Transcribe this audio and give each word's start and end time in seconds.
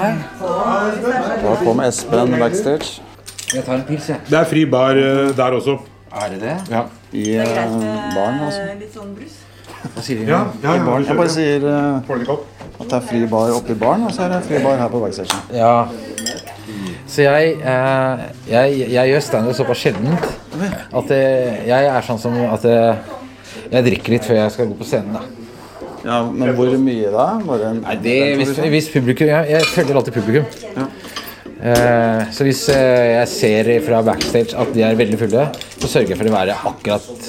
hei. 0.00 0.12
Da 1.44 1.54
kom 1.64 1.80
Espen 1.84 2.36
backstage. 2.40 3.00
Jeg 3.50 3.64
tar 3.66 3.74
en 3.80 3.84
pils, 3.88 4.08
jeg. 4.12 4.22
Det 4.30 4.38
er 4.38 4.48
fri 4.48 4.64
bar 4.70 4.98
eh, 4.98 5.30
der 5.36 5.56
også. 5.58 5.76
Er 6.10 6.32
det 6.32 6.40
det? 6.42 6.56
Ja. 6.70 6.84
I 7.12 7.24
eh, 7.42 7.50
baren, 8.14 8.40
altså. 8.46 8.66
Litt 8.78 8.94
sånn 8.94 9.14
brus. 9.16 9.38
Hva 9.80 10.04
sier 10.04 10.20
de? 10.20 10.28
Ja, 10.28 10.40
ja, 10.62 10.74
I 10.76 10.84
baren. 10.86 11.06
Jeg 11.08 11.18
bare 11.18 11.32
sier 11.34 11.66
eh, 11.66 12.00
Får 12.06 12.20
du 12.20 12.24
en 12.24 12.30
kopp? 12.30 12.46
at 12.80 12.86
det 12.88 12.96
er 12.96 13.02
fri 13.10 13.18
bar 13.28 13.50
oppe 13.52 13.74
i 13.74 13.80
baren, 13.80 14.06
og 14.08 14.14
så 14.16 14.24
er 14.24 14.30
det 14.32 14.44
fri 14.46 14.60
bar 14.64 14.78
her 14.80 14.88
på 14.88 15.02
backstage. 15.02 15.36
Ja. 15.52 15.74
Så 17.10 17.26
jeg, 17.26 17.58
eh, 17.60 18.22
jeg, 18.48 18.78
jeg 18.94 19.10
gjør 19.10 19.26
standup 19.26 19.58
såpass 19.58 19.82
sjeldent 19.82 20.28
at 20.96 21.12
jeg, 21.12 21.58
jeg 21.66 21.90
er 21.90 22.06
sånn 22.06 22.20
som 22.22 22.38
at 22.46 22.64
jeg, 22.64 23.18
jeg 23.74 23.86
drikker 23.90 24.14
litt 24.14 24.26
før 24.28 24.40
jeg 24.44 24.54
skal 24.54 24.70
gå 24.70 24.78
på 24.78 24.88
scenen. 24.88 25.18
da. 25.18 25.39
Ja, 26.04 26.22
men 26.24 26.54
hvor 26.56 26.70
mye 26.80 27.10
da? 27.12 27.26
Bare 27.44 27.72
en, 27.74 27.80
Nei, 27.84 27.96
det, 28.00 28.16
hvis, 28.40 28.54
hvis 28.72 28.88
publikum 28.94 29.28
Jeg, 29.28 29.50
jeg 29.52 29.66
følger 29.74 29.98
alltid 30.00 30.16
publikum. 30.16 30.46
Eh, 31.60 32.22
så 32.32 32.46
hvis 32.46 32.62
eh, 32.72 33.18
jeg 33.18 33.28
ser 33.34 33.70
fra 33.84 34.00
backstage 34.06 34.56
at 34.56 34.70
de 34.72 34.84
er 34.86 34.96
veldig 34.96 35.18
fulle, 35.20 35.44
så 35.76 35.90
sørger 35.92 36.14
jeg 36.14 36.20
for 36.22 36.30
å 36.30 36.36
være 36.38 36.56
akkurat 36.72 37.28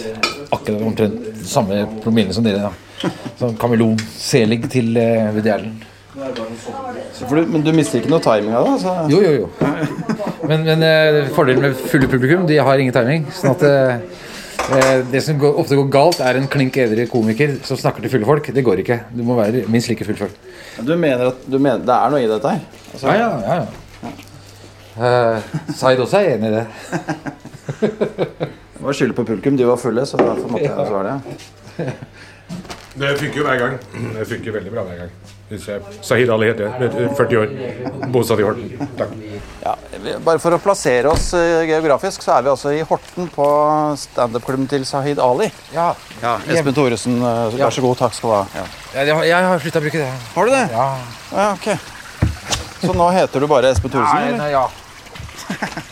Akkurat 0.51 0.85
omtrent 0.87 1.45
samme 1.47 1.83
promille 2.03 2.35
som 2.35 2.43
dere. 2.47 2.69
da 2.69 3.09
Sånn 3.39 3.55
kameleonselig 3.59 4.61
til 4.71 4.95
eh, 4.99 5.31
Woody 5.35 5.51
Allen. 5.51 5.79
For 6.11 7.39
du, 7.39 7.45
men 7.49 7.63
du 7.63 7.71
mister 7.75 8.01
ikke 8.01 8.11
noe 8.11 8.23
timing 8.23 8.55
av 8.55 8.67
det? 8.67 8.73
Altså. 8.75 8.95
Jo, 9.11 9.21
jo, 9.23 9.31
jo. 9.41 9.47
Men, 10.49 10.65
men 10.67 10.83
eh, 10.85 11.21
fordelen 11.35 11.63
med 11.63 11.79
fulle 11.91 12.09
publikum, 12.11 12.43
de 12.49 12.59
har 12.59 12.83
ingen 12.83 12.95
timing. 12.95 13.25
Sånn 13.35 13.55
at 13.55 13.63
eh, 13.67 14.27
det 15.11 15.21
som 15.25 15.41
ofte 15.49 15.77
går 15.79 15.89
galt, 15.91 16.21
er 16.23 16.39
en 16.39 16.47
klink 16.51 16.77
edru 16.79 17.03
komiker 17.11 17.57
som 17.67 17.79
snakker 17.79 18.05
til 18.05 18.13
fulle 18.13 18.27
folk. 18.29 18.51
Det 18.53 18.63
går 18.65 18.83
ikke. 18.83 18.99
Du 19.15 19.23
må 19.27 19.35
være 19.39 19.65
minst 19.71 19.91
like 19.91 20.05
full 20.07 20.19
folk. 20.19 20.35
Du 20.79 20.93
mener 20.95 21.31
at 21.31 21.45
du 21.45 21.57
mener, 21.59 21.83
det 21.85 21.95
er 21.95 22.13
noe 22.13 22.21
i 22.23 22.29
dette 22.29 22.55
her? 22.55 22.65
Altså, 22.93 23.07
Ja, 23.07 23.15
ja, 23.19 23.29
ja, 23.45 23.55
ja. 23.61 24.17
Uh, 24.91 25.39
Zaid 25.73 26.01
også 26.03 26.19
er 26.19 26.33
enig 26.35 26.51
i 26.51 26.55
det. 26.59 26.65
Det 28.81 28.87
var 28.87 28.95
skyldig 28.97 29.13
på 29.13 29.23
publikum, 29.23 29.57
de 29.57 29.65
var 29.65 29.77
fulle, 29.77 30.03
så 30.09 30.17
derfor 30.17 30.47
måtte 30.49 30.65
jeg 30.65 30.87
svare 30.89 31.11
det. 31.77 31.93
Det 32.93 33.13
funker 33.19 33.37
jo 33.39 33.43
hver 33.47 33.59
gang. 33.61 33.75
Det 34.17 34.25
funker 34.27 34.51
veldig 34.57 34.71
bra 34.73 34.83
hver 34.83 34.97
gang. 35.05 35.11
Sahid 36.03 36.29
Ali 36.31 36.47
heter 36.47 36.67
jeg. 36.67 37.11
40 37.17 37.37
år. 37.41 37.53
Bosatt 38.11 38.39
i 38.39 38.45
Horten. 38.47 38.89
Takk. 38.99 39.13
Ja, 39.63 39.73
bare 40.25 40.39
for 40.41 40.55
å 40.55 40.59
plassere 40.63 41.11
oss 41.11 41.29
eh, 41.37 41.65
geografisk, 41.69 42.23
så 42.25 42.37
er 42.37 42.45
vi 42.47 42.51
altså 42.53 42.71
i 42.75 42.81
Horten 42.87 43.27
på 43.31 43.45
standup-klubben 43.99 44.67
til 44.71 44.85
Sahid 44.87 45.19
Ali. 45.23 45.49
Ja, 45.75 45.89
Ja, 46.21 46.37
Espen 46.51 46.73
Thoresen, 46.77 47.19
eh, 47.19 47.55
vær 47.59 47.73
så 47.75 47.83
god, 47.83 47.97
takk 47.99 48.15
skal 48.17 48.29
du 48.29 48.35
ha. 48.35 48.43
Ja. 48.61 48.65
jeg, 49.01 49.15
har- 49.15 49.27
jeg 49.31 49.49
har 49.51 49.59
slutta 49.65 49.79
å 49.81 49.85
bruke 49.87 50.01
det. 50.03 50.11
Har 50.35 50.45
du 50.45 50.51
det? 50.55 50.63
Ja. 50.71 50.87
Ja, 51.31 51.47
ok. 51.53 51.67
Så 52.81 52.95
nå 52.97 53.11
heter 53.13 53.39
du 53.43 53.47
bare 53.51 53.71
Espen 53.75 53.91
Thoresen, 53.93 54.31
Nei, 54.31 54.37
nei, 54.39 54.51
ja. 54.55 54.67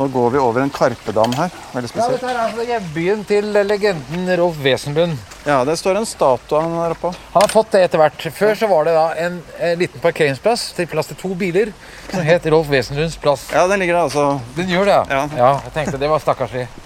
Nå 0.00 0.06
går 0.08 0.30
vi 0.32 0.38
over 0.40 0.62
en 0.64 0.70
Karpedam 0.72 1.32
her, 1.36 1.50
veldig 1.74 1.88
spesielt. 1.90 2.14
ja, 2.14 2.16
dette 2.16 2.28
er 2.32 2.38
altså 2.40 2.64
hjembyen 2.64 3.24
til 3.28 3.48
legenden 3.68 4.30
Rolf 4.40 4.56
Wesenlund. 4.64 5.18
Ja, 5.44 5.58
det 5.68 5.74
står 5.76 5.98
en 6.00 6.06
statue 6.08 6.56
av 6.56 6.62
han 6.64 6.76
der 6.78 6.94
oppe. 6.94 7.10
Han 7.34 7.44
har 7.44 7.52
fått 7.52 7.74
det 7.74 7.82
etter 7.84 8.00
hvert. 8.00 8.24
Før 8.32 8.54
så 8.56 8.68
var 8.70 8.88
det 8.88 8.94
da 8.96 9.02
en, 9.26 9.36
en 9.60 9.82
liten 9.82 10.00
parkeringsplass 10.00 10.70
til 10.78 10.88
plass 10.88 11.12
til 11.12 11.18
to 11.20 11.34
biler 11.36 11.74
som 12.06 12.24
het 12.24 12.48
Rolf 12.48 12.70
Wesenlunds 12.72 13.18
plass. 13.20 13.44
Ja, 13.52 13.66
den 13.68 13.84
ligger 13.84 13.98
der 13.98 14.06
altså. 14.06 14.24
Den 14.56 14.72
gjør 14.72 14.88
det, 14.88 14.96
Ja. 15.12 15.20
Ja, 15.36 15.52
jeg 15.68 15.74
tenkte 15.76 16.00
det 16.00 16.08
var 16.14 16.24
stakkarslig. 16.24 16.64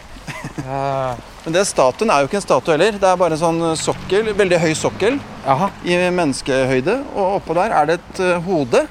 Uh... 0.64 1.14
Men 1.44 1.52
det 1.52 1.66
statuen 1.68 2.08
er 2.08 2.22
jo 2.22 2.28
ikke 2.30 2.38
en 2.38 2.44
statue 2.44 2.72
heller. 2.72 2.96
Det 2.96 3.04
er 3.04 3.18
bare 3.20 3.36
en 3.36 3.40
sånn 3.40 3.62
sokkel, 3.76 4.30
veldig 4.32 4.58
høy 4.62 4.70
sokkel 4.78 5.18
Aha. 5.44 5.68
i 5.84 5.98
menneskehøyde. 6.08 6.94
Og 7.12 7.38
oppå 7.38 7.56
der 7.58 7.74
er 7.76 7.90
det 7.90 7.98
et 7.98 8.20
eh, 8.24 8.38
hode. 8.46 8.86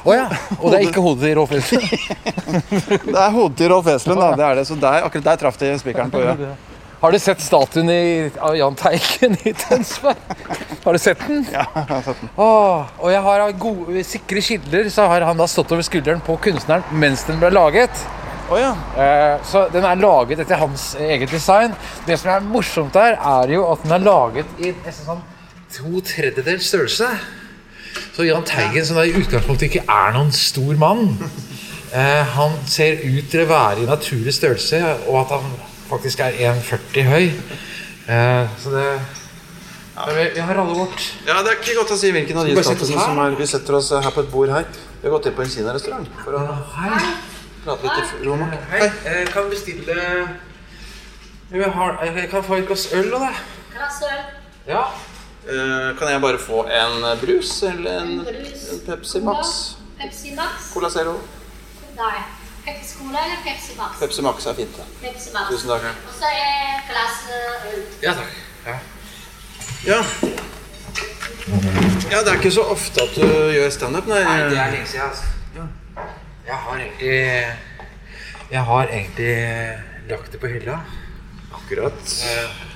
Å 0.00 0.16
ja. 0.16 0.26
Og 0.58 0.70
det 0.72 0.78
er 0.78 0.86
ikke 0.88 1.02
hodet 1.04 1.26
til 1.26 1.36
Rolf 1.36 1.50
Wesenlund? 1.52 1.94
Det 3.10 3.20
er 3.20 3.32
hodet 3.34 3.56
til 3.60 3.70
Rolf 3.72 3.88
Wesenlund, 3.88 4.20
da. 4.22 4.28
Det 4.38 4.46
er 4.46 4.60
det. 4.60 4.66
Så 4.68 4.76
der, 4.80 5.06
akkurat 5.06 5.26
der 5.32 5.40
traff 5.42 5.58
de 5.60 5.72
spikeren 5.80 6.12
på 6.12 6.22
øya 6.22 6.54
Har 7.00 7.12
du 7.12 7.18
sett 7.20 7.40
statuen 7.40 7.90
i, 7.92 8.30
av 8.40 8.56
Jahn 8.56 8.76
Teigen 8.80 9.36
i 9.44 9.52
Tønsberg? 9.56 10.20
Har 10.84 10.96
du 10.96 11.00
sett 11.00 11.20
den? 11.26 11.44
Ja, 11.52 11.66
jeg 11.74 11.86
har 11.92 12.02
sett 12.06 12.22
den. 12.22 12.32
Åh, 12.36 12.94
og 13.00 13.12
jeg 13.12 13.22
har 13.26 13.44
gode, 13.60 14.04
sikre 14.08 14.44
kilder 14.44 14.88
så 14.92 15.08
har 15.12 15.28
han 15.28 15.40
da 15.40 15.48
stått 15.48 15.72
over 15.76 15.84
skulderen 15.86 16.24
på 16.24 16.36
kunstneren 16.48 16.84
mens 16.92 17.24
den 17.28 17.40
ble 17.42 17.52
laget. 17.52 18.04
Oh, 18.50 18.58
ja. 18.58 18.72
Eh, 18.98 19.36
så 19.46 19.68
den 19.70 19.84
er 19.86 20.00
laget 20.00 20.40
etter 20.42 20.58
hans 20.58 20.94
eget 20.98 21.30
design. 21.30 21.76
Det 22.06 22.16
som 22.18 22.32
er 22.34 22.40
morsomt 22.42 22.96
der, 22.96 23.14
er 23.14 23.52
jo 23.54 23.68
at 23.70 23.84
den 23.84 23.94
er 23.94 24.02
laget 24.02 24.56
i 24.58 24.72
nesten 24.80 25.06
sånn 25.12 25.22
to 25.70 26.00
tredjedels 26.02 26.66
størrelse. 26.66 27.12
Så 28.20 28.24
Jahn 28.26 28.44
Teigen, 28.44 28.84
som 28.84 28.98
da 28.98 29.06
i 29.08 29.14
utgangspunktet 29.16 29.70
ikke 29.70 29.80
er 29.88 30.10
noen 30.12 30.28
stor 30.36 30.76
mann, 30.76 31.14
eh, 31.96 32.26
han 32.34 32.52
ser 32.68 32.98
ut 33.00 33.30
til 33.32 33.46
å 33.46 33.48
være 33.48 33.80
i 33.80 33.86
naturlig 33.88 34.34
størrelse, 34.36 34.80
og 35.08 35.22
at 35.22 35.30
han 35.38 35.46
faktisk 35.88 36.20
er 36.26 36.36
1,40 36.50 37.06
høy. 37.08 37.30
Eh, 38.12 38.52
så 38.60 38.74
det 38.74 38.84
vi, 40.10 40.26
vi 40.34 40.44
har 40.44 40.60
alle 40.60 40.76
vårt 40.76 41.06
Ja, 41.24 41.38
Det 41.40 41.54
er 41.54 41.56
ikke 41.62 41.78
godt 41.78 41.94
å 41.96 41.98
si 42.02 42.12
hvilken 42.12 42.42
av 42.42 42.50
de 42.50 42.54
her? 42.58 43.00
som 43.00 43.22
er 43.24 43.40
Vi 43.40 43.46
setter 43.48 43.78
oss 43.78 43.88
her 43.88 44.12
på 44.12 44.26
et 44.26 44.30
bord 44.32 44.52
her. 44.52 44.68
Vi 45.00 45.08
har 45.08 45.14
gått 45.16 45.30
inn 45.30 45.36
på 45.38 45.46
en 45.46 45.52
kinarestaurant 45.54 46.08
for 46.20 46.36
å 46.36 46.46
Hei. 46.76 47.02
prate 47.64 47.88
litt 47.88 48.18
i 48.20 48.26
Roma. 48.28 48.50
Hei. 48.74 48.90
Jeg 49.06 49.30
kan 49.32 49.48
bestille 49.48 49.96
jeg, 51.50 51.72
har, 51.72 51.96
jeg 52.04 52.28
kan 52.28 52.44
få 52.44 52.60
et 52.60 52.68
glass 52.68 52.90
øl 52.92 53.14
og 53.14 53.24
det. 53.24 53.32
Glass 53.72 54.04
øl. 54.10 54.20
Ja. 54.68 54.84
Eh, 55.50 55.96
kan 55.98 56.08
jeg 56.12 56.20
bare 56.22 56.38
få 56.38 56.60
en 56.70 57.04
eh, 57.04 57.16
brus 57.20 57.62
eller 57.66 58.00
en, 58.02 58.10
Brus. 58.24 58.60
en 58.72 58.80
Pepsi 58.86 59.20
Max? 59.26 59.48
Pepsi 59.98 60.34
Max. 60.36 60.68
Cola 60.74 60.90
Zero? 60.90 61.16
Nei. 61.96 62.20
Pepsi 62.66 62.94
Cola 63.00 63.24
eller 63.24 63.40
Pepsi 63.44 63.74
Max? 63.78 63.98
Pepsi 63.98 64.22
Max 64.22 64.46
er 64.46 64.54
fint. 64.54 64.76
da. 64.78 64.86
Pepsi 65.02 65.32
Max. 65.34 65.48
Tusen 65.50 65.72
takk. 65.72 65.88
Og 66.06 66.14
så 66.20 66.30
er 66.30 66.84
glasset 66.90 67.66
øl. 67.72 67.82
Ja 68.04 68.14
takk. 68.20 68.38
Ja. 68.66 68.78
Ja. 69.86 69.98
ja, 72.10 72.18
det 72.20 72.28
er 72.28 72.36
ikke 72.38 72.52
så 72.52 72.62
ofte 72.70 73.02
at 73.02 73.14
du 73.16 73.26
gjør 73.56 73.70
standup, 73.74 74.06
nei. 74.10 74.22
Nei, 74.24 74.38
det 74.52 74.58
er 74.60 74.74
lenge 74.76 74.86
siden, 74.86 75.06
altså. 75.08 75.24
Ja. 75.56 75.66
Jeg 76.46 76.58
har 76.66 76.82
egentlig 76.84 77.20
Jeg 78.50 78.64
har 78.66 78.84
egentlig 78.92 79.34
lagt 80.10 80.32
det 80.32 80.40
på 80.42 80.46
hylla. 80.52 80.80
Akkurat. 81.54 82.14
Eh, 82.26 82.69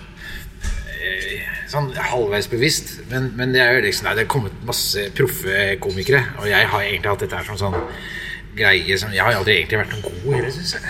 Sånn 1.73 1.89
halvveis 1.97 2.47
bevisst. 2.53 2.93
Men, 3.11 3.31
men 3.39 3.53
det 3.55 3.63
er 3.65 3.77
jo 3.79 3.85
liksom 3.87 4.07
nei, 4.09 4.15
Det 4.19 4.25
er 4.27 4.31
kommet 4.31 4.59
masse 4.69 5.07
proffe 5.17 5.65
komikere, 5.83 6.21
og 6.39 6.47
jeg 6.51 6.69
har 6.71 6.85
egentlig 6.87 7.11
hatt 7.11 7.25
dette 7.25 7.41
her 7.41 7.49
som 7.49 7.59
sånn 7.61 7.79
greie 8.55 8.99
som 9.01 9.11
Jeg 9.15 9.25
har 9.27 9.35
aldri 9.35 9.57
egentlig 9.59 9.81
vært 9.81 9.95
noen 9.97 10.05
god 10.07 10.37
heller, 10.37 10.53
syns 10.55 10.77
jeg. 10.77 10.85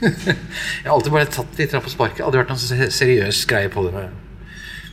jeg 0.30 0.88
har 0.88 0.94
alltid 0.96 1.12
bare 1.14 1.30
tatt 1.32 1.60
litt 1.60 1.74
og 1.78 1.88
sparket. 1.92 2.24
Aldri 2.26 2.42
vært 2.42 2.52
noen 2.52 2.60
se- 2.60 2.90
seriøs 2.98 3.44
greie 3.48 3.70
på 3.72 3.86
det. 3.88 4.06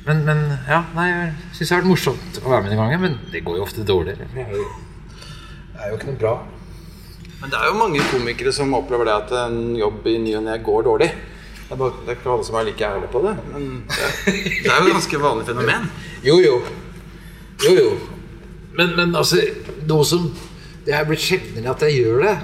Men, 0.08 0.22
men 0.24 0.44
ja, 0.70 0.82
nei, 0.96 1.08
jeg 1.12 1.32
syns 1.58 1.64
det 1.66 1.74
har 1.76 1.82
vært 1.82 1.92
morsomt 1.92 2.38
å 2.44 2.52
være 2.54 2.64
med 2.64 2.72
den 2.72 2.80
gangen, 2.80 3.02
men 3.04 3.18
det 3.34 3.42
går 3.44 3.58
jo 3.60 3.66
ofte 3.66 3.84
dårligere. 3.88 4.28
Det 4.32 4.46
er 4.46 4.54
jo, 4.56 4.68
det 5.74 5.82
er 5.84 5.90
jo 5.92 5.98
ikke 6.00 6.12
noe 6.14 6.22
bra. 6.22 6.36
Men 7.42 7.52
det 7.54 7.60
er 7.60 7.68
jo 7.70 7.80
mange 7.82 8.06
komikere 8.10 8.54
som 8.56 8.72
opplever 8.78 9.10
det 9.10 9.18
at 9.18 9.34
en 9.44 9.60
jobb 9.78 10.08
i 10.10 10.16
ny 10.24 10.32
og 10.40 10.46
ne 10.48 10.56
går 10.64 10.88
dårlig. 10.88 11.10
Det 11.68 11.76
er, 11.76 11.80
bare, 11.82 12.04
det 12.06 12.14
er 12.14 12.16
ikke 12.16 12.32
alle 12.32 12.46
som 12.48 12.56
er 12.56 12.68
like 12.70 12.86
ærlige 12.88 13.10
på 13.12 13.22
det, 13.26 13.34
men 13.52 13.64
det, 13.92 14.12
det 14.64 14.72
er 14.72 14.78
jo 14.78 14.86
et 14.88 14.94
ganske 14.96 15.20
vanlig 15.20 15.48
fenomen. 15.50 15.90
Jo, 16.24 16.38
jo. 16.40 16.62
Jo, 17.66 17.74
jo. 17.76 17.90
Men, 18.78 18.94
men 18.96 19.16
altså, 19.16 19.42
noe 19.90 20.06
som 20.08 20.30
det 20.88 20.96
er 20.96 21.04
blitt 21.04 21.26
sjeldnere 21.26 21.74
at 21.74 21.84
jeg 21.84 21.98
gjør 22.00 22.24
det, 22.24 22.38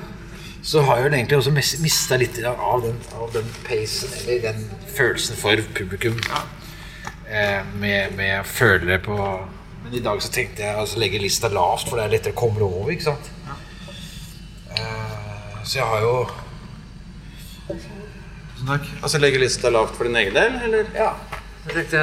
så 0.63 0.81
har 0.84 1.00
jeg 1.00 1.13
egentlig 1.13 1.38
også 1.38 1.53
mista 1.84 2.17
litt 2.19 2.39
av 2.44 2.84
den, 2.84 3.00
av 3.16 3.31
den 3.31 3.47
pacen, 3.63 4.11
eller 4.20 4.41
den 4.49 4.66
følelsen 4.91 5.40
for 5.40 5.64
publikum. 5.75 6.20
Eh, 7.28 7.61
med, 7.79 8.16
med 8.17 8.41
å 8.41 8.46
føle 8.47 8.85
det 8.91 8.99
på 9.05 9.16
Men 9.84 9.96
i 9.97 10.02
dag 10.03 10.20
så 10.23 10.29
tenkte 10.31 10.64
jeg 10.64 10.75
å 10.75 10.84
altså, 10.84 10.99
legge 10.99 11.20
lista 11.20 11.49
lavt, 11.52 11.90
for 11.90 11.99
det 11.99 12.05
er 12.05 12.11
lettere 12.14 12.35
å 12.35 12.40
komme 12.40 12.64
over, 12.64 12.91
ikke 12.93 13.09
sant? 13.09 13.31
Eh, 14.72 15.58
så 15.64 15.79
jeg 15.79 15.87
har 15.87 16.05
jo 16.05 16.14
Tusen 18.63 18.79
takk. 18.79 18.91
Altså 19.03 19.19
legge 19.19 19.39
lista 19.41 19.69
lavt 19.71 19.97
for 19.97 20.07
din 20.07 20.15
egen 20.15 20.35
del, 20.35 20.53
eller? 20.67 20.85
Ja. 20.95 21.11
Jeg 21.67 21.75
tenkte 21.75 21.99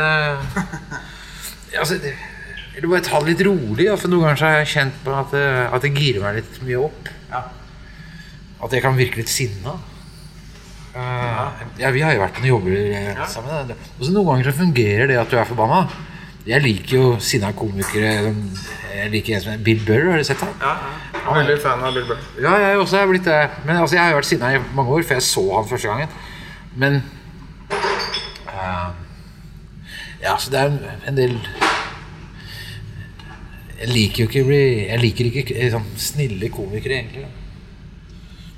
jeg 1.71 1.79
altså, 1.81 1.97
det, 2.01 2.13
Eller 2.77 2.89
bare 2.89 3.05
ta 3.05 3.21
det 3.21 3.33
litt 3.33 3.47
rolig. 3.47 3.87
Ja, 3.87 3.97
for 3.97 4.13
noen 4.13 4.27
ganger 4.27 4.41
så 4.41 4.49
har 4.49 4.59
jeg 4.61 4.73
kjent 4.75 4.99
på 5.05 5.15
at 5.17 5.33
det, 5.33 5.47
at 5.71 5.87
det 5.87 5.93
girer 5.97 6.25
meg 6.25 6.41
litt 6.41 6.61
mye 6.67 6.83
opp. 6.89 7.11
At 8.61 8.77
jeg 8.77 8.85
kan 8.85 8.99
virke 8.99 9.23
litt 9.23 9.33
sinna. 9.33 9.79
Uh, 10.91 11.61
ja, 11.79 11.93
vi 11.95 12.03
har 12.03 12.13
jo 12.17 12.21
vært 12.21 12.35
på 12.37 12.43
noen 12.43 12.51
jobber 12.51 12.77
eh, 12.77 13.21
sammen. 13.31 13.73
Og 13.73 14.03
så 14.05 14.11
Noen 14.11 14.27
ganger 14.27 14.51
så 14.51 14.57
fungerer 14.59 15.09
det 15.09 15.21
at 15.21 15.31
du 15.31 15.39
er 15.39 15.49
forbanna. 15.49 15.85
Jeg 16.49 16.65
liker 16.65 16.97
jo 16.97 17.05
sinna 17.25 17.55
komikere. 17.57 18.35
Jeg 18.91 19.13
liker 19.13 19.37
en 19.39 19.45
som 19.45 19.63
Bill 19.65 19.81
Burr. 19.87 20.11
Har 20.11 20.21
du 20.21 20.27
sett 20.29 20.43
ham? 20.45 20.53
Ja, 20.61 20.75
ja. 21.15 21.37
Veldig 21.37 21.57
fan 21.63 21.85
av 21.87 21.97
Bill 21.97 22.09
Burr. 22.11 22.27
Ja, 22.43 22.57
jeg 22.65 22.81
også 22.83 23.01
er 23.01 23.09
blitt 23.13 23.29
det. 23.29 23.41
Men 23.65 23.79
altså, 23.79 23.97
jeg 23.97 24.05
har 24.05 24.13
jo 24.13 24.21
vært 24.21 24.29
sinna 24.29 24.53
i 24.57 24.61
mange 24.77 24.99
år, 24.99 25.07
for 25.07 25.17
jeg 25.17 25.29
så 25.31 25.47
han 25.55 25.71
første 25.71 25.93
gangen. 25.95 26.21
Men 26.77 27.01
uh, 28.47 28.91
Ja, 30.23 30.37
så 30.39 30.51
det 30.53 30.61
er 30.61 30.71
en- 31.09 31.17
del 31.17 31.39
Jeg 33.81 33.89
liker 33.89 34.25
jo 34.25 34.29
ikke 34.29 34.45
bli 34.47 34.61
Jeg 34.87 35.01
liker 35.01 35.31
ikke 35.31 35.71
sånn 35.73 35.87
snille 35.97 36.51
komikere, 36.53 37.01
egentlig. 37.01 37.27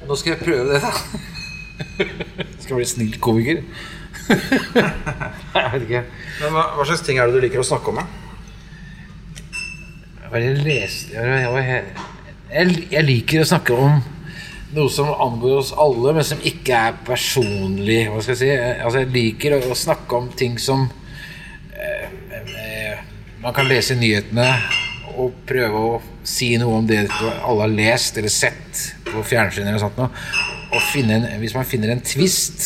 Nå 0.09 0.17
skal 0.19 0.35
jeg 0.35 0.43
prøve 0.43 0.73
det, 0.73 0.81
da. 0.83 0.91
skal 2.63 2.73
jeg 2.75 2.81
bli 2.81 2.89
snill 2.91 3.19
komiker? 3.23 3.63
jeg 4.29 5.69
vet 5.73 5.85
ikke. 5.87 6.01
Men 6.41 6.57
hva, 6.57 6.65
hva 6.75 6.87
slags 6.89 7.05
ting 7.07 7.19
er 7.21 7.31
det 7.31 7.39
du 7.39 7.45
liker 7.47 7.63
å 7.63 7.67
snakke 7.67 7.93
om? 7.93 8.01
da? 8.03 8.07
Jeg, 10.33 10.57
jeg, 10.67 10.91
jeg, 12.51 12.85
jeg 12.97 13.05
liker 13.07 13.43
å 13.45 13.49
snakke 13.53 13.77
om 13.79 14.01
noe 14.77 14.91
som 14.93 15.11
angår 15.13 15.59
oss 15.59 15.73
alle, 15.77 16.15
men 16.17 16.25
som 16.27 16.41
ikke 16.49 16.77
er 16.89 17.01
personlig. 17.07 18.07
Hva 18.09 18.23
skal 18.23 18.35
jeg 18.35 18.41
si? 18.41 18.51
Altså, 18.57 19.03
jeg 19.03 19.13
liker 19.15 19.57
å, 19.59 19.77
snakke 19.77 20.19
om 20.19 20.31
ting 20.39 20.57
som 20.61 20.87
eh, 21.77 22.07
eh, 22.41 23.03
man 23.43 23.55
kan 23.57 23.69
lese 23.69 23.97
i 23.97 24.01
nyhetene 24.01 24.49
og 25.21 25.43
prøve 25.49 25.83
å 25.91 25.99
si 26.25 26.55
noe 26.61 26.79
om 26.81 26.87
det 26.89 27.03
alle 27.21 27.67
har 27.67 27.75
lest 27.75 28.17
eller 28.21 28.33
sett 28.33 28.85
på 29.11 29.25
fjernsyn 29.27 29.67
eller 29.67 29.83
sånt 29.83 29.99
noe. 30.01 30.09
Og 30.73 30.95
en, 31.03 31.27
hvis 31.43 31.57
man 31.57 31.69
finner 31.69 31.93
en 31.93 32.01
twist 32.01 32.65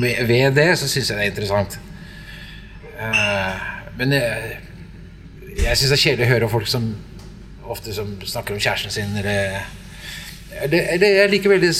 med, 0.00 0.22
ved 0.28 0.56
det, 0.56 0.70
så 0.80 0.88
syns 0.88 1.10
jeg 1.10 1.18
det 1.18 1.26
er 1.26 1.32
interessant. 1.34 1.76
Eh, 2.96 3.66
men 3.98 4.16
jeg, 4.16 4.56
jeg 5.58 5.76
syns 5.76 5.90
det 5.90 5.98
er 5.98 6.04
kjedelig 6.06 6.28
å 6.28 6.32
høre 6.32 6.50
folk 6.54 6.70
som 6.70 6.88
ofte 7.68 7.92
som 7.92 8.14
snakker 8.24 8.56
om 8.56 8.62
kjæresten 8.62 8.94
sin 8.94 9.16
eller 9.20 9.58
det, 10.48 10.80
det, 11.00 11.08
jeg 11.12 11.30
liker 11.30 11.52
veldig 11.52 11.70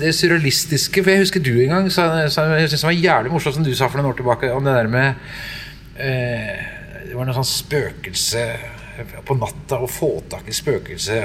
det 0.00 0.10
surrealistiske. 0.16 1.02
For 1.04 1.12
jeg 1.12 1.22
husker 1.26 1.44
du 1.44 1.52
en 1.62 1.74
gang 1.74 1.92
sa, 1.92 2.08
sa 2.32 2.46
Jeg 2.56 2.70
synes 2.72 2.82
det 2.82 2.88
var 2.88 2.96
jævlig 2.96 3.32
morsomt 3.34 3.58
som 3.58 3.66
du 3.66 3.74
sa 3.76 3.88
for 3.88 4.00
noen 4.00 4.10
år 4.12 4.18
tilbake 4.18 4.50
om 4.54 4.64
det 4.66 4.74
der 4.74 4.90
med 4.90 5.14
eh, 6.00 6.58
Det 7.08 7.14
var 7.14 7.28
noe 7.28 7.36
sånn 7.36 7.48
spøkelse 7.52 8.44
på 9.28 9.36
natta 9.38 9.78
å 9.78 9.86
få 9.90 10.10
tak 10.30 10.48
i 10.50 10.54
spøkelse 10.56 11.18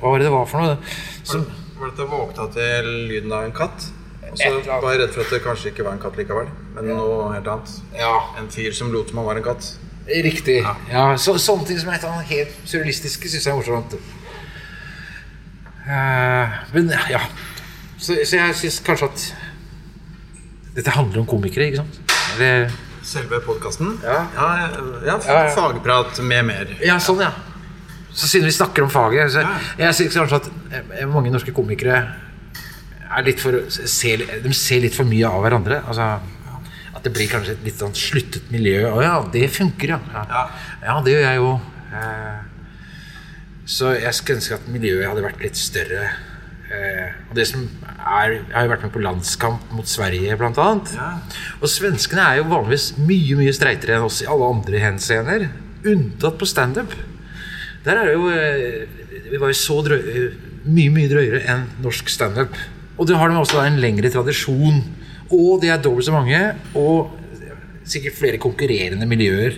Hva 0.00 0.10
var 0.10 0.20
det 0.20 0.26
det 0.28 0.32
var 0.34 0.48
for 0.50 0.60
noe? 0.60 0.74
Som, 1.24 1.46
Var 1.78 1.86
det 1.88 1.94
at 1.94 2.02
jeg 2.02 2.10
våkna 2.10 2.48
til 2.58 2.90
lyden 3.12 3.32
av 3.32 3.46
en 3.46 3.54
katt? 3.56 3.86
Og 4.34 4.40
så 4.40 4.50
var 4.66 4.90
jeg 4.90 5.00
redd 5.04 5.14
for 5.14 5.22
at 5.22 5.32
det 5.32 5.40
kanskje 5.44 5.70
ikke 5.70 5.84
var 5.86 5.94
en 5.94 6.02
katt 6.02 6.16
likevel, 6.18 6.48
men 6.74 6.88
noe 6.90 7.28
helt 7.36 7.46
annet. 7.52 7.74
ja, 7.94 8.14
En 8.40 8.48
fyr 8.50 8.74
som 8.74 8.90
lot 8.90 9.12
som 9.12 9.20
han 9.20 9.28
var 9.28 9.38
en 9.38 9.46
katt. 9.46 9.68
riktig. 10.10 10.56
Ja, 10.90 11.04
så, 11.16 11.36
sånne 11.38 11.68
ting 11.68 11.78
som 11.78 11.92
er 11.94 12.02
sånn 12.02 12.18
helt 12.32 12.56
surrealistiske, 12.66 13.30
syns 13.30 13.46
jeg 13.46 13.52
er 13.54 13.60
morsomt. 13.60 13.94
Eh, 15.84 16.54
men 16.72 16.88
ja 17.10 17.20
Så, 17.98 18.14
så 18.24 18.38
jeg 18.38 18.54
syns 18.56 18.78
kanskje 18.84 19.08
at 19.10 19.24
dette 20.74 20.90
handler 20.90 21.20
om 21.22 21.26
komikere, 21.28 21.68
ikke 21.68 21.82
sant? 21.82 21.98
Eller 22.34 22.70
Selve 23.04 23.38
podkasten? 23.44 23.98
Ja. 24.02 24.22
Ja, 24.34 24.46
ja. 25.04 25.42
Fagprat 25.54 26.18
med 26.24 26.46
mer. 26.48 26.70
Ja, 26.82 26.96
sånn, 27.04 27.20
ja. 27.20 27.30
Så 28.14 28.26
siden 28.30 28.48
vi 28.48 28.54
snakker 28.56 28.86
om 28.86 28.90
faget 28.90 29.32
så. 29.34 29.42
Jeg 29.78 29.94
synes 29.98 30.16
kanskje 30.16 30.40
at 30.40 30.48
eh, 30.72 31.04
mange 31.10 31.30
norske 31.34 31.52
komikere 31.54 31.98
er 33.04 33.26
litt 33.26 33.42
for 33.42 33.60
ser, 33.70 34.24
De 34.42 34.54
ser 34.56 34.80
litt 34.82 34.96
for 34.96 35.06
mye 35.06 35.28
av 35.28 35.44
hverandre. 35.44 35.82
Altså 35.84 36.08
At 36.96 37.04
det 37.04 37.12
blir 37.14 37.28
kanskje 37.30 37.58
et 37.58 37.68
litt 37.68 37.78
sånn 37.78 37.94
sluttet 37.98 38.48
miljø. 38.54 38.86
Å 38.88 39.04
ja, 39.04 39.14
det 39.34 39.46
funker, 39.52 39.94
ja. 39.96 40.00
Ja, 40.14 40.24
Ja. 40.32 40.44
ja 40.88 40.98
det 41.04 41.14
gjør 41.14 41.24
jeg 41.28 41.40
jo. 41.42 41.52
Så 43.66 43.94
jeg 43.96 44.12
skulle 44.16 44.40
ønske 44.40 44.58
at 44.58 44.68
miljøet 44.68 45.08
hadde 45.08 45.24
vært 45.24 45.42
litt 45.44 45.58
større. 45.58 46.08
Eh, 46.74 47.10
og 47.30 47.36
det 47.36 47.46
som 47.48 47.64
er 47.84 48.32
Jeg 48.34 48.52
har 48.52 48.66
jo 48.66 48.72
vært 48.72 48.84
med 48.84 48.92
på 48.92 49.02
landskamp 49.04 49.72
mot 49.72 49.88
Sverige, 49.88 50.36
annet. 50.36 50.94
Ja. 50.96 51.10
Og 51.60 51.68
svenskene 51.68 52.20
er 52.20 52.36
jo 52.40 52.50
vanligvis 52.50 52.94
mye 52.98 53.38
mye 53.40 53.54
streitere 53.56 53.96
enn 53.96 54.08
oss 54.08 54.22
i 54.22 54.28
alle 54.28 54.50
andre 54.56 54.82
henseender. 54.82 55.48
Unntatt 55.84 56.38
på 56.38 56.48
standup. 56.48 56.92
Der 57.84 58.00
er 58.00 58.08
det 58.08 58.14
jo 58.14 58.28
eh, 58.32 59.30
Vi 59.30 59.40
var 59.40 59.48
jo 59.52 59.58
så 59.58 59.80
drøy, 59.84 60.32
mye 60.64 60.92
mye 60.92 61.08
drøyere 61.08 61.44
enn 61.48 61.66
norsk 61.84 62.08
standup. 62.12 62.56
Og 62.98 63.08
det 63.08 63.16
har 63.16 63.28
de 63.30 63.36
også 63.40 63.58
da 63.58 63.66
en 63.68 63.80
lengre 63.80 64.10
tradisjon. 64.12 64.82
Og 65.32 65.62
de 65.62 65.70
er 65.72 65.80
dobbelt 65.82 66.06
så 66.06 66.12
mange, 66.12 66.38
og 66.76 67.16
sikkert 67.88 68.18
flere 68.18 68.40
konkurrerende 68.40 69.08
miljøer. 69.08 69.56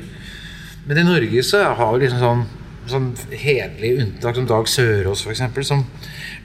Men 0.87 1.00
i 1.03 1.06
Norge 1.06 1.43
så 1.43 1.64
har 1.75 1.93
vi 1.94 2.05
liksom 2.05 2.23
sånn, 2.23 2.44
sånn 2.91 3.12
hederlige 3.31 4.05
unntak 4.05 4.38
som 4.38 4.49
Dag 4.49 4.69
Sørås 4.71 5.25
eksempel, 5.31 5.65
som 5.67 5.85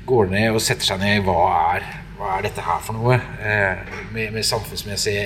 går 0.08 0.32
ned 0.32 0.56
og 0.56 0.64
setter 0.64 0.88
seg 0.88 1.02
ned 1.02 1.20
i 1.20 1.26
hva 1.26 1.42
er, 1.76 1.90
hva 2.18 2.38
er 2.38 2.48
dette 2.48 2.64
her 2.66 2.80
for 2.86 2.98
noe, 2.98 3.18
eh, 3.42 3.84
med, 4.14 4.32
med 4.36 4.48
samfunnsmessig 4.48 5.18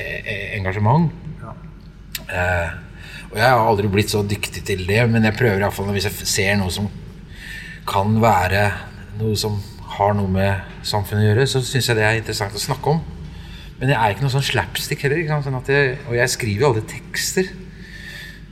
engasjement. 0.58 1.12
engasjement. 1.12 1.24
Eh, 2.26 2.74
og 3.32 3.40
jeg 3.42 3.52
har 3.52 3.62
aldri 3.68 3.90
blitt 3.92 4.14
så 4.14 4.22
dyktig 4.24 4.64
til 4.66 4.86
det, 4.88 5.02
men 5.12 5.26
jeg 5.28 5.36
prøver 5.38 5.64
iallfall 5.64 5.92
hvis 5.96 6.08
jeg 6.08 6.28
ser 6.30 6.60
noe 6.60 6.72
som 6.72 6.88
kan 7.86 8.16
være 8.22 8.70
noe 9.20 9.36
som 9.40 9.58
har 9.96 10.16
noe 10.18 10.32
med 10.32 10.80
samfunnet 10.88 11.24
å 11.24 11.28
gjøre, 11.30 11.48
så 11.50 11.62
syns 11.64 11.90
jeg 11.90 11.98
det 12.00 12.06
er 12.08 12.20
interessant 12.20 12.56
å 12.56 12.62
snakke 12.62 12.96
om. 12.96 13.02
Men 13.80 13.92
jeg 13.92 14.00
er 14.00 14.14
ikke 14.14 14.24
noe 14.24 14.34
sånn 14.34 14.48
slapstick 14.48 15.04
heller. 15.04 15.22
Sånn 15.44 15.58
jeg, 15.68 15.98
og 16.08 16.16
jeg 16.16 16.32
skriver 16.32 16.64
jo 16.64 16.70
aldri 16.70 16.86
tekster. 16.96 17.52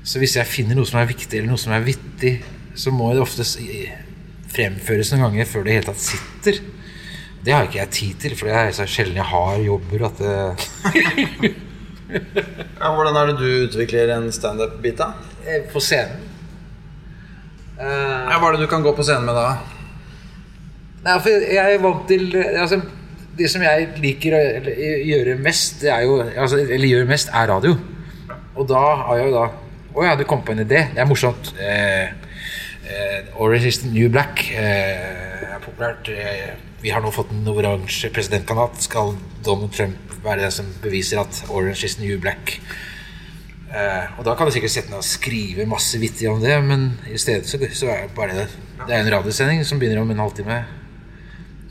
Så 0.04 0.20
hvis 0.20 0.36
jeg 0.36 0.50
finner 0.52 0.76
noe 0.76 0.88
som 0.88 1.00
er 1.00 1.08
viktig, 1.08 1.40
eller 1.40 1.54
noe 1.54 1.62
som 1.62 1.72
er 1.76 1.86
vittig, 1.86 2.34
så 2.76 2.92
må 2.94 3.12
det 3.14 3.22
ofte 3.24 3.46
fremføres 4.54 5.12
noen 5.14 5.24
ganger 5.28 5.50
før 5.50 5.66
det 5.66 5.72
i 5.74 5.78
hele 5.80 5.90
tatt 5.90 6.04
sitter. 6.04 6.60
Det 7.44 7.52
har 7.54 7.68
ikke 7.68 7.82
jeg 7.82 7.92
tid 7.98 8.20
til, 8.24 8.36
for 8.40 8.48
det 8.48 8.56
er 8.56 8.76
så 8.76 8.86
sjelden 8.88 9.20
jeg 9.20 9.28
har 9.34 9.58
jobber 9.66 10.06
at 10.08 10.22
Ja, 12.14 12.92
hvordan 12.94 13.16
er 13.18 13.32
det 13.32 13.38
du 13.40 13.48
utvikler 13.66 14.12
en 14.16 14.28
standup-bit, 14.32 15.00
da? 15.00 15.14
Eh, 15.48 15.64
På 15.74 15.82
scenen. 15.82 16.30
Ja, 17.80 18.38
hva 18.38 18.52
er 18.52 18.56
det 18.56 18.68
du 18.68 18.70
kan 18.72 18.84
gå 18.86 18.94
på 18.96 19.04
scenen 19.04 19.26
med 19.28 19.36
da? 19.36 19.48
Nei, 21.04 21.16
for 21.20 21.46
jeg 21.52 21.58
er 21.74 21.82
vant 21.84 22.06
til 22.08 22.30
altså, 22.38 22.78
Det 23.36 23.50
som 23.52 23.64
jeg 23.66 23.90
liker 24.00 24.36
å 24.38 24.42
gjøre 25.10 25.34
mest, 25.42 25.82
det 25.82 25.90
er 25.92 26.06
jo 26.06 26.20
altså, 26.22 26.62
Eller 26.62 26.88
gjør 26.88 27.10
mest, 27.10 27.34
er 27.34 27.50
radio. 27.50 27.74
Og 28.54 28.70
da 28.70 28.84
har 29.02 29.18
jeg 29.20 29.32
jo 29.32 29.34
da 29.36 29.48
Å 29.98 30.06
ja, 30.06 30.14
du 30.16 30.24
kom 30.30 30.46
på 30.46 30.54
en 30.54 30.64
idé. 30.64 30.86
Det 30.94 31.02
er 31.02 31.10
morsomt. 31.10 31.52
Eh, 31.62 32.14
eh, 32.94 33.42
Orange 33.42 33.68
is 33.68 33.82
the 33.82 33.90
new 33.92 34.10
black 34.14 34.46
eh, 34.54 35.34
er 35.54 35.62
populært. 35.64 36.10
Eh, 36.10 36.54
vi 36.84 36.92
har 36.92 37.04
nå 37.04 37.12
fått 37.16 37.32
en 37.32 37.48
oransje 37.48 38.12
presidentkandidat. 38.14 38.82
Skal 38.88 39.16
Donald 39.46 39.74
Trump 39.76 40.18
være 40.24 40.46
den 40.46 40.56
som 40.56 40.72
beviser 40.84 41.22
at 41.22 41.44
orange 41.50 41.88
is 41.88 41.98
the 41.98 42.06
new 42.06 42.20
black? 42.22 42.58
Eh, 43.74 44.20
og 44.20 44.26
da 44.28 44.36
kan 44.38 44.46
du 44.46 44.54
sikkert 44.54 44.74
sette 44.76 44.92
ned 44.92 45.00
og 45.00 45.08
skrive 45.08 45.66
masse 45.70 45.98
vittig 45.98 46.30
om 46.30 46.42
det, 46.44 46.54
men 46.62 46.92
i 47.10 47.18
stedet 47.18 47.50
så, 47.50 47.58
er 47.90 48.06
det 48.06 48.16
bare 48.18 48.38
det. 48.38 48.48
Det 48.84 48.94
er 48.94 49.02
en 49.02 49.14
radiosending 49.16 49.64
som 49.66 49.80
begynner 49.82 50.04
om 50.04 50.12
en 50.14 50.22
halvtime. 50.22 50.60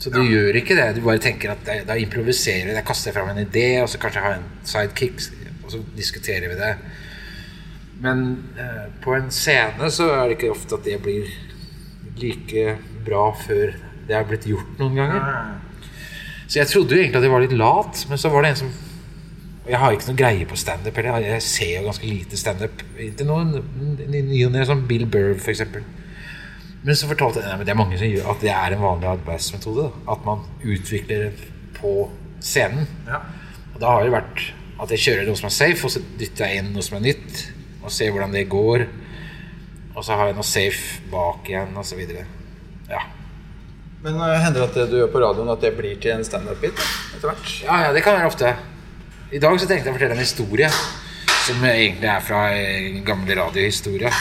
Så 0.03 0.11
du 0.11 0.19
gjør 0.19 0.57
ikke 0.59 0.75
det. 0.75 0.89
Du 0.97 1.05
bare 1.05 1.21
tenker 1.23 1.53
at 1.53 1.69
da 1.87 1.95
improviserer 1.95 2.67
jeg, 2.67 2.75
da 2.75 2.83
kaster 2.83 3.11
jeg 3.11 3.15
fram 3.15 3.29
en 3.31 3.45
idé, 3.45 3.67
og 3.79 3.87
så 3.87 4.01
kanskje 4.01 4.19
jeg 4.19 4.27
har 4.27 4.41
en 4.41 4.49
sidekick, 4.67 5.21
og 5.63 5.71
så 5.71 5.79
diskuterer 5.95 6.51
vi 6.51 6.57
det. 6.59 6.73
Men 8.03 8.23
eh, 8.59 8.85
på 9.03 9.15
en 9.15 9.29
scene 9.31 9.89
så 9.93 10.09
er 10.11 10.27
det 10.27 10.37
ikke 10.37 10.53
ofte 10.53 10.75
at 10.75 10.87
det 10.87 10.99
blir 11.03 11.29
like 12.19 12.77
bra 13.05 13.29
før 13.37 13.75
det 14.07 14.15
er 14.17 14.25
blitt 14.27 14.47
gjort 14.49 14.79
noen 14.81 14.97
ganger. 14.99 15.27
Så 16.43 16.59
jeg 16.59 16.69
trodde 16.69 16.95
jo 16.95 17.01
egentlig 17.01 17.21
at 17.21 17.25
jeg 17.25 17.33
var 17.33 17.45
litt 17.45 17.55
lat, 17.57 18.01
men 18.09 18.19
så 18.19 18.31
var 18.33 18.43
det 18.43 18.53
en 18.53 18.65
som 18.65 18.73
Jeg 19.63 19.79
har 19.79 19.93
ikke 19.95 20.09
noe 20.09 20.19
greie 20.19 20.45
på 20.45 20.57
standup 20.59 20.97
heller. 20.99 21.23
Jeg 21.23 21.43
ser 21.47 21.77
jo 21.77 21.85
ganske 21.85 22.07
lite 22.07 22.35
standup. 22.35 22.81
Ikke 22.99 23.23
noen 23.23 23.53
ny 24.11 24.19
ny 24.27 24.41
og 24.43 24.51
ne, 24.51 24.65
som 24.67 24.81
Bill 24.89 25.05
Burr, 25.07 25.37
f.eks. 25.39 25.61
Men 26.83 26.97
så 26.99 27.07
fortalte 27.07 27.39
jeg 27.39 27.47
at 27.47 27.63
det 27.63 27.71
er 27.71 27.79
mange 27.79 27.95
som 27.95 28.09
gjør 28.11 28.33
at 28.33 28.43
det 28.43 28.51
er 28.51 28.75
en 28.75 28.83
vanlig 28.83 29.07
arbeidsmetode. 29.13 29.85
da. 29.85 30.11
At 30.11 30.25
man 30.27 30.43
utvikler 30.67 31.29
det 31.29 31.47
på 31.79 31.93
scenen. 32.43 32.89
Ja. 33.07 33.21
Og 33.71 33.79
da 33.79 33.93
har 33.93 34.03
det 34.03 34.11
vært 34.17 34.43
at 34.83 34.91
jeg 34.91 35.05
kjører 35.05 35.31
noe 35.31 35.39
som 35.39 35.47
er 35.47 35.55
safe, 35.55 35.87
og 35.87 35.95
så 35.95 36.03
dytter 36.19 36.51
jeg 36.51 36.59
inn 36.59 36.73
noe 36.75 36.83
som 36.83 36.99
er 36.99 37.05
nytt. 37.07 37.45
Og 37.83 37.91
se 37.91 38.07
hvordan 38.09 38.33
det 38.33 38.47
går. 38.51 38.85
Og 39.93 40.05
så 40.05 40.15
har 40.17 40.31
jeg 40.31 40.37
noe 40.37 40.47
safe 40.47 41.03
bak 41.11 41.49
igjen, 41.51 41.75
og 41.77 41.85
så 41.85 41.97
videre. 41.99 42.25
Ja. 42.89 43.03
Men 44.03 44.17
uh, 44.19 44.33
hender 44.41 44.63
det 44.63 44.69
at 44.69 44.77
det 44.79 44.87
du 44.91 44.97
gjør 44.99 45.11
på 45.13 45.21
radioen, 45.23 45.51
at 45.53 45.61
det 45.63 45.75
blir 45.77 45.99
til 46.01 46.15
en 46.15 46.25
standup-bit 46.27 46.79
etter 46.79 47.29
hvert? 47.29 47.51
Ja, 47.63 47.81
ja, 47.85 47.91
det 47.95 48.03
kan 48.03 48.17
være 48.17 48.31
ofte. 48.31 48.55
I 49.33 49.41
dag 49.41 49.59
så 49.59 49.67
tenkte 49.69 49.87
jeg 49.87 49.93
å 49.93 49.97
fortelle 49.97 50.17
en 50.17 50.23
historie 50.23 50.69
som 51.43 51.63
egentlig 51.67 52.09
er 52.09 52.23
fra 52.23 52.41
en 52.55 52.99
gammel 53.05 53.37
radiohistorie. 53.39 54.11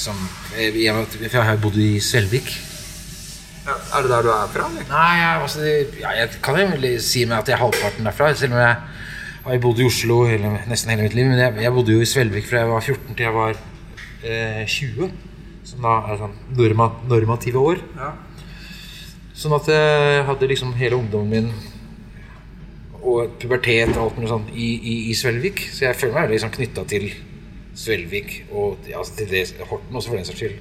Som 0.00 0.16
eh, 0.56 0.68
jeg, 0.68 0.84
jeg, 0.86 1.30
jeg 1.32 1.46
har 1.48 1.58
bodd 1.60 1.76
i 1.80 1.92
Svelvik. 2.02 2.50
Ja, 3.66 3.74
er 3.96 4.06
det 4.06 4.12
der 4.12 4.24
du 4.24 4.30
er 4.32 4.52
fra, 4.52 4.68
eller? 4.70 4.86
Nei, 4.88 5.10
jeg, 5.20 5.42
altså, 5.42 5.66
ja, 6.00 6.14
jeg 6.16 6.40
kan 6.42 6.60
jo 6.60 6.92
si 7.04 7.26
meg 7.28 7.42
at 7.42 7.50
jeg 7.50 7.58
er 7.58 7.62
halvparten 7.62 8.08
derfra. 8.08 8.30
Selv 8.34 8.56
om 8.56 8.62
jeg 8.62 8.76
har 9.44 9.60
bodd 9.62 9.80
i 9.80 9.86
Oslo 9.88 10.22
hele, 10.28 10.52
nesten 10.68 10.92
hele 10.92 11.06
mitt 11.06 11.16
liv. 11.16 11.28
Men 11.30 11.40
jeg, 11.40 11.56
jeg 11.64 11.74
bodde 11.74 11.96
jo 11.96 12.04
i 12.04 12.08
Svelvik 12.08 12.48
fra 12.48 12.64
jeg 12.64 12.72
var 12.72 12.86
14 12.86 13.14
til 13.14 13.26
jeg 13.26 13.36
var 13.36 13.60
eh, 14.24 14.64
20. 14.68 15.10
Som 15.70 15.84
da 15.86 15.96
er 16.10 16.20
sånn 16.20 16.36
norma, 16.58 16.90
normative 17.08 17.64
år. 17.72 17.82
Ja. 17.96 18.14
Sånn 19.40 19.56
at 19.56 19.68
jeg 19.72 20.24
hadde 20.28 20.48
liksom 20.50 20.74
hele 20.76 20.98
ungdommen 21.00 21.30
min 21.30 21.52
og 23.00 23.38
pubertet 23.40 23.94
og 23.94 24.02
alt 24.02 24.18
mulig 24.18 24.28
sånt 24.28 24.50
i, 24.52 24.66
i, 24.76 24.94
i 25.10 25.14
Svelvik. 25.16 25.62
Så 25.72 25.86
jeg 25.86 25.96
føler 25.96 26.18
meg 26.18 26.34
liksom 26.34 26.52
knytta 26.52 26.84
til 26.90 27.08
Svelvik 27.80 28.34
og 28.50 28.90
altså, 28.92 29.14
til 29.20 29.30
det, 29.30 29.46
Horten 29.70 29.96
også, 29.96 30.10
for 30.10 30.18
den 30.18 30.28
saks 30.28 30.42
skyld. 30.42 30.58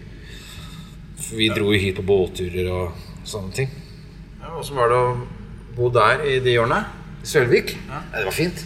For 1.20 1.42
vi 1.42 1.50
dro 1.52 1.74
jo 1.74 1.82
hit 1.82 2.00
på 2.00 2.06
båtturer 2.08 2.70
og 2.72 3.28
sånne 3.28 3.52
ting. 3.58 3.74
Ja, 4.40 4.54
Åssen 4.56 4.80
var 4.80 4.92
det 4.92 5.02
å 5.04 5.12
bo 5.76 5.92
der 5.94 6.24
i 6.28 6.40
de 6.44 6.56
årene? 6.62 6.80
Svelvik? 7.24 7.76
Ja. 7.90 8.00
det 8.18 8.26
var 8.26 8.32
fint. 8.36 8.66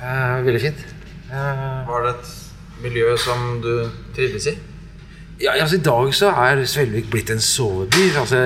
Eh, 0.00 0.40
veldig 0.46 0.60
fint. 0.62 0.84
Eh, 1.30 1.86
Var 1.88 2.02
det 2.06 2.12
et 2.14 2.82
miljø 2.82 3.16
som 3.20 3.60
du 3.62 3.90
trivdes 4.16 4.46
i? 4.46 4.54
Ja, 5.40 5.52
altså 5.56 5.76
I 5.78 5.84
dag 5.84 6.10
så 6.14 6.28
er 6.36 6.64
Svelvik 6.68 7.06
blitt 7.10 7.30
en 7.32 7.40
soveby. 7.40 8.10
Altså, 8.20 8.36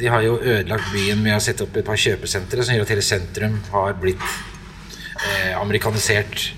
de- 0.00 0.08
har 0.10 0.20
jo 0.22 0.38
ødelagt 0.42 0.88
byen 0.92 1.22
med 1.22 1.36
å 1.36 1.40
sette 1.40 1.62
opp 1.62 1.76
et 1.76 1.84
par 1.86 1.94
kjøpesentre 1.96 2.64
som 2.64 2.74
gjør 2.74 2.82
at 2.82 2.88
hele 2.94 3.02
sentrum 3.06 3.60
har 3.70 3.92
blitt 4.00 4.22
eh, 5.22 5.52
amerikanisert. 5.60 6.52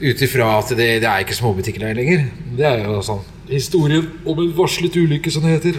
Ut 0.00 0.20
ifra 0.22 0.58
at 0.58 0.68
det, 0.76 1.00
det 1.02 1.08
er 1.08 1.24
ikke 1.24 1.34
småbutikker 1.34 1.80
der 1.80 1.94
lenger. 1.94 2.26
Det 2.56 2.66
er 2.68 2.84
jo 2.84 3.00
sånn 3.02 3.22
historien 3.48 4.06
om 4.26 4.38
en 4.42 4.52
varslet 4.58 4.96
ulykke, 4.98 5.30
som 5.32 5.42
det 5.46 5.54
heter. 5.56 5.78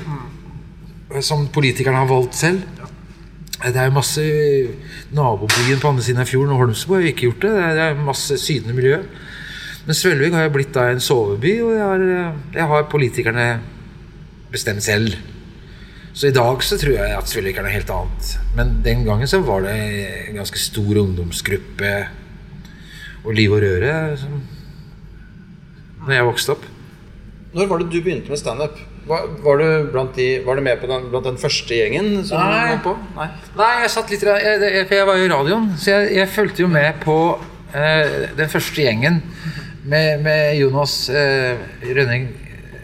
Som 1.22 1.48
politikerne 1.54 1.98
har 2.02 2.08
valgt 2.10 2.36
selv. 2.36 2.64
Det 3.58 3.80
er 3.82 3.90
masse 3.90 4.22
Nabobyen 5.18 5.80
på 5.82 5.90
andre 5.90 6.04
siden 6.06 6.22
av 6.22 6.30
fjorden 6.30 6.54
og 6.54 6.62
Holmsbo 6.62 6.94
har 6.94 7.08
ikke 7.10 7.26
gjort 7.26 7.42
det. 7.42 7.54
Det 7.78 7.86
er- 7.88 7.96
masse 7.96 8.38
sydende 8.38 8.76
miljø. 8.76 9.00
Men 9.86 9.96
Svelvik 9.96 10.34
har 10.34 10.44
jo 10.44 10.50
blitt 10.50 10.74
da 10.74 10.90
en 10.92 11.00
soveby, 11.00 11.62
og 11.64 11.72
det 11.72 11.82
har, 11.82 12.34
det 12.54 12.62
har 12.62 12.84
politikerne 12.84 13.60
bestemt 14.52 14.84
selv. 14.84 15.16
Så 16.14 16.28
i 16.28 16.32
dag 16.32 16.64
så 16.64 16.78
tror 16.78 16.98
jeg 16.98 17.18
at 17.18 17.30
Svelvik 17.30 17.58
er 17.58 17.64
noe 17.64 17.72
helt 17.72 17.90
annet. 17.90 18.38
Men 18.56 18.82
den 18.84 19.06
gangen 19.06 19.28
så 19.28 19.40
var 19.40 19.62
det 19.62 20.30
en 20.30 20.36
ganske 20.36 20.60
stor 20.60 20.98
ungdomsgruppe 20.98 22.08
og 23.24 23.34
liv 23.34 23.52
og 23.52 23.62
røre 23.62 24.18
som 24.18 24.42
Når 26.08 26.14
jeg 26.14 26.26
vokste 26.26 26.52
opp. 26.52 26.64
Når 27.54 27.68
var 27.68 27.78
det 27.78 27.90
du 27.92 28.02
begynte 28.02 28.30
med 28.30 28.38
standup? 28.38 28.78
Var, 29.08 29.28
var, 29.44 29.62
du 29.62 29.92
blant 29.94 30.16
de- 30.18 30.42
var 30.46 30.58
du 30.60 30.62
med 30.66 30.82
på 30.82 30.88
den, 30.90 31.06
blant 31.12 31.28
den 31.30 31.38
første 31.40 31.78
gjengen 31.78 32.26
som 32.28 32.42
Nei. 32.42 32.74
var 32.74 32.82
på? 32.84 32.96
Nei. 33.16 33.28
Nei, 33.56 33.70
jeg 33.86 33.94
satt 33.94 34.12
litt 34.12 34.26
jeg, 34.28 34.58
jeg, 34.64 34.88
jeg 34.92 35.08
var 35.08 35.20
jo 35.20 35.28
i 35.28 35.32
radioen, 35.32 35.70
så 35.80 35.94
jeg, 35.94 36.10
jeg 36.18 36.32
fulgte 36.34 36.66
jo 36.66 36.68
med 36.72 37.00
på 37.06 37.16
eh, 37.72 38.28
den 38.36 38.52
første 38.52 38.84
gjengen 38.84 39.22
med, 39.88 40.24
med 40.26 40.58
Jonas 40.60 40.98
eh, 41.10 41.56
Rønning 41.88 42.28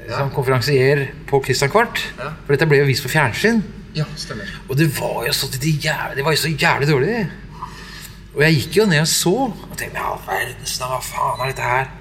ja. 0.07 0.17
som 0.17 0.31
konferansier 0.35 1.09
på 1.27 1.41
Christian 1.43 1.71
Kvart. 1.73 1.99
Ja. 2.19 2.31
For 2.45 2.55
dette 2.55 2.67
ble 2.71 2.79
jo 2.83 2.87
vist 2.87 3.03
på 3.03 3.11
fjernsyn. 3.11 3.59
Ja, 3.93 4.07
stemmer. 4.17 4.47
Og 4.69 4.77
det 4.79 4.87
var 4.95 5.25
jo 5.27 5.33
så, 5.35 5.49
de 5.51 5.75
jævlig, 5.75 6.17
de 6.17 6.25
var 6.25 6.33
jo 6.37 6.41
så 6.45 6.53
jævlig 6.53 6.87
dårlig. 6.89 7.17
Og 8.33 8.41
jeg 8.41 8.55
gikk 8.61 8.79
jo 8.79 8.85
ned 8.89 9.03
og 9.03 9.09
så 9.11 9.33
og 9.51 9.75
tenkte 9.77 9.99
ja, 10.01 10.15
verdens 10.25 10.79
navn, 10.81 10.95
hva 10.95 11.03
faen 11.05 11.43
er 11.43 11.51
dette 11.51 11.67
her? 11.73 11.91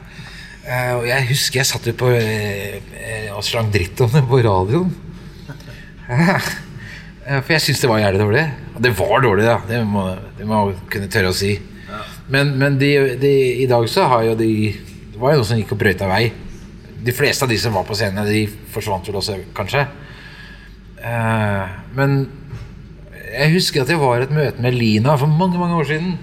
Eh, 0.62 0.92
og 0.95 1.07
jeg 1.09 1.26
husker 1.33 1.59
jeg 1.59 1.69
satt 1.73 1.87
jo 1.90 1.95
på 1.99 2.11
eh, 2.14 2.76
eh, 2.95 3.31
og 3.35 3.42
slang 3.47 3.73
dritt 3.75 3.99
om 4.04 4.12
det 4.12 4.23
på 4.28 4.42
radioen. 4.47 4.92
Eh, 7.23 7.38
for 7.38 7.52
jeg 7.54 7.62
syntes 7.62 7.81
det 7.85 7.87
var 7.87 8.00
jævlig 8.00 8.19
dårlig. 8.19 8.40
Og 8.75 8.81
det 8.83 8.90
var 8.99 9.21
dårlig, 9.23 9.45
da. 9.47 9.52
Det 9.69 9.76
må, 9.87 10.00
det 10.35 10.47
må 10.50 10.57
kunne 10.90 11.07
tørre 11.07 11.31
å 11.31 11.37
si. 11.38 11.52
Men, 12.35 12.50
men 12.59 12.81
de, 12.81 12.88
de, 13.23 13.31
i 13.62 13.69
dag 13.71 13.87
så 13.87 14.09
har 14.11 14.25
jo 14.26 14.33
de 14.40 14.49
Det 14.75 15.21
var 15.21 15.37
jo 15.37 15.38
noen 15.38 15.47
som 15.47 15.61
gikk 15.61 15.71
og 15.76 15.78
brøyta 15.85 16.09
vei. 16.11 16.33
De 17.07 17.14
fleste 17.14 17.47
av 17.47 17.54
de 17.54 17.61
som 17.62 17.78
var 17.78 17.87
på 17.87 17.95
scenen, 17.95 18.26
de 18.26 18.42
forsvant 18.75 19.07
vel 19.07 19.21
også, 19.21 19.38
kanskje. 19.54 19.85
Eh, 20.99 21.78
men 21.95 22.19
jeg 23.33 23.54
husker 23.54 23.87
at 23.87 23.95
jeg 23.95 24.02
var 24.02 24.19
i 24.19 24.26
et 24.26 24.35
møte 24.35 24.66
med 24.66 24.75
Lina 24.75 25.14
for 25.14 25.31
mange 25.31 25.62
mange 25.62 25.78
år 25.78 25.92
siden. 25.95 26.16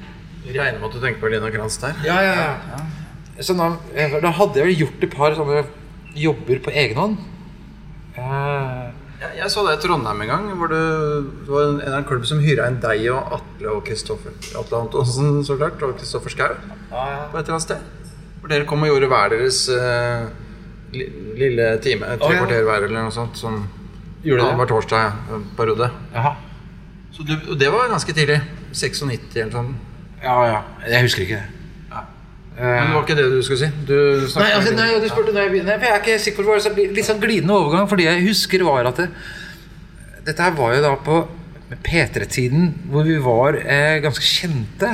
Jeg 0.46 0.60
regner 0.60 0.82
med 0.82 0.92
at 0.92 1.00
du 1.00 1.04
tenker 1.04 1.24
på 1.24 1.32
Lina 1.32 1.56
Kranz 1.56 1.80
der. 1.80 1.96
Ja, 2.04 2.20
ja, 2.28 2.36
ja. 2.44 2.84
Så 3.40 3.56
da, 3.56 3.70
eh, 3.96 4.16
da 4.22 4.32
hadde 4.36 4.60
jeg 4.60 4.68
vel 4.68 4.80
gjort 4.84 5.04
et 5.06 5.14
par 5.16 5.36
sånne 5.38 5.64
jobber 6.20 6.60
på 6.66 6.74
egen 6.76 6.98
hånd. 7.00 7.18
Eh, 8.18 8.88
Jeg, 9.20 9.34
jeg 9.36 9.52
så 9.52 9.66
det 9.68 9.74
i 9.76 9.82
Trondheim 9.84 10.22
en 10.24 10.30
gang, 10.32 10.46
hvor 10.56 10.70
det, 10.72 10.80
det 11.44 11.52
var 11.52 11.66
en, 11.74 11.80
en 12.00 12.06
klubb 12.08 12.24
som 12.28 12.40
hyra 12.40 12.70
inn 12.72 12.78
deg 12.80 13.02
og 13.12 13.34
Atle 13.36 13.74
og 13.74 13.82
Kristoffer 13.84 14.32
Atle 14.56 14.80
Antonsen, 14.80 15.42
så 15.44 15.58
klart, 15.60 15.82
og 15.84 15.98
Kristoffer 16.00 16.32
Schau 16.32 16.54
på 16.56 17.36
et 17.36 17.42
eller 17.42 17.58
annet 17.58 17.66
sted. 17.66 18.14
Hvor 18.40 18.48
dere 18.54 18.68
kom 18.70 18.86
og 18.88 18.94
gjorde 18.94 19.10
hver 19.12 19.34
deres 19.36 19.60
eh, 19.76 20.30
lille 20.96 21.68
time, 21.84 22.14
tre 22.16 22.30
oh, 22.30 22.32
ja. 22.32 22.46
kvarter 22.46 22.64
hver 22.70 22.88
eller 22.88 23.10
noe 23.10 23.12
sånt, 23.12 23.36
som 23.38 23.60
Gjorde 24.24 24.48
det? 24.48 24.56
hver 24.62 24.72
torsdag 24.72 25.36
en 25.36 25.44
periode. 25.60 25.92
Så 27.12 27.28
du, 27.28 27.36
og 27.52 27.60
det 27.60 27.70
var 27.76 27.92
ganske 27.92 28.16
tidlig. 28.16 28.40
96 28.72 29.36
eller 29.36 29.52
sånn. 29.52 29.76
Ja, 30.24 30.40
ja. 30.48 30.60
Jeg 30.88 31.10
husker 31.10 31.28
ikke 31.28 31.42
det. 31.44 31.59
Men 32.60 32.90
det 32.90 32.96
var 32.96 33.06
ikke 33.06 33.16
det 33.16 33.28
du 33.32 33.38
skulle 33.46 33.60
si? 33.62 33.70
Du 33.88 33.96
Nei, 33.96 34.50
altså, 34.52 34.74
nei, 34.76 34.88
du 35.00 35.08
spurte 35.08 35.32
begynner. 35.32 35.78
For 35.80 35.88
jeg 35.88 35.96
er 35.96 36.02
ikke 36.04 36.24
sikker 36.24 36.44
på 36.44 36.56
det 36.58 36.72
var 36.74 36.96
litt 36.98 37.08
sånn 37.08 37.22
glidende 37.24 37.56
overgang. 37.56 37.88
For 37.88 38.00
det 38.00 38.08
jeg 38.10 38.26
husker, 38.26 38.66
var 38.68 38.90
at 38.90 39.00
det, 39.00 39.06
dette 40.28 40.44
her 40.44 40.58
var 40.58 40.74
jo 40.76 40.82
da 40.84 40.92
på 41.06 41.20
P3-tiden, 41.86 42.66
hvor 42.92 43.08
vi 43.08 43.16
var 43.24 43.60
eh, 43.62 44.02
ganske 44.04 44.26
kjente. 44.26 44.92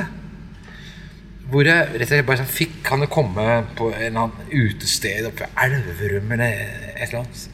Hvor 1.50 1.66
jeg 1.66 1.90
rett 1.94 2.06
og 2.06 2.10
slett 2.10 2.26
bare 2.26 2.40
sånn 2.40 2.48
fikk 2.50 2.80
Kan 2.88 3.04
det 3.04 3.06
komme 3.06 3.42
på 3.78 3.92
en 3.92 4.00
eller 4.02 4.24
annen 4.24 4.48
utested 4.50 5.28
oppe 5.28 5.46
ved 5.46 5.60
Elverum 5.62 6.32
eller 6.34 6.56
et 6.96 7.04
eller 7.04 7.20
annet? 7.20 7.44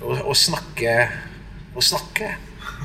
Og, 0.00 0.22
og 0.22 0.32
snakke 0.40 0.94
Og 1.76 1.84
snakke, 1.84 2.30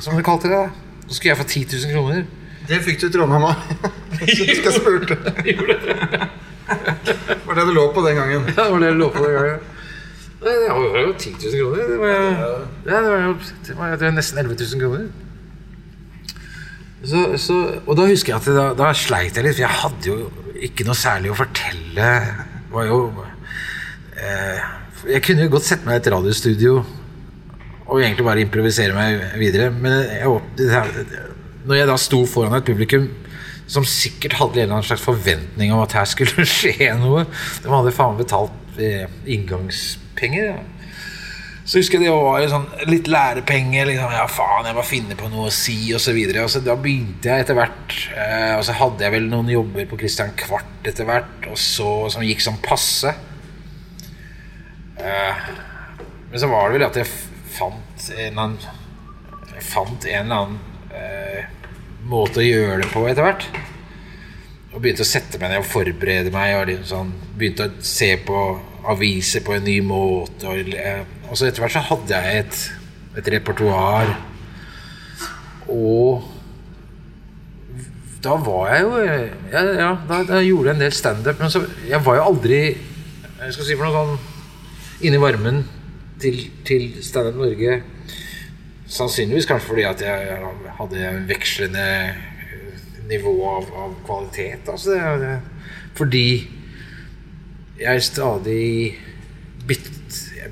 som 0.03 0.17
de 0.19 0.25
kalte 0.27 0.51
det. 0.51 0.59
da. 0.59 1.05
Så 1.07 1.15
skulle 1.17 1.31
jeg 1.31 1.39
få 1.39 1.47
10 1.47 1.65
000 1.87 1.95
kroner. 1.95 2.25
Det 2.67 2.81
fikk 2.83 2.99
du 3.01 3.07
i 3.07 3.13
Trondheim 3.15 3.47
òg. 3.47 3.63
Så 4.27 4.45
jeg 4.47 4.75
spurte. 4.75 5.17
Var 7.45 7.57
det 7.57 7.65
du 7.67 7.73
lå 7.75 7.87
på 7.95 8.03
den 8.05 8.19
gangen? 8.19 8.47
Ja, 8.51 8.63
det 8.63 8.71
var 8.71 8.83
det 8.83 8.91
jeg 8.91 8.99
lå 8.99 9.09
på 9.13 9.23
den 9.25 9.35
gangen. 9.37 9.67
Nei, 10.41 10.53
Det 10.57 10.69
var 10.73 11.01
jo 11.05 11.11
10 11.13 11.33
000 11.37 11.57
kroner. 11.59 11.89
Det 11.91 11.97
var, 12.01 12.13
ja, 12.15 13.01
det 13.01 13.09
var 13.11 13.25
jo 13.25 13.33
det 13.67 13.75
var, 13.77 13.91
det 13.97 14.07
var 14.07 14.15
nesten 14.15 14.41
11 14.41 14.55
000 14.61 14.81
kroner. 14.81 15.09
Så, 17.01 17.19
så, 17.41 17.57
og 17.85 17.97
da 17.97 18.05
husker 18.09 18.33
jeg 18.33 18.41
at 18.41 18.49
da, 18.55 18.65
da 18.77 18.91
sleit 18.97 19.37
jeg 19.37 19.45
litt, 19.45 19.57
for 19.57 19.65
jeg 19.65 19.79
hadde 19.83 20.09
jo 20.11 20.17
ikke 20.61 20.85
noe 20.85 20.97
særlig 20.97 21.31
å 21.33 21.37
fortelle. 21.37 22.09
Var 22.71 22.89
jo 22.89 22.99
eh, 24.21 24.65
Jeg 25.09 25.23
kunne 25.25 25.47
jo 25.47 25.53
godt 25.57 25.67
sette 25.69 25.87
meg 25.87 25.97
i 25.97 26.03
et 26.03 26.11
radiostudio 26.13 26.81
og 27.91 27.99
egentlig 27.99 28.23
bare 28.23 28.43
improvisere 28.45 28.95
meg 28.95 29.33
videre. 29.41 29.71
Men 29.73 29.97
jeg, 30.07 30.41
det 30.57 30.69
når 31.67 31.77
jeg 31.77 31.89
da 31.89 31.97
sto 32.01 32.21
foran 32.29 32.55
et 32.57 32.65
publikum 32.65 33.09
som 33.71 33.87
sikkert 33.87 34.35
hadde 34.39 34.59
en 34.59 34.65
eller 34.65 34.77
annen 34.79 34.89
slags 34.89 35.05
forventning 35.05 35.71
om 35.71 35.81
at 35.83 35.95
her 35.95 36.09
skulle 36.09 36.45
skje 36.57 36.91
noe 36.99 37.23
De 37.63 37.71
hadde 37.71 37.95
faen 37.95 38.19
betalt 38.19 38.79
eh, 38.81 39.07
inngangspenger. 39.31 40.51
Ja. 40.51 40.59
Så 41.61 41.77
husker 41.79 42.01
jeg 42.01 42.09
det 42.09 42.13
var 42.15 42.43
sånn 42.51 42.65
litt 42.89 43.07
lærepenger. 43.07 43.85
Liksom, 43.87 44.11
ja, 44.11 44.25
faen, 44.27 44.65
jeg 44.67 44.75
må 44.75 44.83
finne 44.83 45.15
på 45.15 45.29
noe 45.31 45.47
å 45.47 45.53
si, 45.55 45.77
osv. 45.95 46.17
Da 46.65 46.75
begynte 46.75 47.29
jeg 47.29 47.45
etter 47.45 47.55
hvert. 47.55 47.95
Eh, 48.11 48.55
og 48.57 48.65
så 48.67 48.75
hadde 48.75 49.05
jeg 49.05 49.13
vel 49.13 49.29
noen 49.31 49.51
jobber 49.53 49.87
på 49.87 49.99
Christian 50.01 50.33
Kvart 50.39 50.89
etter 50.89 51.07
hvert, 51.07 51.47
og 51.47 51.59
så, 51.61 51.91
som 52.11 52.25
gikk 52.25 52.43
sånn 52.43 52.59
passe. 52.65 53.13
Eh, 54.99 55.45
men 56.31 56.43
så 56.43 56.49
var 56.51 56.67
det 56.67 56.79
vel 56.79 56.87
at 56.89 56.99
jeg 56.99 57.11
fant 57.55 58.11
en 58.15 58.19
eller 58.25 58.43
annen 58.43 59.49
Jeg 59.51 59.63
fant 59.67 60.05
en 60.07 60.21
eller 60.25 60.43
annen 60.43 60.59
eh, 60.97 61.60
måte 62.09 62.41
å 62.41 62.45
gjøre 62.45 62.81
det 62.83 62.89
på 62.91 63.05
etter 63.09 63.25
hvert. 63.25 63.45
Og 64.71 64.79
begynte 64.79 65.05
å 65.05 65.09
sette 65.09 65.39
meg 65.41 65.51
ned 65.51 65.61
og 65.61 65.69
forberede 65.69 66.33
meg. 66.33 66.55
Og 66.59 66.67
liksom 66.71 66.89
sånn, 66.89 67.15
begynte 67.37 67.67
å 67.67 67.85
se 67.85 68.13
på 68.25 68.41
aviser 68.91 69.43
på 69.45 69.55
en 69.57 69.65
ny 69.67 69.79
måte. 69.85 70.49
Og, 70.49 70.75
eh, 70.75 71.03
og 71.29 71.37
så 71.37 71.47
etter 71.47 71.63
hvert 71.63 71.75
så 71.75 71.85
hadde 71.91 72.21
jeg 72.21 72.43
et, 72.45 72.61
et 73.21 73.31
repertoar. 73.35 74.15
Og 75.71 76.29
da 78.21 78.35
var 78.37 78.67
jeg 78.69 78.81
jo 78.85 78.97
Ja, 79.01 79.61
ja 79.65 79.91
da, 80.05 80.19
da 80.27 80.41
gjorde 80.43 80.71
jeg 80.71 80.75
en 80.75 80.83
del 80.85 80.95
standup. 80.95 81.39
Men 81.39 81.53
så, 81.53 81.63
jeg 81.87 82.01
var 82.05 82.19
jo 82.19 82.27
aldri 82.33 82.59
Jeg 83.41 83.55
skal 83.55 83.65
si 83.65 83.77
for 83.77 83.87
noe 83.87 83.95
sånn 83.95 85.07
inni 85.07 85.17
varmen 85.17 85.63
til, 86.21 86.43
til 86.61 86.91
Standup 87.01 87.39
Norge. 87.41 87.79
Sannsynligvis 88.91 89.47
kanskje 89.47 89.69
fordi 89.69 89.85
at 89.87 90.01
jeg, 90.03 90.39
hadde 90.77 91.05
en 91.07 91.23
vekslende 91.29 91.85
eh, 92.11 92.81
nivå 93.07 93.33
av, 93.47 93.69
av 93.85 93.95
kvalitet. 94.07 94.67
Altså 94.71 94.97
det, 94.97 95.13
det, 95.21 95.71
fordi 95.95 96.25
jeg 97.81 98.03
stadig 98.05 98.65
bitt 99.67 99.89
jeg, 100.35 100.51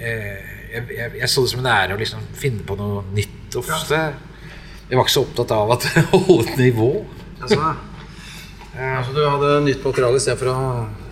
jeg, 0.00 0.84
jeg, 0.94 1.12
jeg, 1.18 1.28
så 1.28 1.44
det 1.44 1.52
som 1.52 1.62
en 1.64 1.70
ære 1.72 1.96
å 1.96 2.00
liksom 2.00 2.24
finne 2.38 2.64
på 2.66 2.76
noe 2.78 3.04
nytt 3.16 3.58
ofte. 3.58 4.00
Jeg 4.90 4.98
var 4.98 5.06
ikke 5.06 5.16
så 5.16 5.26
opptatt 5.26 5.54
av 5.54 5.74
at 5.74 5.86
holde 6.14 6.40
et 6.46 6.56
nivå. 6.60 6.90
Altså, 7.40 7.60
altså 8.74 9.14
du 9.16 9.22
hadde 9.26 9.54
nytt 9.66 9.84
materiale 9.86 10.20
istedenfor 10.20 10.52
å 10.54 10.58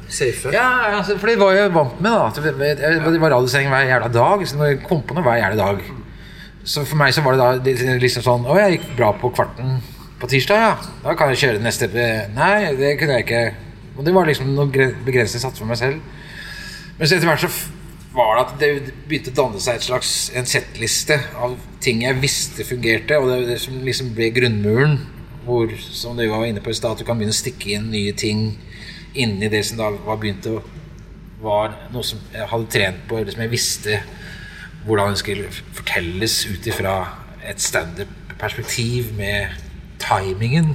safe? 0.08 0.52
Ja, 0.54 0.98
altså, 0.98 1.18
for 1.18 1.30
det 1.30 1.38
var 1.40 1.56
jeg 1.56 1.72
vant 1.74 2.00
med. 2.00 2.12
da 2.12 3.08
det 3.08 3.22
var 3.22 3.34
radiosending 3.34 3.72
hver 3.72 3.88
jævla 3.90 4.12
dag. 4.14 4.46
Så 4.48 4.58
når 4.60 4.72
jeg 4.72 4.84
kom 4.86 5.02
på 5.02 5.16
noe 5.16 5.26
hver 5.26 5.42
jævla 5.42 5.58
dag. 5.64 5.82
Så 6.68 6.82
for 6.84 7.00
meg 7.00 7.14
så 7.16 7.22
var 7.24 7.36
det 7.38 7.46
da 7.46 7.96
liksom 8.02 8.24
sånn 8.24 8.44
Å, 8.48 8.56
jeg 8.60 8.76
gikk 8.76 8.90
bra 8.98 9.12
på 9.16 9.30
Kvarten 9.32 9.78
på 10.18 10.26
tirsdag, 10.28 10.58
ja. 10.58 10.72
Da 11.04 11.12
kan 11.16 11.30
jeg 11.32 11.38
kjøre 11.44 11.62
neste 11.62 11.86
Nei, 12.34 12.74
det 12.76 12.96
kunne 12.98 13.16
jeg 13.20 13.24
ikke. 13.28 13.42
Og 13.96 14.04
det 14.06 14.14
var 14.16 14.26
liksom 14.26 14.48
noen 14.54 14.72
gre- 14.74 14.94
begrensninger 15.06 15.44
satt 15.44 15.58
for 15.60 15.68
meg 15.70 15.78
selv. 15.78 16.00
Men 16.98 17.06
så 17.06 17.14
etter 17.16 17.28
hvert 17.30 17.44
så 17.44 17.50
var 18.16 18.32
det 18.34 18.42
at 18.42 18.52
det 18.58 18.70
begynte 19.06 19.30
å 19.30 19.36
danne 19.38 19.60
seg 19.62 19.78
et 19.78 19.86
slags 19.86 20.10
en 20.34 20.48
settliste 20.48 21.20
av 21.38 21.54
ting 21.84 22.02
jeg 22.02 22.18
visste 22.18 22.66
fungerte, 22.66 23.18
og 23.20 23.30
det, 23.30 23.36
det 23.52 23.58
som 23.62 23.78
liksom 23.86 24.10
ble 24.16 24.32
grunnmuren, 24.34 24.96
hvor, 25.46 25.70
som 25.78 26.18
du 26.18 26.24
var 26.30 26.48
inne 26.48 26.62
på 26.64 26.74
i 26.74 26.78
stad, 26.78 26.96
at 26.96 27.02
du 27.04 27.06
kan 27.06 27.20
begynne 27.20 27.36
å 27.36 27.38
stikke 27.38 27.76
inn 27.76 27.86
nye 27.94 28.14
ting 28.18 28.48
inni 29.14 29.48
det 29.52 29.62
som 29.68 29.78
da 29.78 29.92
var 29.94 30.18
begynt 30.18 30.50
å 30.50 30.58
var 31.38 31.76
noe 31.94 32.02
som 32.02 32.18
jeg 32.34 32.48
hadde 32.50 32.72
trent 32.74 33.04
på, 33.06 33.20
eller 33.20 33.30
som 33.36 33.44
jeg 33.44 33.52
visste 33.54 34.00
hvordan 34.86 35.14
det 35.14 35.20
skulle 35.22 35.50
fortelles 35.76 36.40
ut 36.48 36.66
ifra 36.70 36.94
et 37.48 37.60
standup-perspektiv 37.62 39.12
med 39.18 39.56
timingen. 40.02 40.74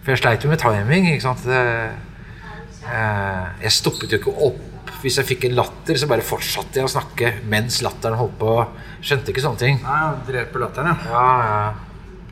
For 0.00 0.12
jeg 0.14 0.22
sleit 0.22 0.44
jo 0.44 0.50
med 0.52 0.60
timing. 0.62 1.08
ikke 1.12 1.24
sant? 1.24 1.46
Eh, 1.50 3.46
jeg 3.64 3.72
stoppet 3.76 4.12
jo 4.12 4.20
ikke 4.20 4.34
opp. 4.48 4.66
Hvis 5.00 5.16
jeg 5.16 5.28
fikk 5.30 5.46
en 5.48 5.54
latter, 5.56 5.96
så 5.96 6.08
bare 6.10 6.24
fortsatte 6.24 6.76
jeg 6.76 6.84
å 6.84 6.92
snakke 6.92 7.34
mens 7.48 7.80
latteren 7.84 8.18
holdt 8.20 8.36
på. 8.40 8.56
Skjønte 9.00 9.32
ikke 9.32 9.44
sånne 9.44 9.60
ting. 9.62 9.78
Nei, 9.84 10.00
dreper 10.26 10.66
latteren, 10.66 10.90
ja. 10.92 10.96
Ja, 11.14 11.28
ja. 11.44 11.60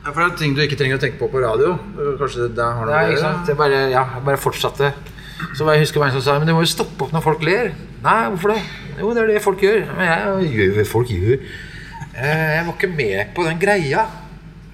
ja. 0.02 0.10
For 0.10 0.20
det 0.20 0.26
er 0.26 0.36
ting 0.40 0.56
du 0.56 0.60
ikke 0.64 0.76
trenger 0.80 0.98
å 0.98 1.02
tenke 1.02 1.20
på 1.20 1.30
på 1.32 1.40
radio. 1.44 1.76
Kanskje 2.20 2.46
det 2.46 2.56
der 2.58 2.76
har 2.76 2.88
noe 2.88 2.96
Ja, 2.96 3.08
ikke 3.08 3.22
sant? 3.24 3.48
Jeg 3.48 3.60
bare, 3.60 3.80
ja, 3.92 4.04
jeg 4.16 4.26
bare 4.28 4.40
fortsatte. 4.40 4.92
Så 5.56 5.68
jeg 5.70 5.84
husker 5.84 6.02
meg 6.02 6.10
som 6.10 6.22
sa 6.24 6.34
Men 6.40 6.48
du 6.50 6.54
må 6.56 6.64
jo 6.64 6.70
stoppe 6.70 7.06
opp 7.06 7.12
når 7.14 7.24
folk 7.24 7.44
ler. 7.46 7.72
Nei, 8.04 8.20
hvorfor 8.32 8.56
det? 8.56 8.62
Jo, 9.00 9.10
det 9.14 9.22
er 9.22 9.32
det 9.34 9.42
folk 9.44 9.60
gjør. 9.62 9.84
Men 9.96 10.08
jeg 10.10 10.52
gjør 10.56 10.72
hva 10.78 10.84
folk 10.88 11.12
gjør. 11.12 11.42
Eh, 12.18 12.54
Jeg 12.56 12.64
var 12.66 12.74
ikke 12.74 12.90
med 12.96 13.34
på 13.34 13.44
den 13.46 13.58
greia. 13.62 14.06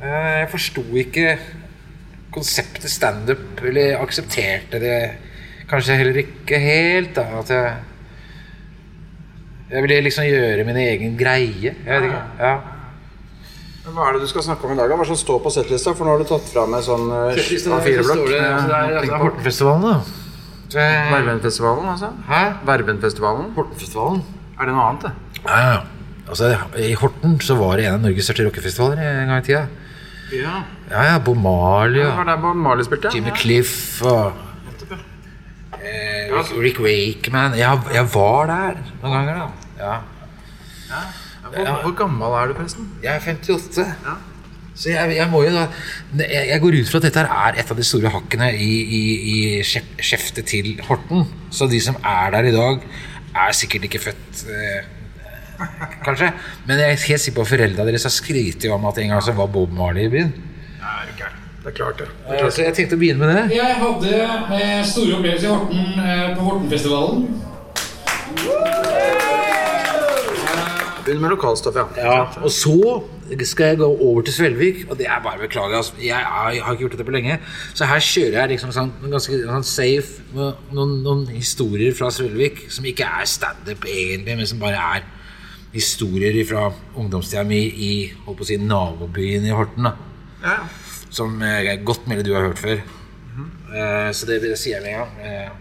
Eh, 0.02 0.40
Jeg 0.40 0.50
forsto 0.52 0.84
ikke 1.02 1.38
konseptet 2.34 2.90
standup, 2.90 3.60
eller 3.62 3.98
aksepterte 4.02 4.80
det 4.82 4.98
kanskje 5.70 5.96
heller 6.00 6.16
ikke 6.24 6.58
helt. 6.58 7.14
da 7.14 7.26
At 7.40 7.50
jeg 7.50 7.74
Jeg 9.70 9.82
ville 9.82 10.00
liksom 10.04 10.24
gjøre 10.28 10.64
min 10.64 10.76
egen 10.76 11.16
greie. 11.18 11.74
Jeg 11.86 12.00
vet 12.00 12.04
ikke. 12.04 12.22
Ja. 12.40 12.56
Hva 13.84 14.08
er 14.08 14.12
det 14.16 14.22
du 14.22 14.26
skal 14.30 14.42
snakke 14.42 14.64
om 14.64 14.72
i 14.72 14.76
dag? 14.76 14.88
Hva 14.88 14.96
er 14.96 15.04
det 15.04 15.06
som 15.12 15.16
står 15.16 15.40
på 15.44 15.50
settlista? 15.52 15.92
For 15.96 16.04
nå 16.06 16.14
har 16.14 16.22
du 16.22 16.28
tatt 16.28 16.46
fram 16.48 16.72
en 16.76 16.84
sånn 16.84 17.08
uh, 17.12 17.32
A4-blokk. 17.36 18.28
Det 18.30 18.38
er 18.40 18.98
altså, 19.00 19.18
Hortenfestivalen, 19.20 19.82
da. 19.84 20.23
Det- 20.72 21.12
Verbenfestivalen, 21.12 21.88
altså? 21.88 22.08
Hæ? 22.28 22.42
Verbenfestivalen? 22.66 23.52
Hortenfestivalen? 23.56 24.22
Er 24.60 24.64
det 24.66 24.74
noe 24.74 24.84
annet, 24.88 25.02
det? 25.02 25.12
Ja, 25.48 25.58
ja. 25.72 25.78
Altså, 26.28 26.56
I 26.78 26.94
Horten 26.94 27.40
så 27.40 27.54
var 27.58 27.76
det 27.76 27.86
en 27.86 27.94
av 27.94 28.00
Norges 28.00 28.24
største 28.24 28.46
rockefestivaler 28.46 28.98
en 29.22 29.28
gang 29.28 29.42
i 29.42 29.46
tida. 29.46 29.66
Ja. 30.32 30.54
Ja, 30.90 31.02
ja, 31.12 31.18
Bob 31.18 31.36
Marley 31.36 32.00
Det 32.00 32.06
og 32.08 32.16
var 32.16 32.24
der 32.24 32.36
Bob 32.40 32.56
Marley 32.56 32.84
spilte? 32.84 33.10
Jimmy 33.14 33.28
ja. 33.28 33.34
Cliff 33.34 34.02
og 34.02 34.32
eh, 35.78 36.32
Rick, 36.32 36.50
Rick 36.62 36.80
Wakeman. 36.80 37.58
Jeg, 37.58 37.80
jeg 37.94 38.08
var 38.14 38.46
der 38.46 38.80
noen 39.02 39.12
ganger, 39.18 39.34
da. 39.34 39.84
Ja. 39.84 39.96
Hvor, 41.54 41.82
hvor 41.82 41.94
gammel 41.98 42.22
er 42.40 42.46
du, 42.50 42.54
forresten? 42.54 42.88
Jeg 43.02 43.14
er 43.14 43.20
58. 43.20 43.84
Så 44.74 44.90
jeg, 44.90 45.14
jeg 45.16 45.28
må 45.30 45.44
jo 45.46 45.52
da 45.54 45.68
jeg, 46.18 46.48
jeg 46.50 46.60
går 46.64 46.76
ut 46.80 46.88
fra 46.90 46.98
at 46.98 47.04
dette 47.06 47.22
er 47.22 47.58
et 47.62 47.68
av 47.70 47.76
de 47.78 47.84
store 47.86 48.10
hakkene 48.10 48.48
i, 48.58 48.72
i, 48.82 49.02
i 49.34 49.36
skjeftet 49.64 50.48
til 50.50 50.72
Horten. 50.88 51.22
Så 51.54 51.68
de 51.70 51.78
som 51.82 51.94
er 52.02 52.34
der 52.34 52.48
i 52.50 52.54
dag, 52.54 52.82
er 53.34 53.54
sikkert 53.54 53.86
ikke 53.88 54.02
født 54.08 54.44
eh, 54.50 54.82
Kanskje. 56.04 56.32
Men 56.66 56.80
jeg 56.82 56.90
er 56.96 57.04
helt 57.06 57.22
sikker 57.22 57.36
på 57.38 57.44
at 57.46 57.50
foreldra 57.52 57.84
deres 57.86 58.02
har 58.08 58.10
skrytt 58.14 58.66
om 58.74 58.88
at 58.90 58.98
en 58.98 59.12
gang 59.14 59.22
så 59.22 59.32
var 59.38 59.46
Bob 59.54 59.70
Marley 59.74 60.08
i 60.08 60.12
byen. 60.16 60.32
Nei, 60.82 61.06
Det 61.64 61.70
er 61.70 61.76
klart, 61.78 62.02
det. 62.02 62.08
Eh, 62.34 62.50
Så 62.50 62.66
jeg 62.66 62.74
tenkte 62.76 62.98
å 62.98 63.00
begynne 63.00 63.22
med 63.22 63.30
det. 63.38 63.44
Jeg 63.56 63.78
hadde 63.80 64.12
store 64.90 65.14
opplevelser 65.20 65.46
i 65.46 65.54
Horten 65.54 65.82
eh, 66.02 66.28
på 66.34 66.40
Hortenfestivalen. 66.50 67.20
Med 71.06 71.30
lokalstoff, 71.30 71.76
ja. 71.76 71.84
Ja, 72.00 72.20
og 72.40 72.50
så 72.50 73.02
skal 73.44 73.66
jeg 73.66 73.78
gå 73.80 73.86
over 73.88 74.22
til 74.24 74.34
Svelvik, 74.36 74.84
og 74.90 74.98
det 74.98 75.06
er 75.08 75.20
bare 75.24 75.40
å 75.40 75.42
beklage. 75.44 75.76
Altså. 75.76 75.96
Jeg, 76.00 76.16
er, 76.16 76.50
jeg 76.56 76.64
har 76.64 76.76
ikke 76.76 76.84
gjort 76.86 76.94
dette 76.96 77.06
på 77.08 77.14
lenge. 77.14 77.38
Så 77.76 77.88
her 77.88 78.00
kjører 78.04 78.38
jeg 78.38 78.52
liksom 78.54 78.72
sånn, 78.76 78.92
ganske 79.12 79.40
sånn 79.42 79.66
safe 79.68 80.24
med 80.36 80.72
noen, 80.76 80.94
noen 81.04 81.26
historier 81.32 81.96
fra 81.96 82.08
Svelvik 82.14 82.64
som 82.72 82.88
ikke 82.88 83.08
er 83.20 83.28
standup 83.28 83.84
egentlig, 83.88 84.38
men 84.40 84.48
som 84.48 84.62
bare 84.62 84.80
er 84.96 85.06
historier 85.74 86.36
fra 86.48 86.68
ungdomstida 87.00 87.42
mi 87.48 87.60
i 87.66 87.92
holdt 88.24 88.38
på 88.38 88.46
å 88.46 88.48
si, 88.48 88.58
nabobyen 88.62 89.46
i 89.48 89.54
Horten. 89.54 89.90
ja. 90.44 90.58
Som 91.14 91.36
eh, 91.46 91.76
godt 91.86 92.08
mulig 92.10 92.24
du 92.26 92.32
har 92.34 92.48
hørt 92.48 92.58
før. 92.58 92.80
Eh, 93.74 94.08
så 94.10 94.26
det, 94.26 94.40
det 94.42 94.56
sier 94.58 94.80
jeg 94.80 94.82
med 94.82 94.94
en 94.94 95.04
gang. 95.04 95.60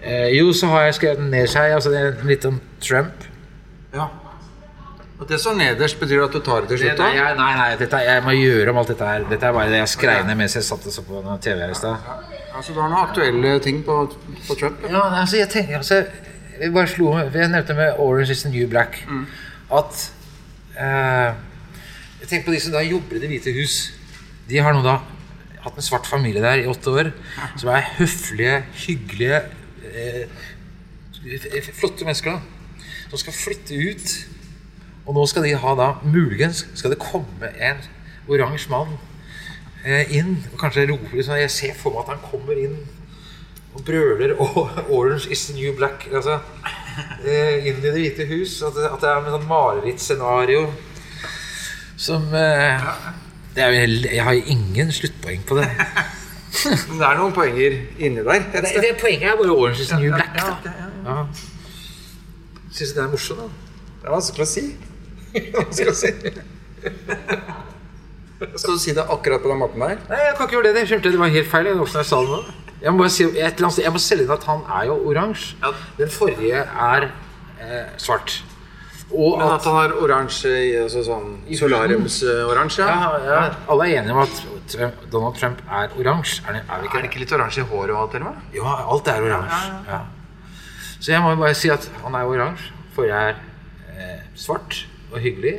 Eh, 0.00 0.30
jo, 0.38 0.52
så 0.56 0.70
har 0.72 0.86
jeg 0.86 0.98
skrevet 0.98 1.26
ned 1.28 1.48
seg 1.52 1.72
altså 1.76 1.92
det 1.92 2.00
er 2.00 2.28
litt 2.28 2.44
om 2.48 2.60
Trump. 2.80 3.26
ja. 3.92 4.08
At 5.14 5.28
det 5.30 5.38
som 5.38 5.54
nederst, 5.58 5.98
betyr 6.00 6.24
at 6.24 6.32
du 6.34 6.40
tar 6.42 6.64
det 6.64 6.72
til 6.72 6.80
slutt? 6.82 6.98
nei, 6.98 7.34
nei, 7.38 7.50
nei 7.54 7.68
dette, 7.78 8.00
jeg 8.02 8.22
må 8.26 8.32
gjøre 8.34 8.72
om 8.72 8.80
alt 8.80 8.90
dette 8.90 9.06
her. 9.06 9.26
Dette 9.30 9.46
er 9.46 9.54
bare 9.54 9.70
det 9.70 9.78
jeg 9.84 9.92
skrev 9.92 10.24
ned 10.26 10.38
mens 10.40 10.56
jeg 10.58 10.66
satt 10.66 10.86
og 10.90 10.94
så 10.96 11.04
på 11.06 11.22
TV 11.44 11.60
her 11.62 11.70
i 11.70 11.78
stad. 11.78 12.10
Altså, 12.54 12.74
du 12.74 12.80
har 12.82 12.90
noen 12.90 13.06
aktuelle 13.06 13.52
ting 13.62 13.80
på, 13.86 13.98
på 14.48 14.56
Trump? 14.58 14.82
Ja. 14.82 14.90
Ja, 14.96 15.04
altså, 15.20 15.38
jeg 15.38 15.48
tenker 15.54 15.78
altså, 15.80 16.04
Jeg 16.60 16.70
bare 16.74 16.86
slo 16.86 17.08
meg 17.16 17.34
Jeg 17.34 17.50
nevnte 17.50 17.74
med 17.74 17.96
Orange 17.98 18.30
is 18.30 18.44
the 18.44 18.50
New 18.52 18.68
Black 18.70 19.00
at 19.74 20.02
eh, 20.78 21.32
Jeg 22.20 22.28
tenker 22.30 22.44
på 22.46 22.54
de 22.54 22.60
som 22.62 22.74
da 22.76 22.82
jobber 22.86 23.16
i 23.18 23.22
Det 23.24 23.30
hvite 23.32 23.54
hus. 23.56 23.78
De 24.50 24.60
har 24.62 24.74
nå 24.76 24.84
da 24.84 24.98
hatt 25.64 25.78
en 25.80 25.86
svart 25.86 26.06
familie 26.06 26.42
der 26.44 26.60
i 26.62 26.68
åtte 26.68 26.90
år. 26.92 27.10
Som 27.56 27.70
er 27.72 27.86
høflige, 27.96 28.58
hyggelige, 28.84 29.40
eh, 29.88 30.26
flotte 31.72 32.04
mennesker. 32.04 32.36
da 32.36 33.08
Som 33.08 33.22
skal 33.22 33.32
flytte 33.38 33.78
ut. 33.78 34.33
Og 35.06 35.14
nå 35.16 35.26
skal 35.28 35.44
de 35.44 35.54
ha 35.60 35.74
da 35.78 35.88
Muligens 36.02 36.64
skal 36.74 36.94
det 36.94 37.00
komme 37.02 37.50
en 37.60 37.82
oransje 38.28 38.70
mann 38.72 38.94
eh, 39.84 40.08
inn 40.16 40.38
og 40.52 40.58
kanskje 40.62 40.86
roper 40.88 41.24
sånn 41.26 41.42
Jeg 41.42 41.52
ser 41.52 41.74
for 41.76 41.92
meg 41.92 42.06
at 42.06 42.14
han 42.14 42.24
kommer 42.30 42.56
inn 42.60 42.78
og 43.74 43.82
brøler 43.84 44.36
og 44.38 44.70
'Orange 44.88 45.30
is 45.34 45.46
the 45.46 45.54
new 45.58 45.74
black' 45.74 46.06
altså, 46.14 46.38
eh, 47.26 47.66
inn 47.66 47.78
i 47.78 47.82
Det 47.82 47.92
hvite 47.92 48.26
hus. 48.30 48.62
At 48.62 48.76
det, 48.76 48.86
at 48.86 49.00
det 49.02 49.08
er 49.10 49.16
en 49.18 49.34
sånn 49.34 49.48
marerittscenario 49.50 50.68
som 51.96 52.28
eh, 52.34 52.86
det 53.54 53.62
er 53.62 53.72
Jeg 54.12 54.22
har 54.24 54.32
ingen 54.32 54.92
sluttpoeng 54.92 55.42
på 55.46 55.58
det. 55.58 55.68
Men 56.88 56.98
det 57.00 57.06
er 57.06 57.18
noen 57.18 57.34
poenger 57.34 57.76
inni 57.98 58.22
der. 58.22 58.46
et 58.54 58.62
det, 58.62 58.72
det 58.82 58.96
Poenget 59.00 59.32
er 59.32 59.36
bare 59.36 59.50
'Orange 59.50 59.80
is 59.80 59.88
the 59.88 59.98
new 60.00 60.14
black'. 60.14 60.38
Da 60.38 60.46
Ja, 60.64 60.86
ja. 61.04 61.18
ja. 61.18 61.26
Syns 62.72 62.92
du 62.92 63.00
det 63.00 63.04
er 63.04 63.10
morsomt, 63.10 63.40
da? 63.40 63.44
Det 64.00 64.08
er 64.08 64.14
vanskelig 64.14 64.42
å 64.46 64.50
si. 64.50 64.64
Vanskelig 65.34 65.88
du 65.88 65.94
si. 65.98 66.12
Skal 68.60 68.74
du 68.74 68.78
si 68.82 68.92
det 68.94 69.04
akkurat 69.08 69.42
på 69.42 69.48
den 69.50 69.58
måten 69.62 69.80
der? 69.80 69.96
Nei, 70.10 70.18
jeg 70.20 70.34
kan 70.36 70.46
ikke 70.48 70.56
gjøre 70.58 70.72
det. 70.74 70.80
Jeg 70.84 70.90
skjønte 70.92 71.12
det 71.14 71.20
var 71.22 71.30
helt 71.32 71.48
feil. 71.50 71.68
Jeg, 71.70 71.88
sa 72.04 72.20
det 72.22 72.40
jeg 72.84 72.92
må 72.92 73.06
si 73.08 73.24
Jeg 73.38 73.92
må 73.94 74.00
selge 74.02 74.24
inn 74.26 74.32
at 74.34 74.42
han 74.50 74.64
er 74.80 74.88
jo 74.90 74.96
oransje. 75.08 75.54
Den 75.98 76.10
forrige 76.12 76.64
er 76.64 77.06
eh, 77.62 77.86
svart. 78.02 78.34
Og 79.14 79.38
Men 79.38 79.46
at 79.46 79.52
at 79.60 79.64
han 79.68 79.74
har 79.78 79.92
oransje, 80.02 80.50
i- 80.50 80.76
altså 80.82 81.02
sånn 81.06 81.26
solariumsoransje? 81.56 82.82
ja, 82.88 83.10
ja, 83.24 83.42
Alle 83.70 83.86
er 83.86 84.00
enige 84.00 84.12
om 84.16 84.22
at 84.24 84.40
Trump, 84.72 84.94
Donald 85.12 85.36
Trump 85.38 85.60
er 85.70 85.92
oransje. 86.00 86.42
Er, 86.48 86.54
er 86.64 86.84
Er 86.84 86.96
det 86.98 87.04
ikke 87.10 87.20
litt 87.22 87.32
oransje 87.36 87.62
i 87.62 87.68
håret 87.70 87.90
og 87.94 88.00
alt? 88.02 88.14
Eller? 88.18 88.40
Ja, 88.56 88.74
alt 88.90 89.08
er 89.12 89.22
oransje. 89.28 89.72
Ja. 89.88 90.00
Så 91.00 91.12
jeg 91.12 91.22
må 91.22 91.34
bare 91.36 91.54
si 91.54 91.70
at 91.70 91.88
han 92.02 92.14
er 92.18 92.24
oransje. 92.26 92.72
Forrige 92.96 93.22
er 93.30 93.36
eh, 93.94 94.20
svart 94.34 94.82
og 95.14 95.22
hyggelig. 95.24 95.54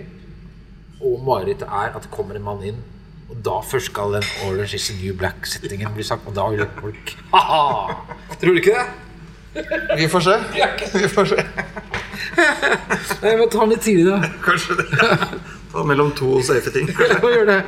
Og 1.02 1.18
marerittet 1.26 1.68
er 1.68 1.96
at 1.96 2.04
det 2.06 2.12
kommer 2.14 2.38
en 2.40 2.46
mann 2.46 2.62
inn. 2.68 2.78
Og 3.30 3.40
da 3.46 3.56
først 3.66 3.90
skal 3.92 4.14
den 4.14 4.28
Orange 4.46 4.78
is 4.78 4.86
the 4.92 4.96
new 5.00 5.16
black-settingen 5.18 5.96
bli 5.96 6.06
sagt. 6.06 6.28
Og 6.30 6.36
da 6.38 6.46
vil 6.54 6.68
folk 6.80 7.16
Haha! 7.34 7.96
Tror 8.38 8.54
du 8.54 8.62
ikke 8.62 8.76
det? 8.76 9.66
Vi 9.98 10.08
får 10.12 10.26
se. 10.28 10.36
Vi 10.94 11.08
får 11.10 11.30
se. 11.32 11.44
Jeg 13.24 13.38
må 13.40 13.48
ta 13.50 13.62
den 13.64 13.72
litt 13.72 13.84
tidlig, 13.86 14.06
da. 14.12 14.32
Kanskje 14.44 14.76
det. 14.82 14.88
Ta 15.72 15.84
mellom 15.88 16.12
to 16.18 16.38
safe 16.46 16.72
ting. 16.76 16.90
Gjør 17.36 17.48
det. 17.50 17.62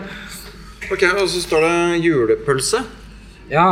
Ok, 0.91 1.03
Og 1.17 1.25
så 1.31 1.41
står 1.43 1.63
det 1.65 2.01
julepølse. 2.05 2.83
Ja, 3.51 3.67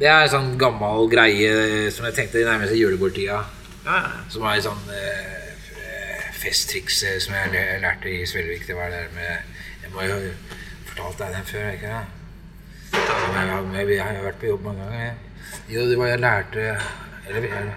det 0.00 0.08
er 0.08 0.24
en 0.24 0.32
sånn 0.32 0.50
gammel 0.60 1.08
greie 1.12 1.88
som 1.92 2.06
jeg 2.08 2.16
tenkte 2.16 2.44
nærmest 2.46 2.72
i 2.76 2.80
julebordtida. 2.82 3.42
Ja, 3.84 4.00
Som 4.32 4.44
er 4.48 4.60
sånn 4.64 4.80
eh, 4.92 5.47
festtriks 6.48 7.02
eh, 7.04 7.18
som 7.20 7.34
jeg 7.36 7.80
lærte 7.82 8.10
i 8.12 8.24
Svelvik. 8.26 8.66
Det 8.68 8.76
var 8.76 8.90
det 8.92 9.04
der 9.04 9.14
med 9.16 9.56
Jeg 9.84 9.92
må 9.94 10.04
jo 10.04 10.14
ha 10.16 10.30
fortalt 10.88 11.20
deg 11.20 11.34
den 11.36 11.46
før, 11.48 11.68
ikke 11.74 11.90
sant? 11.92 12.14
Jeg, 12.92 14.00
har- 14.02 14.22
vært 14.24 14.40
på 14.40 14.48
jobb 14.48 14.64
mange 14.64 14.84
ganger. 14.84 15.14
Jo, 15.68 15.84
det 15.88 15.98
var 16.00 16.06
jeg 16.08 16.20
lærte 16.20 16.64
eller, 17.28 17.44
jeg, 17.48 17.72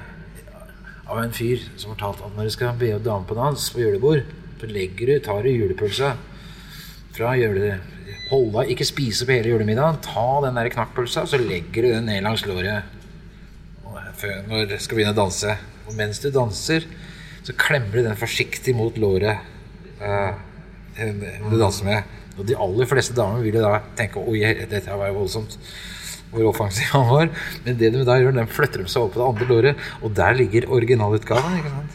av 1.12 1.20
en 1.20 1.34
fyr 1.36 1.60
som 1.78 1.92
fortalte 1.92 2.24
at 2.26 2.36
når 2.38 2.48
du 2.48 2.54
skal 2.56 2.78
be 2.80 2.92
dame 3.04 3.28
på 3.28 3.36
dans 3.36 3.70
på 3.74 3.82
julebord, 3.84 4.22
så 4.62 4.70
legger 4.70 5.08
du, 5.12 5.20
tar 5.26 5.42
du 5.44 5.50
julepølsa 5.52 6.14
fra 7.16 7.34
jule, 7.36 7.74
Holda, 8.32 8.64
ikke 8.72 8.86
spise 8.88 9.26
på 9.28 9.36
hele 9.36 9.52
julemiddagen. 9.52 10.00
Ta 10.06 10.26
den 10.46 10.56
der 10.56 10.70
knakkpølsa, 10.72 11.26
så 11.28 11.38
legger 11.42 11.84
du 11.84 11.90
den 11.92 12.06
ned 12.08 12.22
langs 12.24 12.46
låret 12.48 12.84
når 14.48 14.68
du 14.70 14.76
skal 14.80 14.96
begynne 15.00 15.12
å 15.16 15.18
danse. 15.18 15.56
Og 15.90 15.96
mens 15.98 16.20
du 16.24 16.30
danser, 16.32 16.86
så 17.48 17.56
klemmer 17.58 17.98
de 18.00 18.08
den 18.10 18.20
forsiktig 18.20 18.76
mot 18.78 18.98
låret 19.02 19.48
Uh, 20.02 20.34
den 20.98 21.20
du 21.52 21.60
danser 21.62 21.86
med. 21.86 22.04
Og 22.40 22.46
de 22.50 22.56
aller 22.58 22.88
fleste 22.90 23.14
damer 23.14 23.44
vil 23.46 23.60
jo 23.60 23.62
da 23.62 23.82
tenke 23.98 24.18
oi, 24.18 24.40
dette 24.72 24.98
var 24.98 25.12
jo 25.12 25.20
voldsomt. 25.20 25.58
Hvor 26.32 26.48
offensiv 26.48 26.88
han 26.96 27.06
var. 27.10 27.30
Men 27.66 27.78
det 27.78 27.92
de 27.94 28.02
da 28.08 28.16
gjør, 28.18 28.34
den 28.34 28.50
flytter 28.50 28.82
de 28.82 28.90
seg 28.90 29.04
over 29.04 29.14
på 29.14 29.20
det 29.22 29.28
andre 29.28 29.48
låret, 29.50 29.86
og 30.02 30.16
der 30.18 30.38
ligger 30.40 30.70
originalutgaven. 30.72 31.58
ikke 31.60 31.74
sant? 31.76 31.92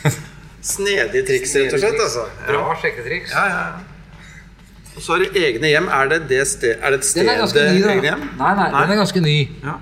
Snedige 0.70 1.24
triks, 1.28 1.54
rett 1.58 1.76
og 1.76 1.82
slett. 1.82 2.02
altså. 2.06 2.26
Bra 2.46 2.76
sjekketriks. 2.80 3.34
Ja, 3.34 3.44
ja, 3.50 3.60
ja. 3.68 4.94
Og 4.96 5.04
så 5.04 5.16
er 5.16 5.26
det 5.26 5.44
egne 5.44 5.74
hjem. 5.74 5.92
Er 5.92 6.08
det, 6.14 6.22
det 6.30 6.40
sted, 6.48 6.76
er 6.78 6.94
det 6.94 7.02
et 7.02 7.10
sted 7.10 7.28
er 7.28 7.42
da. 7.42 7.66
egne 7.68 8.00
hjem? 8.06 8.26
Nei, 8.38 8.52
nei, 8.62 8.68
den 8.74 8.94
er 8.94 9.02
ganske 9.02 9.22
ny. 9.24 9.36
Ja. 9.66 9.76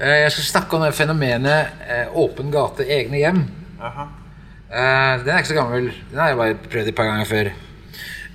Eh, 0.00 0.24
Jeg 0.24 0.32
skal 0.34 0.44
snakke 0.50 0.76
om 0.78 0.82
det 0.84 0.94
fenomenet 0.96 1.84
eh, 1.88 2.16
åpen 2.18 2.50
gate, 2.54 2.86
egne 2.90 3.20
hjem. 3.20 3.42
Aha. 3.80 4.08
Eh, 4.70 5.22
Den 5.24 5.30
er 5.34 5.38
ikke 5.42 5.52
så 5.52 5.58
gammel. 5.60 5.90
Den 6.10 6.18
har 6.22 6.32
jeg 6.32 6.40
bare 6.40 6.56
prøvd 6.72 6.90
et 6.90 6.96
par 6.98 7.08
ganger 7.10 7.28
før. 7.30 7.52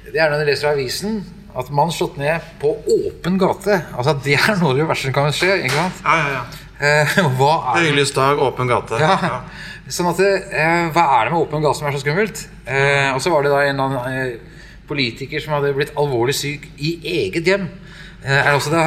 Det 0.09 0.17
er 0.23 0.31
når 0.31 0.41
du 0.45 0.49
leser 0.49 0.71
avisen 0.71 1.19
at 1.59 1.69
mann 1.75 1.91
slått 1.93 2.15
ned 2.21 2.45
på 2.61 2.71
åpen 2.95 3.37
gate. 3.41 3.81
Altså 3.97 4.15
Det 4.23 4.37
er 4.39 4.55
noe 4.61 4.71
av 4.73 4.79
det 4.79 4.87
verste 4.89 5.09
som 5.09 5.17
kan 5.17 5.33
skje. 5.35 5.51
ikke 5.65 5.75
sant? 5.75 5.99
Ja, 6.05 6.15
ja, 6.17 6.29
ja. 6.39 6.43
Hva 7.39 7.51
er 7.73 7.81
det? 7.83 7.89
Høylys 7.89 8.13
dag, 8.15 8.39
åpen 8.39 8.69
gate. 8.71 9.01
Ja. 9.01 9.41
Sånn 9.89 10.07
at 10.13 10.19
Hva 10.21 11.03
er 11.17 11.27
det 11.27 11.33
med 11.33 11.41
åpen 11.41 11.65
gate 11.65 11.75
som 11.81 11.89
er 11.89 11.97
så 11.97 11.99
skummelt? 12.05 12.45
Og 13.15 13.19
så 13.25 13.33
var 13.33 13.43
det 13.43 13.51
da 13.51 13.59
en 13.65 13.73
eller 13.81 13.99
annen 13.99 14.39
politiker 14.87 15.41
som 15.43 15.57
hadde 15.57 15.73
blitt 15.75 15.91
alvorlig 15.99 16.33
syk 16.37 16.69
i 16.79 16.93
eget 17.25 17.45
hjem. 17.51 17.67
Eh, 18.19 18.35
er 18.35 18.51
også 18.51 18.71
det? 18.73 18.81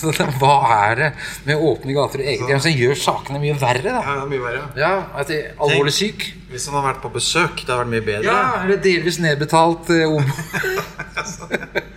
så 0.00 0.12
det, 0.16 0.26
hva 0.40 0.54
er 0.88 0.94
det 0.96 1.08
med 1.44 1.60
åpne 1.60 1.92
gater 1.96 2.22
og 2.22 2.30
eget 2.32 2.48
hjem 2.48 2.62
som 2.64 2.78
gjør 2.82 3.00
sakene 3.02 3.40
mye 3.42 3.56
verre? 3.60 3.84
da? 3.84 4.00
Ja, 4.00 4.24
mye 4.30 4.40
verre. 4.40 4.62
Ja, 4.80 4.92
at 5.18 5.28
de 5.28 5.40
er 5.42 5.50
alvorlig 5.60 5.92
syk. 5.96 6.30
Hvis 6.52 6.68
han 6.68 6.78
har 6.78 6.86
vært 6.90 7.02
på 7.04 7.12
besøk, 7.12 7.64
det 7.66 7.72
har 7.72 7.82
vært 7.82 7.92
mye 7.92 8.06
bedre. 8.06 8.32
Ja, 8.32 8.62
eller 8.62 8.80
delvis 8.80 9.20
nedbetalt 9.20 9.92
eh, 9.92 10.08
om 10.08 10.24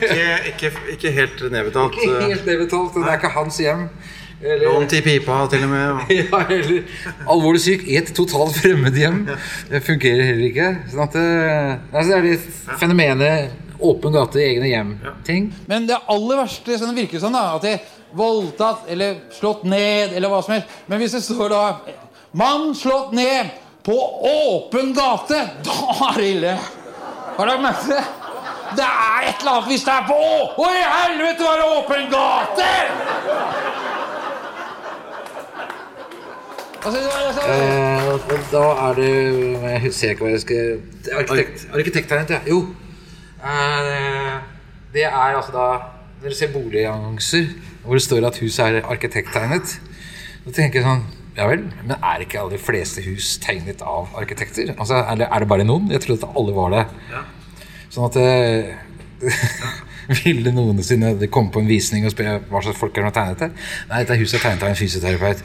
Ikke, 0.00 0.26
ikke, 0.48 0.70
ikke 0.94 1.10
helt 1.12 1.42
nedbetalt. 1.52 1.98
Ikke 1.98 2.16
eh, 2.16 2.26
helt 2.32 2.46
nedbetalt, 2.46 2.94
det 2.94 3.10
er 3.10 3.18
ikke 3.18 3.32
hans 3.34 3.58
hjem. 3.60 3.88
Eller, 4.40 4.62
Lån 4.64 4.86
til 4.88 5.02
pipa, 5.04 5.46
til 5.52 5.64
og 5.66 5.68
med. 5.68 5.98
ja, 6.20 6.44
eller 6.48 6.82
alvorlig 7.28 7.60
syk 7.60 7.82
i 7.84 7.98
et 8.00 8.12
totalt 8.16 8.56
fremmed 8.56 8.96
hjem. 8.96 9.26
Det 9.68 9.82
fungerer 9.84 10.30
heller 10.30 10.46
ikke. 10.46 10.70
Sånn 10.92 11.02
at 11.04 11.18
det, 11.18 11.26
altså 11.90 12.06
det 12.08 12.16
er 12.16 12.28
det 12.30 12.78
fenomenet 12.80 13.58
åpen 13.82 14.12
gate 14.12 14.40
i 14.40 14.46
egne 14.48 14.68
hjem-ting. 14.70 15.48
Men 15.70 15.88
det 15.88 15.98
aller 16.10 16.42
verste 16.42 16.78
sånn 16.78 16.94
det 16.94 17.04
virker 17.04 17.22
sånn, 17.22 17.36
da, 17.36 17.56
at 17.56 17.66
det 17.66 17.78
voldtatt 18.16 18.88
eller 18.90 19.20
slått 19.34 19.64
ned 19.68 20.14
eller 20.16 20.32
hva 20.32 20.42
som 20.42 20.56
helst. 20.56 20.78
Men 20.86 21.02
hvis 21.02 21.16
det 21.16 21.22
står 21.24 21.52
da 21.52 21.64
'Mann 22.32 22.74
slått 22.74 23.12
ned 23.12 23.50
på 23.82 23.96
åpen 24.30 24.94
gate', 24.94 25.40
da 25.66 26.10
er 26.10 26.16
det 26.16 26.30
ille. 26.30 26.58
Har 27.36 27.46
dere 27.46 27.62
merket 27.62 27.88
det? 27.88 28.04
Det 28.76 28.86
er 28.86 29.28
et 29.28 29.40
eller 29.40 29.52
annet 29.52 29.68
hvis 29.70 29.84
det 29.84 29.92
er 29.92 30.04
på 30.06 30.16
Å, 30.62 30.66
i 30.70 30.82
helvete, 30.86 31.42
var 31.42 31.56
det 31.58 31.64
åpen 31.78 32.04
gate! 32.12 32.68
Altså, 36.80 36.98
altså, 37.26 38.38
da 38.52 38.62
er 38.88 38.94
det 38.94 39.08
Jeg 39.62 39.80
husker 39.82 40.14
ikke 40.14 40.24
hva 40.24 40.30
jeg 40.30 40.44
skal 40.44 41.18
Arkitekt, 41.18 41.66
Arkitekttegnet, 41.74 42.30
ja. 42.30 42.40
Jo. 42.48 42.62
Eh, 43.40 44.36
det 44.92 45.06
er 45.08 45.36
altså 45.38 45.54
da 45.54 45.66
Dere 46.20 46.36
ser 46.36 46.50
boligannonser 46.52 47.46
hvor 47.80 47.96
det 47.96 48.04
står 48.04 48.26
at 48.28 48.38
huset 48.42 48.60
er 48.66 48.88
arkitekttegnet. 48.92 49.78
Da 50.44 50.52
tenker 50.52 50.80
jeg 50.80 50.84
sånn 50.84 51.06
Ja 51.38 51.46
vel, 51.48 51.62
men 51.80 51.94
er 51.96 52.20
ikke 52.20 52.42
alle 52.42 52.58
de 52.58 52.60
fleste 52.60 53.00
hus 53.06 53.38
tegnet 53.40 53.80
av 53.86 54.10
arkitekter? 54.20 54.74
Altså, 54.74 54.98
er, 55.00 55.22
det, 55.22 55.28
er 55.30 55.40
det 55.40 55.48
bare 55.48 55.64
noen? 55.64 55.86
Jeg 55.94 56.02
trodde 56.04 56.26
at 56.26 56.36
alle 56.36 56.56
var 56.56 56.74
det. 56.74 56.82
Sånn 57.94 58.10
at 58.10 58.18
eh, 58.20 58.74
Ville 60.24 60.50
noensinne 60.52 61.14
komme 61.30 61.52
på 61.54 61.62
en 61.62 61.70
visning 61.70 62.04
og 62.04 62.12
spørre 62.12 62.40
hva 62.50 62.62
slags 62.64 62.80
folk 62.80 62.96
er 62.96 63.04
som 63.04 63.08
har 63.08 63.14
tegnet 63.14 63.42
det? 63.44 63.66
Nei, 63.92 64.00
dette 64.02 64.18
huset 64.18 64.40
er 64.40 64.44
tegnet 64.44 64.64
av 64.66 64.72
en 64.72 64.78
fysioterapeut. 64.80 65.42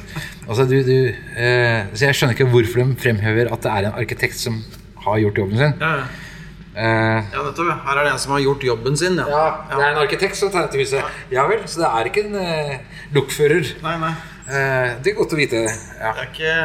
Altså, 0.48 0.66
du, 0.70 0.76
du, 0.88 0.96
eh, 1.38 1.92
så 1.94 2.08
jeg 2.08 2.18
skjønner 2.18 2.36
ikke 2.36 2.50
hvorfor 2.50 2.82
de 2.82 3.00
fremhever 3.04 3.52
at 3.54 3.62
det 3.64 3.74
er 3.74 3.90
en 3.90 4.00
arkitekt 4.02 4.42
som 4.42 4.58
har 5.06 5.22
gjort 5.22 5.44
jobben 5.44 5.62
sin. 5.62 5.76
Ja, 5.80 5.92
ja. 6.02 6.35
Eh, 6.76 7.20
ja, 7.32 7.42
nettopp. 7.46 7.68
ja. 7.70 7.76
Her 7.88 8.00
er 8.02 8.04
det 8.04 8.14
en 8.14 8.20
som 8.20 8.34
har 8.36 8.42
gjort 8.44 8.64
jobben 8.68 8.98
sin. 9.00 9.16
Ja. 9.18 9.28
ja, 9.70 9.76
det 9.78 9.84
er 9.86 9.92
en 9.94 10.02
arkitekt 10.02 10.36
som 10.40 10.50
tegnet 10.52 10.76
huset. 10.76 11.04
Ja 11.32 11.46
vel, 11.48 11.62
så 11.72 11.80
det 11.86 11.92
er 11.92 12.10
ikke 12.10 12.26
en 12.28 12.36
eh, 12.42 12.74
lokfører. 13.16 13.70
Nei, 13.86 13.94
nei. 14.02 14.10
Eh, 14.46 14.90
det 15.02 15.14
er 15.14 15.16
godt 15.22 15.34
å 15.34 15.40
vite. 15.40 15.62
Ja, 15.66 16.12
Det 16.18 16.26
er 16.26 16.28
ikke 16.34 16.58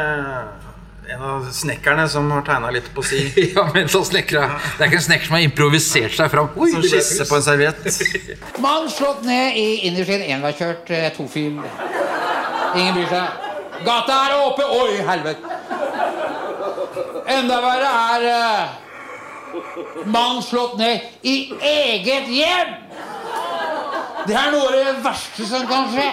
en 1.11 1.23
av 1.27 1.47
snekkerne 1.51 2.05
som 2.11 2.27
har 2.31 2.43
tegna 2.47 2.69
litt 2.75 2.89
på 2.95 3.03
si. 3.07 3.21
ja 3.55 3.63
men 3.73 3.87
så 3.91 4.03
snekra. 4.07 4.49
Det 4.77 4.83
er 4.85 4.91
ikke 4.91 4.99
en 4.99 5.07
snekker 5.07 5.29
som 5.31 5.37
har 5.39 5.45
improvisert 5.47 6.13
seg 6.19 6.29
fram. 6.35 6.51
Oi, 6.59 6.69
Som 6.75 6.83
hus. 6.83 7.09
på 7.31 7.39
en 7.39 7.47
serviett. 7.47 7.81
Mann 8.63 8.91
slått 8.91 9.23
ned 9.27 9.57
i 9.59 9.65
innerst 9.89 10.11
en 10.17 10.27
enveiskjørt 10.37 10.91
eh, 10.95 11.07
tofil. 11.15 11.57
Ingen 12.75 12.93
bryr 12.99 13.09
seg. 13.15 13.47
Gata 13.87 14.19
er 14.27 14.37
åpen! 14.43 14.67
Oi, 14.77 15.01
helvete! 15.07 15.57
Enda 17.31 17.57
verre 17.63 17.91
er 18.15 18.25
eh, 18.35 18.79
mann 20.05 20.41
slått 20.43 20.77
ned 20.77 21.01
i 21.21 21.35
eget 21.59 22.29
hjem! 22.31 22.73
Det 24.27 24.37
er 24.37 24.51
noe 24.53 24.69
av 24.69 24.75
det 24.77 24.95
verste 25.03 25.45
som 25.49 25.65
kan 25.69 25.89
skje. 25.91 26.07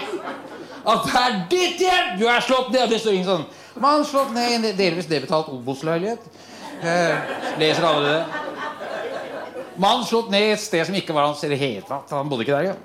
At 0.89 1.05
det 1.05 1.21
er 1.21 1.39
ditt 1.51 1.83
hjem! 1.83 2.13
Du 2.19 2.25
er 2.29 2.43
slått 2.43 2.71
ned. 2.73 2.89
Det 2.89 2.99
står 3.01 3.17
ingen 3.17 3.29
sånn. 3.29 3.47
Mann 3.79 4.05
slått 4.07 4.33
ned 4.35 4.49
i 4.49 4.57
en 4.57 4.77
delvis 4.77 5.09
nedbetalt 5.11 5.51
Obos-leilighet. 5.53 6.25
Eh, 6.81 7.33
leser 7.59 7.85
alle 7.85 8.13
det? 8.13 8.23
Mann 9.79 10.03
slått 10.07 10.31
ned 10.31 10.49
i 10.49 10.53
et 10.55 10.63
sted 10.63 10.87
som 10.87 10.95
ikke 10.97 11.15
var 11.15 11.29
hans 11.29 11.43
i 11.43 11.51
det 11.51 11.59
hele 11.59 11.85
tatt. 11.87 12.11
Han 12.11 12.31
bodde 12.31 12.43
ikke 12.47 12.57
der, 12.57 12.73
ja. 12.73 12.75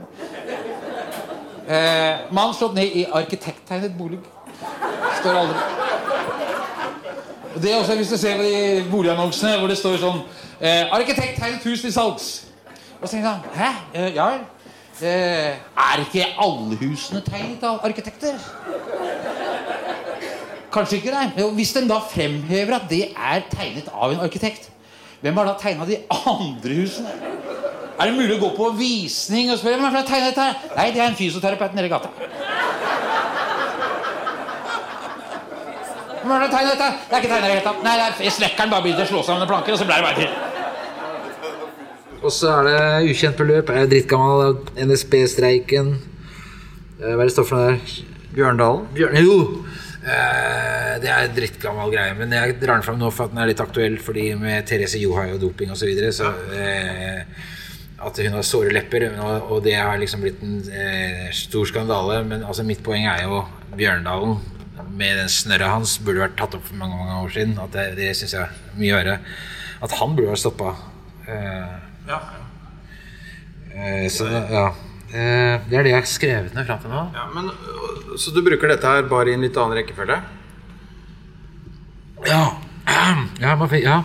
Eh, 1.64 2.26
mann 2.36 2.52
slått 2.54 2.76
ned 2.76 2.92
i 3.00 3.06
arkitekttegnet 3.08 3.96
bolig. 3.98 4.20
Står 5.20 5.40
aldri. 5.40 5.93
Det 7.62 7.72
er 7.72 7.76
også 7.76 7.94
hvis 7.94 8.08
du 8.08 8.16
ser 8.16 8.36
de 8.42 8.84
boligannonsene 8.90 9.58
hvor 9.58 9.70
det 9.70 9.76
står 9.78 10.00
sånn 10.02 10.20
eh, 10.60 10.90
'Arkitekttegnet 10.90 11.62
hus 11.62 11.84
til 11.84 11.92
salgs'. 11.94 12.28
Og 13.00 13.06
så 13.06 13.14
tenker 13.14 13.28
han 13.28 13.40
Hæ? 13.54 13.70
Eh, 13.94 14.14
ja. 14.14 14.28
Eh, 15.02 15.54
er 15.86 16.02
ikke 16.02 16.26
alle 16.38 16.78
husene 16.80 17.22
tegnet 17.26 17.62
av 17.62 17.80
arkitekter? 17.86 18.38
Kanskje 20.74 20.96
ikke, 20.96 21.10
nei. 21.14 21.30
Jo, 21.38 21.50
Hvis 21.54 21.72
den 21.72 21.88
da 21.88 22.00
fremhever 22.10 22.74
at 22.74 22.88
det 22.90 23.08
er 23.14 23.42
tegnet 23.50 23.90
av 23.94 24.12
en 24.12 24.24
arkitekt, 24.26 24.70
hvem 25.20 25.36
har 25.36 25.44
da 25.44 25.54
tegna 25.60 25.86
de 25.86 26.00
andre 26.10 26.74
husene? 26.80 27.14
Er 28.00 28.10
det 28.10 28.16
mulig 28.16 28.34
å 28.34 28.40
gå 28.42 28.50
på 28.56 28.70
visning 28.78 29.52
og 29.52 29.60
spørre 29.60 29.78
hvem 29.78 29.94
har 29.94 30.06
tegnet 30.06 30.32
dette? 30.34 30.42
her? 30.42 30.76
Nei, 30.76 30.90
det 30.90 31.02
er 31.02 31.12
en 31.12 31.18
fysioterapeut 31.18 31.74
nede 31.74 31.86
i 31.86 31.92
gata. 31.92 32.10
Hvem 36.24 36.32
er 36.32 36.40
det 36.40 36.52
tegnet 36.54 36.78
dette? 36.78 36.86
Det 37.04 37.12
er 37.12 37.20
ikke 37.20 37.28
tegnet 37.34 37.44
i 37.44 37.48
det 37.50 37.52
hele 37.52 37.64
tatt. 37.66 37.80
Nei, 37.84 37.94
det 38.00 38.04
er 38.24 38.32
snekkeren 38.32 38.70
bare 38.72 38.84
begynte 38.86 39.04
å 39.04 39.08
slå 39.10 39.18
sammen 39.26 39.48
planker, 39.50 39.74
og 39.74 39.80
så 39.82 39.84
ble 39.84 39.98
det 40.00 40.06
bare 40.06 40.22
til. 40.22 40.30
Og 42.24 42.32
så 42.32 42.52
er 42.54 42.68
det 42.70 43.10
ukjent 43.12 43.36
beløp. 43.36 43.68
Er 43.68 43.90
drittgammal 43.90 44.54
NSB-streiken. 44.86 45.90
Eh, 46.96 47.10
Hva 47.12 47.18
er 47.18 47.28
det 47.28 47.34
står 47.34 47.48
for 47.50 47.60
noe 47.60 47.74
der? 47.74 47.98
Bjørndalen. 48.38 48.86
Bjørn 48.96 49.20
Jo! 49.20 49.36
Eh, 50.04 50.94
det 51.04 51.12
er 51.12 51.26
en 51.26 51.36
drittgammal 51.36 51.92
greie, 51.92 52.16
men 52.16 52.32
jeg 52.32 52.56
drar 52.62 52.78
den 52.78 52.86
fram 52.88 52.96
nå 53.00 53.12
for 53.12 53.26
at 53.28 53.34
den 53.34 53.42
er 53.44 53.52
litt 53.52 53.60
aktuell 53.60 53.94
fordi 54.00 54.30
med 54.40 54.64
Therese 54.68 55.00
Johai 55.00 55.30
og 55.34 55.44
doping 55.44 55.76
osv. 55.76 55.84
Så, 55.84 55.90
videre, 55.92 56.12
så 56.16 56.32
eh, 56.56 57.52
At 58.04 58.16
hun 58.24 58.36
har 58.36 58.48
såre 58.48 58.72
lepper, 58.72 59.10
og, 59.20 59.52
og 59.52 59.62
det 59.64 59.76
har 59.76 60.00
liksom 60.00 60.24
blitt 60.24 60.40
en 60.44 60.58
eh, 60.72 61.28
stor 61.36 61.68
skandale. 61.68 62.22
Men 62.24 62.48
altså, 62.48 62.64
mitt 62.64 62.80
poeng 62.84 63.04
er 63.12 63.28
jo 63.28 63.44
Bjørndalen 63.76 64.40
med 64.94 65.18
den 65.18 65.28
snørra 65.32 65.72
hans 65.74 65.96
burde 66.04 66.22
vært 66.24 66.36
tatt 66.38 66.54
opp 66.58 66.64
for 66.68 66.78
mange 66.78 66.96
mange 67.00 67.18
år 67.24 67.32
siden. 67.34 67.56
At 67.62 67.72
det, 67.74 67.84
det 67.98 68.12
syns 68.18 68.34
jeg 68.36 68.42
er 68.46 68.78
mye 68.78 68.96
verre. 68.98 69.18
At 69.84 69.94
han 70.00 70.14
burde 70.16 70.30
vært 70.32 70.42
stoppa. 70.44 70.74
Eh, 71.26 71.76
Ja. 72.08 72.18
eh, 73.74 74.08
så 74.12 74.26
ja. 74.30 74.66
Eh, 75.14 75.60
det 75.70 75.78
er 75.78 75.82
det 75.86 75.92
jeg 75.92 76.00
har 76.00 76.08
skrevet 76.10 76.54
ned 76.56 76.66
fram 76.66 76.80
til 76.82 76.90
nå. 76.90 77.02
ja, 77.14 77.26
men 77.34 77.50
Så 78.18 78.32
du 78.34 78.42
bruker 78.42 78.68
dette 78.68 78.86
her 78.86 79.02
bare 79.10 79.30
i 79.30 79.34
en 79.34 79.42
litt 79.46 79.56
annen 79.56 79.78
rekkefølge? 79.78 80.18
Ja. 82.26 82.42
Ja, 83.40 83.54
man, 83.56 83.68
ja. 83.78 84.02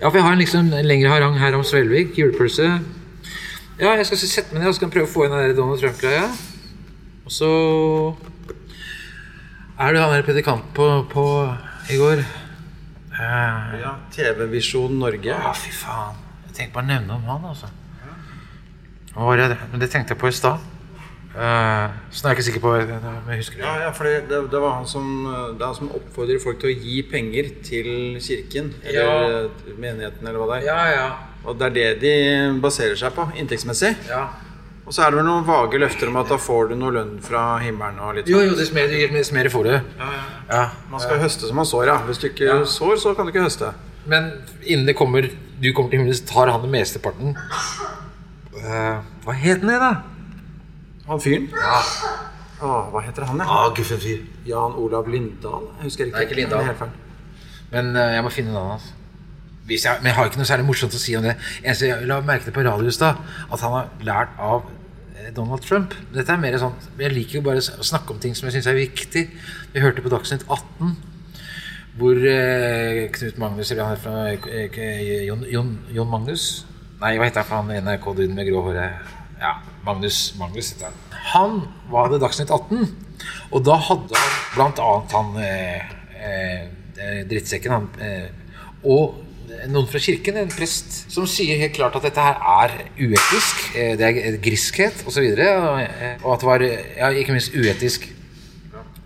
ja, 0.00 0.08
for 0.08 0.16
jeg 0.18 0.24
har 0.26 0.32
en 0.34 0.42
liksom 0.42 0.68
lengre 0.84 1.10
harang 1.12 1.38
her 1.38 1.56
om 1.56 1.64
Svelvik. 1.64 2.14
Julepølse. 2.18 2.68
Ja, 3.80 3.94
jeg 3.98 4.06
skal 4.06 4.20
sette 4.22 4.54
meg 4.54 4.62
ned 4.62 4.70
og 4.70 4.92
prøve 4.92 5.08
å 5.08 5.10
få 5.10 5.24
inn 5.26 5.34
den 5.34 5.56
Donald 5.56 5.80
Trump-greia. 5.82 6.28
Og 7.24 7.32
så 7.32 7.48
er 9.78 9.94
du 9.94 9.98
han 9.98 10.12
der 10.14 10.22
predikant 10.26 10.66
på, 10.74 10.88
på 11.10 11.24
i 11.90 11.96
går. 11.98 12.22
Uh, 13.14 13.80
Ja. 13.80 13.94
TV-Visjon 14.12 14.98
Norge. 14.98 15.30
Ja, 15.30 15.52
fy 15.54 15.72
faen. 15.74 16.20
Jeg 16.48 16.54
tenkte 16.58 16.74
bare 16.74 16.84
å 16.84 16.90
nevne 16.92 17.16
om 17.18 17.26
han, 17.30 17.50
altså. 17.50 17.70
Det? 19.14 19.58
Men 19.70 19.82
det 19.82 19.90
tenkte 19.90 20.14
jeg 20.14 20.20
på 20.20 20.30
i 20.30 20.34
stad. 20.34 20.62
Uh, 21.34 21.90
så 22.14 22.22
nå 22.22 22.28
er 22.28 22.30
jeg 22.30 22.36
ikke 22.36 22.46
sikker 22.46 22.62
på 22.62 22.72
om 22.74 23.30
jeg 23.30 23.40
husker 23.40 23.58
det. 23.58 23.66
Ja, 23.66 23.74
ja 23.86 23.90
for 23.94 24.06
det, 24.06 24.28
det, 24.30 24.40
det 24.52 24.60
var 24.62 24.76
han 24.78 24.86
som, 24.86 25.06
det 25.26 25.62
er 25.62 25.66
han 25.66 25.78
som 25.78 25.90
oppfordrer 25.98 26.42
folk 26.42 26.60
til 26.62 26.70
å 26.70 26.78
gi 26.78 27.02
penger 27.10 27.50
til 27.66 27.90
kirken. 28.22 28.72
Eller 28.86 29.50
menigheten, 29.74 30.26
eller 30.26 30.38
hva 30.42 30.50
det 30.52 30.60
er. 30.62 30.68
Ja, 30.70 30.80
ja. 30.94 31.08
Og 31.44 31.58
det 31.60 31.66
er 31.70 31.74
det 31.76 31.88
de 32.02 32.14
baserer 32.62 32.98
seg 32.98 33.14
på, 33.14 33.26
inntektsmessig. 33.38 33.94
ja. 34.10 34.26
Og 34.84 34.92
så 34.92 35.04
er 35.06 35.12
det 35.14 35.16
vel 35.16 35.24
noen 35.24 35.46
vage 35.48 35.78
løfter 35.80 36.10
om 36.10 36.18
at 36.20 36.28
da 36.28 36.36
får 36.36 36.68
du 36.70 36.74
noe 36.76 36.92
lønn 36.92 37.14
fra 37.24 37.56
himmelen 37.62 38.02
og 38.04 38.18
litt 38.18 38.28
Jo, 38.28 38.42
sånn. 38.42 38.50
jo, 38.50 38.56
dess 38.58 38.72
mer 38.76 38.90
dess 39.14 39.30
mer 39.32 39.48
får 39.52 39.68
du. 39.70 39.72
Ja. 40.50 40.64
Man 40.92 41.00
skal 41.00 41.22
høste 41.22 41.48
som 41.48 41.56
man 41.56 41.68
sår, 41.68 41.86
ja. 41.88 41.96
Hvis 42.04 42.20
du 42.20 42.28
ikke 42.28 42.58
sår, 42.68 42.98
så 43.00 43.14
kan 43.16 43.24
du 43.24 43.32
ikke 43.32 43.46
høste. 43.46 43.72
Men 44.04 44.28
innen 44.60 44.84
det 44.84 44.96
kommer 44.98 45.24
du 45.24 45.72
kommer 45.72 45.88
til 45.90 46.00
himmelen, 46.02 46.16
så 46.18 46.26
tar 46.28 46.50
han 46.52 46.60
den 46.66 46.74
mesteparten. 46.74 47.36
Uh, 48.58 49.00
hva 49.24 49.36
het 49.38 49.62
den, 49.62 49.72
da? 49.80 49.92
Han 51.08 51.20
fyren? 51.20 51.48
Ja. 51.52 51.78
Åh, 52.64 52.90
hva 52.92 53.00
heter 53.04 53.26
han, 53.28 53.40
ja? 53.40 53.46
Ah, 53.48 53.70
guffen 53.76 54.00
fyr. 54.00 54.20
Jan 54.48 54.76
Olav 54.80 55.08
Lindahl? 55.08 55.70
Jeg 55.78 55.88
husker 55.88 56.08
ikke. 56.08 56.16
Nei, 56.18 56.26
ikke 56.28 56.38
Lindahl. 56.38 56.68
Det. 56.68 56.90
Men 57.72 57.90
uh, 57.96 58.10
jeg 58.14 58.24
må 58.26 58.32
finne 58.34 58.52
navnet 58.52 58.76
hans. 58.76 58.92
Hvis 58.92 59.03
jeg, 59.68 59.98
men 60.00 60.10
jeg 60.10 60.16
har 60.18 60.28
ikke 60.28 60.40
noe 60.40 60.48
særlig 60.48 60.66
morsomt 60.68 60.96
å 60.96 61.00
si 61.00 61.16
om 61.16 61.24
det. 61.24 61.36
Eneste 61.62 61.88
jeg 61.88 62.08
la 62.08 62.20
merke 62.20 62.48
til 62.48 62.56
på 62.56 62.64
radio 62.66 62.90
i 62.90 62.94
stad, 62.94 63.20
at 63.48 63.64
han 63.64 63.76
har 63.78 63.88
lært 64.04 64.36
av 64.38 64.68
eh, 65.16 65.30
Donald 65.36 65.64
Trump. 65.64 65.96
Dette 66.14 66.32
er 66.32 66.42
mer 66.42 66.58
sånn 66.60 66.76
Jeg 67.00 67.14
liker 67.14 67.40
jo 67.40 67.46
bare 67.48 67.62
å 67.62 67.86
snakke 67.86 68.12
om 68.14 68.20
ting 68.20 68.36
som 68.36 68.48
jeg 68.48 68.58
syns 68.58 68.70
er 68.70 68.78
viktig. 68.78 69.24
Vi 69.72 69.84
hørte 69.84 70.04
på 70.04 70.12
Dagsnytt 70.12 70.46
18 70.48 70.94
hvor 71.94 72.18
eh, 72.26 73.04
Knut 73.14 73.36
Magnus 73.38 73.70
Eller 73.70 73.86
han 73.86 74.00
fra 74.02 74.24
eh, 74.32 74.66
eh, 74.66 75.26
Jon, 75.28 76.08
Magnus? 76.10 76.64
Nei, 76.98 77.16
hva 77.18 77.28
heter 77.28 77.46
han 77.50 77.70
NRK-duden 77.70 78.34
med 78.34 78.48
grå 78.48 78.62
hår? 78.66 78.80
Ja, 79.38 79.58
Magnus 79.86 80.34
Magnus 80.38 80.72
heter 80.72 80.90
han. 80.90 81.00
Han 81.34 81.60
var 81.92 82.10
det 82.12 82.20
Dagsnytt 82.22 82.52
18, 82.52 82.88
og 83.50 83.64
da 83.66 83.76
hadde 83.88 84.18
han 84.20 84.34
blant 84.54 84.80
annet 84.82 85.14
han 85.16 85.30
eh, 85.42 85.94
eh, 86.18 87.20
drittsekken 87.30 87.74
han, 87.74 87.88
eh, 88.02 88.28
og 88.84 89.23
noen 89.68 89.86
fra 89.90 89.98
kirken, 90.02 90.36
en 90.36 90.50
prest, 90.52 91.04
som 91.12 91.26
sier 91.30 91.58
helt 91.60 91.74
klart 91.76 91.96
at 91.96 92.02
dette 92.08 92.20
her 92.20 92.40
er 92.62 92.74
uetisk. 92.98 93.76
eh, 93.76 93.96
Det 93.98 94.06
er 94.10 94.38
griskhet 94.42 95.04
osv. 95.06 95.24
Og, 95.34 95.80
eh, 95.80 96.16
og 96.22 96.34
at 96.34 96.40
det 96.40 96.48
var 96.48 96.62
ja, 96.62 97.08
ikke 97.10 97.32
minst 97.32 97.54
uetisk. 97.54 98.08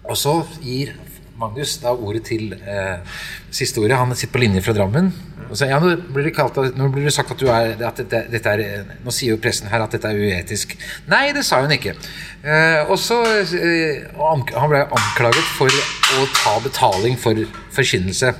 Og 0.09 0.17
så 0.17 0.43
gir 0.63 0.95
Magnus 1.39 1.79
da 1.83 1.95
ordet 1.95 2.25
til 2.29 2.55
eh, 2.59 3.19
siste 3.55 3.83
ordet. 3.83 3.99
Han 3.99 4.15
sitter 4.15 4.35
på 4.35 4.43
linje 4.43 4.63
fra 4.65 4.75
Drammen. 4.77 5.11
Og 5.49 5.57
så, 5.57 5.69
ja, 5.71 5.79
nå 5.81 5.95
blir 6.13 6.29
det, 6.29 6.35
kalt, 6.37 6.59
nå 6.77 6.91
blir 6.93 7.07
det 7.09 7.15
sagt 7.15 7.33
at, 7.33 7.41
du 7.41 7.49
er, 7.49 7.73
at 7.79 8.01
dette, 8.03 8.27
dette 8.29 8.53
er 8.53 8.91
Nå 9.01 9.13
sier 9.15 9.33
jo 9.33 9.41
pressen 9.41 9.71
her 9.73 9.81
at 9.81 9.95
dette 9.95 10.11
er 10.11 10.19
uetisk. 10.19 10.75
Nei, 11.09 11.31
det 11.37 11.45
sa 11.47 11.63
hun 11.65 11.73
ikke. 11.73 11.95
Eh, 12.43 12.83
og 12.85 12.99
så 13.01 13.23
eh, 13.25 14.05
Han 14.19 14.45
ble 14.45 14.83
anklaget 14.85 15.49
for 15.57 15.73
å 16.19 16.27
ta 16.37 16.59
betaling 16.65 17.17
for 17.21 17.41
forkynnelse. 17.77 18.35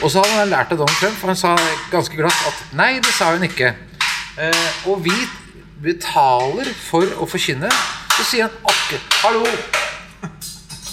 Og 0.00 0.08
så 0.08 0.22
hadde 0.22 0.38
han 0.38 0.54
lært 0.54 0.72
av 0.72 0.80
Donald 0.80 0.96
Trump, 0.96 1.18
for 1.20 1.34
han 1.34 1.38
sa 1.38 1.52
ganske 1.92 2.16
glatt 2.16 2.48
at 2.48 2.64
nei, 2.78 2.94
det 3.04 3.12
sa 3.12 3.34
hun 3.34 3.44
ikke. 3.44 3.74
Eh, 4.40 4.68
og 4.88 5.04
vi 5.04 5.16
betaler 5.82 6.72
for 6.86 7.04
å 7.20 7.28
forkynne. 7.28 7.68
Så 8.16 8.24
sier 8.30 8.48
han 8.48 8.56
akkurat 8.68 9.20
Hallo! 9.24 9.44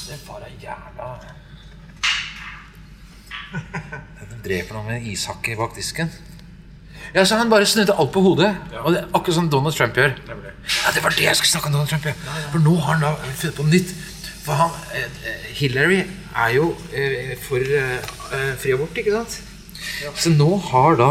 Det 0.07 0.27
var 0.27 0.39
da 0.39 0.47
jævla 0.61 1.19
Den 1.21 1.29
dreper 4.47 4.77
noen 4.77 4.87
med 4.89 4.99
en 5.01 5.07
ishakke 5.11 5.55
bak 5.59 5.75
disken. 5.75 6.11
Ja, 7.15 7.23
så 7.25 7.37
Han 7.39 7.49
bare 7.49 7.65
snudde 7.65 7.95
alt 7.95 8.11
på 8.11 8.21
hodet. 8.21 8.51
Og 8.83 8.93
det, 8.93 9.05
Akkurat 9.13 9.35
som 9.35 9.49
Donald 9.49 9.75
Trump 9.75 9.95
gjør. 9.95 10.13
Ja, 10.27 10.91
Det 10.95 11.03
var 11.03 11.15
det 11.15 11.23
jeg 11.23 11.35
skulle 11.35 11.53
snakke 11.53 11.67
om 11.67 11.73
Donald 11.73 11.89
Trump. 11.89 12.05
Ja. 12.05 12.13
For 12.51 12.59
nå 12.59 12.75
har 12.75 12.93
han 12.93 13.01
da 13.05 13.13
funnet 13.35 13.55
på 13.55 13.63
nytt. 13.63 13.93
For 14.43 14.53
han, 14.53 14.69
eh, 14.95 15.47
Hillary 15.59 16.03
er 16.35 16.49
jo 16.55 16.75
eh, 16.93 17.33
for 17.41 17.57
eh, 17.59 17.97
eh, 18.33 18.53
fri 18.59 18.71
abort, 18.75 18.97
ikke 18.97 19.11
sant? 19.11 19.41
Så 20.15 20.31
nå 20.31 20.49
har 20.69 20.95
da 20.99 21.09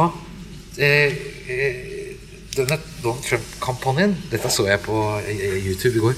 eh, 0.78 1.16
eh, 1.48 1.82
denne 2.56 2.78
Donald 3.02 3.24
Trump-kampanjen 3.26 4.14
Dette 4.30 4.50
så 4.52 4.64
jeg 4.68 4.80
på 4.85 4.96
eh, 5.20 5.59
YouTube 5.61 5.96
i 5.96 6.04
går. 6.06 6.16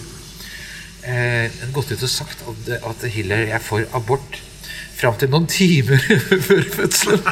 Eh, 1.08 1.48
den 1.60 1.74
gått 1.74 1.90
ut 1.92 2.02
og 2.02 2.12
sagt 2.12 2.44
at, 2.46 2.70
at 2.78 3.08
Hillary 3.14 3.50
er 3.50 3.62
for 3.62 3.82
abort 3.96 4.38
fram 4.98 5.16
til 5.18 5.30
noen 5.30 5.46
timer 5.50 6.02
før 6.46 6.62
fødselen. 6.74 7.22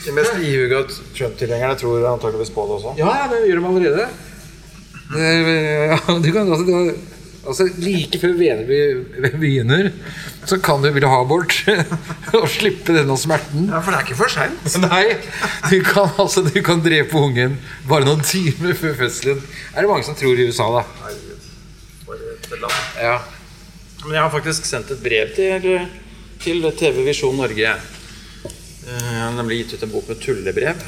De 0.00 0.12
mest 0.16 0.36
ihuga 0.40 0.84
Trump-tilhengerne 1.16 1.76
tror 1.78 2.06
antakeligvis 2.08 2.52
på 2.54 2.64
det 2.66 2.76
også. 2.78 2.92
Ja, 2.98 3.10
ja, 3.20 3.26
det 3.30 3.40
gjør 3.50 3.60
de 3.60 3.66
allerede. 3.70 4.06
Det, 5.10 5.30
ja, 5.90 5.98
du 6.24 6.28
kan, 6.32 6.52
altså, 6.52 6.94
altså, 7.46 7.66
like 7.80 8.18
før 8.20 8.34
Veneby 8.38 8.78
begynner, 9.40 9.90
så 10.46 10.58
kan 10.62 10.82
du 10.82 10.90
ville 10.92 11.08
ha 11.08 11.20
abort 11.22 11.54
og 12.38 12.46
slippe 12.50 12.94
denne 12.96 13.16
smerten. 13.18 13.68
Ja, 13.70 13.80
For 13.80 13.90
det 13.94 14.00
er 14.00 14.06
ikke 14.08 14.18
for 14.20 14.32
seint. 14.32 14.76
Nei, 14.86 15.16
du 15.70 15.78
kan, 15.86 16.10
altså, 16.20 16.42
du 16.46 16.60
kan 16.66 16.82
drepe 16.84 17.16
ungen 17.20 17.58
bare 17.88 18.04
noen 18.08 18.22
timer 18.26 18.74
før 18.78 18.94
fødselen. 19.04 19.42
Er 19.74 19.82
det 19.86 19.90
mange 19.92 20.06
som 20.08 20.18
tror 20.18 20.38
i 20.40 20.48
USA, 20.50 20.68
da? 20.80 20.84
Nei, 21.04 21.16
Ja. 23.00 23.18
Men 24.04 24.14
jeg 24.16 24.22
har 24.24 24.30
faktisk 24.32 24.64
sendt 24.64 24.90
et 24.94 25.00
brev 25.04 25.30
til, 25.36 25.66
til 26.40 26.62
TV 26.78 27.02
Visjon 27.06 27.36
Norge. 27.36 27.60
jeg. 27.60 27.76
Eh, 28.88 29.08
har 29.20 29.34
nemlig 29.36 29.58
gitt 29.62 29.74
ut 29.76 29.82
en 29.86 29.92
bok 29.92 30.08
med 30.08 30.20
tullebrev. 30.24 30.80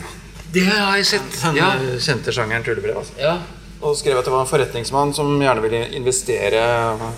Det 0.53 0.65
har 0.67 0.97
jeg 0.97 1.07
sett. 1.07 1.37
Den 1.43 1.57
Ja. 1.61 1.69
kjente 2.01 2.33
sjangeren 2.33 2.65
tullebrev. 2.65 2.97
Altså. 3.03 3.12
ja. 3.21 3.35
Og 3.83 3.97
skrev 3.99 4.18
at 4.18 4.27
det 4.27 4.31
var 4.31 4.45
en 4.45 4.51
forretningsmann 4.51 5.11
som 5.16 5.33
gjerne 5.42 5.62
ville 5.64 5.87
investere 5.99 6.61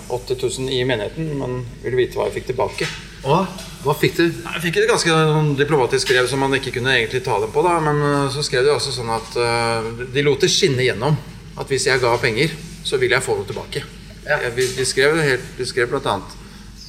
80 0.09 0.39
000 0.41 0.71
i 0.73 0.81
menigheten, 0.87 1.27
men 1.37 1.59
ville 1.83 1.99
vite 1.99 2.17
hva 2.17 2.25
jeg 2.25 2.39
fikk 2.39 2.47
tilbake. 2.53 2.87
Og 3.25 3.45
hva 3.85 3.93
fikk 3.97 4.17
du? 4.17 4.23
Jeg 4.25 4.61
fikk 4.63 4.79
et 4.81 4.87
ganske 4.89 5.13
noen 5.13 5.51
diplomatisk 5.57 6.09
brev 6.09 6.29
som 6.29 6.41
man 6.41 6.53
ikke 6.57 6.73
kunne 6.77 6.93
egentlig 6.95 7.23
ta 7.25 7.37
dem 7.41 7.51
på, 7.53 7.61
da, 7.65 7.75
men 7.85 8.01
eh, 8.05 8.31
så 8.33 8.41
skrev 8.45 8.65
de 8.65 8.73
også 8.73 8.93
sånn 8.95 9.11
at 9.13 9.37
eh, 9.41 9.91
de 10.13 10.23
lot 10.25 10.41
det 10.41 10.49
skinne 10.53 10.85
gjennom 10.85 11.17
at 11.55 11.69
hvis 11.69 11.85
jeg 11.89 12.01
ga 12.01 12.15
penger, 12.21 12.53
så 12.85 12.97
vil 13.01 13.13
jeg 13.13 13.25
få 13.25 13.37
det 13.39 13.47
tilbake. 13.51 13.85
Ja. 14.25 14.39
De, 14.57 14.85
skrev, 14.89 15.19
helt, 15.21 15.53
de 15.57 15.67
skrev 15.69 15.91
blant 15.91 16.09
annet 16.09 16.33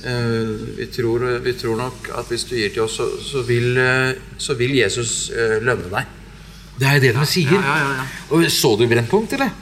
eh, 0.09 0.55
vi, 0.79 0.89
tror, 0.93 1.27
vi 1.45 1.53
tror 1.61 1.77
nok 1.83 2.09
at 2.17 2.33
hvis 2.33 2.49
du 2.49 2.57
gir 2.57 2.73
til 2.73 2.87
oss, 2.87 2.97
så, 2.97 3.11
så, 3.21 3.45
vil, 3.49 3.77
så 4.41 4.57
vil 4.57 4.73
Jesus 4.81 5.29
lønne 5.37 5.93
deg. 5.93 6.17
Det 6.77 6.89
er 6.89 7.01
det 7.01 7.15
de 7.17 7.29
sier. 7.29 7.57
Ja, 7.57 7.77
ja, 7.81 7.93
ja. 8.01 8.09
Og 8.33 8.49
Så 8.53 8.75
du 8.77 8.85
Brennpunkt, 8.89 9.37
eller? 9.37 9.53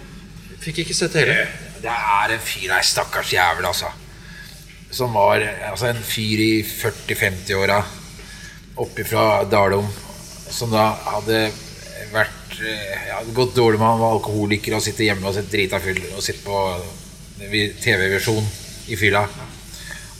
Fikk 0.64 0.80
ikke 0.80 0.96
sett 0.96 1.18
hele. 1.20 1.42
Det 1.82 1.92
er 1.92 2.32
en 2.32 2.40
fyr, 2.40 2.70
nei, 2.70 2.80
stakkars 2.88 3.34
jævel, 3.34 3.66
altså. 3.68 3.90
Som 4.94 5.12
var 5.12 5.42
altså, 5.68 5.90
en 5.90 6.00
fyr 6.00 6.40
i 6.40 6.52
40-50-åra 6.64 7.82
oppe 8.80 9.04
fra 9.04 9.44
Dalom. 9.50 9.90
Som 10.48 10.72
da 10.72 10.86
hadde 11.10 11.42
vært 12.14 12.60
eh, 12.62 13.08
ja, 13.10 13.18
gått 13.36 13.56
dårlig 13.58 13.80
med 13.80 13.88
han 13.90 14.00
var 14.00 14.14
alkoholiker 14.16 14.76
og 14.76 14.84
sitter 14.84 15.08
hjemme 15.08 15.26
og 15.28 15.34
sett 15.36 15.50
drita 15.50 15.80
full 15.82 15.98
og 16.14 16.22
sitter 16.22 16.44
på 16.46 16.60
TV-versjon 17.82 18.46
i 18.88 18.96
fylla. 18.96 19.24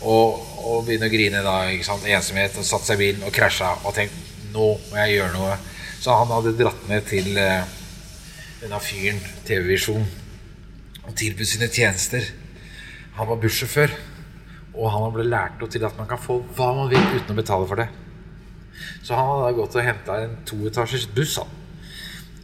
Og, 0.05 0.43
og 0.61 0.85
begynner 0.85 1.09
å 1.09 1.15
grine 1.15 1.45
da, 1.47 1.55
ikke 1.73 1.87
sant? 1.87 2.05
ensomhet, 2.05 2.59
og 2.61 2.69
satt 2.69 2.85
seg 2.85 2.99
i 2.99 3.07
bilen 3.07 3.25
og 3.25 3.33
krasja 3.33 3.71
og 3.81 3.95
tenkt 3.97 4.21
nå 4.53 4.75
må 4.77 5.01
jeg 5.01 5.17
gjøre 5.17 5.33
noe. 5.39 5.57
Så 6.03 6.19
han 6.19 6.29
hadde 6.35 6.53
dratt 6.59 6.85
ned 6.91 7.09
til 7.09 7.33
eh, 7.41 7.65
denne 8.61 8.83
fyren, 8.85 9.25
TV-visjon, 9.49 10.05
og 11.05 11.15
tilbudt 11.19 11.51
sine 11.51 11.69
tjenester. 11.73 12.25
Han 13.19 13.29
var 13.31 13.41
bussjåfør, 13.43 13.93
og 14.75 14.91
han 14.91 15.13
ble 15.15 15.27
lært 15.29 15.63
opp 15.63 15.71
til 15.71 15.85
at 15.87 15.99
man 15.99 16.09
kan 16.11 16.21
få 16.21 16.41
hva 16.57 16.73
man 16.79 16.91
vil 16.91 17.05
uten 17.15 17.35
å 17.35 17.39
betale 17.39 17.69
for 17.71 17.83
det. 17.83 17.89
Så 19.05 19.15
han 19.15 19.29
hadde 19.31 19.57
gått 19.59 19.77
og 19.77 19.87
henta 19.87 20.19
en 20.25 20.39
toetasjers 20.49 21.07
buss 21.15 21.37
han, 21.39 21.53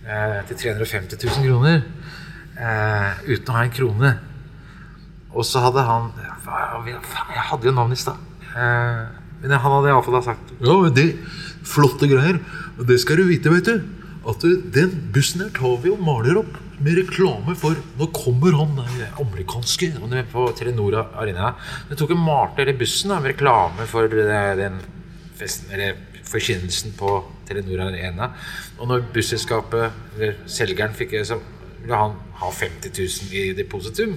eh, 0.05 0.41
til 0.51 0.61
350 0.63 1.19
000 1.27 1.47
kroner 1.49 1.81
eh, 2.61 3.23
uten 3.33 3.51
å 3.51 3.57
ha 3.57 3.65
en 3.65 3.75
krone. 3.75 4.13
Og 5.31 5.47
så 5.47 5.63
hadde 5.63 5.83
han 5.87 6.11
Jeg 6.19 7.45
hadde 7.47 7.69
jo 7.69 7.75
navnet 7.75 7.99
i 7.99 8.03
stad. 8.03 8.19
Eh, 8.51 9.03
men 9.41 9.55
han 9.57 9.75
hadde 9.77 9.93
iallfall 9.93 10.23
sagt 10.25 10.55
Ja, 10.59 10.75
men 10.83 10.95
det 10.95 11.15
flotte 11.67 12.09
greier. 12.11 12.41
Det 12.79 12.99
skal 13.01 13.21
du 13.21 13.29
vite, 13.29 13.53
vet 13.53 13.69
du. 13.69 13.83
At 14.29 14.43
den 14.45 14.97
bussen 15.15 15.45
her 15.45 15.53
tar 15.57 15.79
vi 15.83 15.93
og 15.93 16.03
maler 16.05 16.43
opp 16.43 16.59
med 16.81 16.97
reklame 16.97 17.55
for 17.59 17.77
Nå 17.99 18.09
kommer 18.17 18.57
han 18.57 18.79
amerikanske 19.21 19.91
han 19.99 20.15
er 20.17 20.29
på 20.31 20.47
Telenor 20.57 20.97
Arena. 21.03 21.55
Det 21.91 21.99
tok 22.01 22.15
en 22.15 22.25
malte 22.25 22.65
eller 22.65 22.79
bussen 22.81 23.13
da, 23.13 23.21
med 23.21 23.35
reklame 23.35 23.87
for 23.91 24.09
den 24.09 24.81
festen, 25.37 25.73
eller 25.75 25.99
forkynnelsen 26.31 26.95
på 26.99 27.19
Telenor 27.49 27.87
Arena. 27.89 28.31
Og 28.79 28.89
når 28.89 29.09
busselskapet, 29.15 29.97
eller 30.17 30.39
selgeren, 30.49 30.97
fikk 30.97 31.19
så 31.27 31.41
ville 31.83 31.97
han 31.97 32.17
ha 32.41 32.51
50 32.53 32.93
000 32.97 33.37
i 33.37 33.53
depositum. 33.57 34.17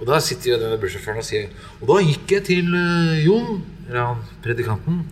Og 0.00 0.08
da 0.08 0.18
sitter 0.24 0.54
jo 0.54 0.60
denne 0.60 0.80
bussjåføren 0.82 1.20
og 1.20 1.26
sier 1.26 1.50
Og 1.78 1.90
da 1.90 2.00
gikk 2.02 2.32
jeg 2.34 2.44
til 2.48 2.72
eh, 2.74 3.20
Jon, 3.22 3.60
eller 3.86 4.08
han 4.08 4.24
predikanten, 4.42 5.04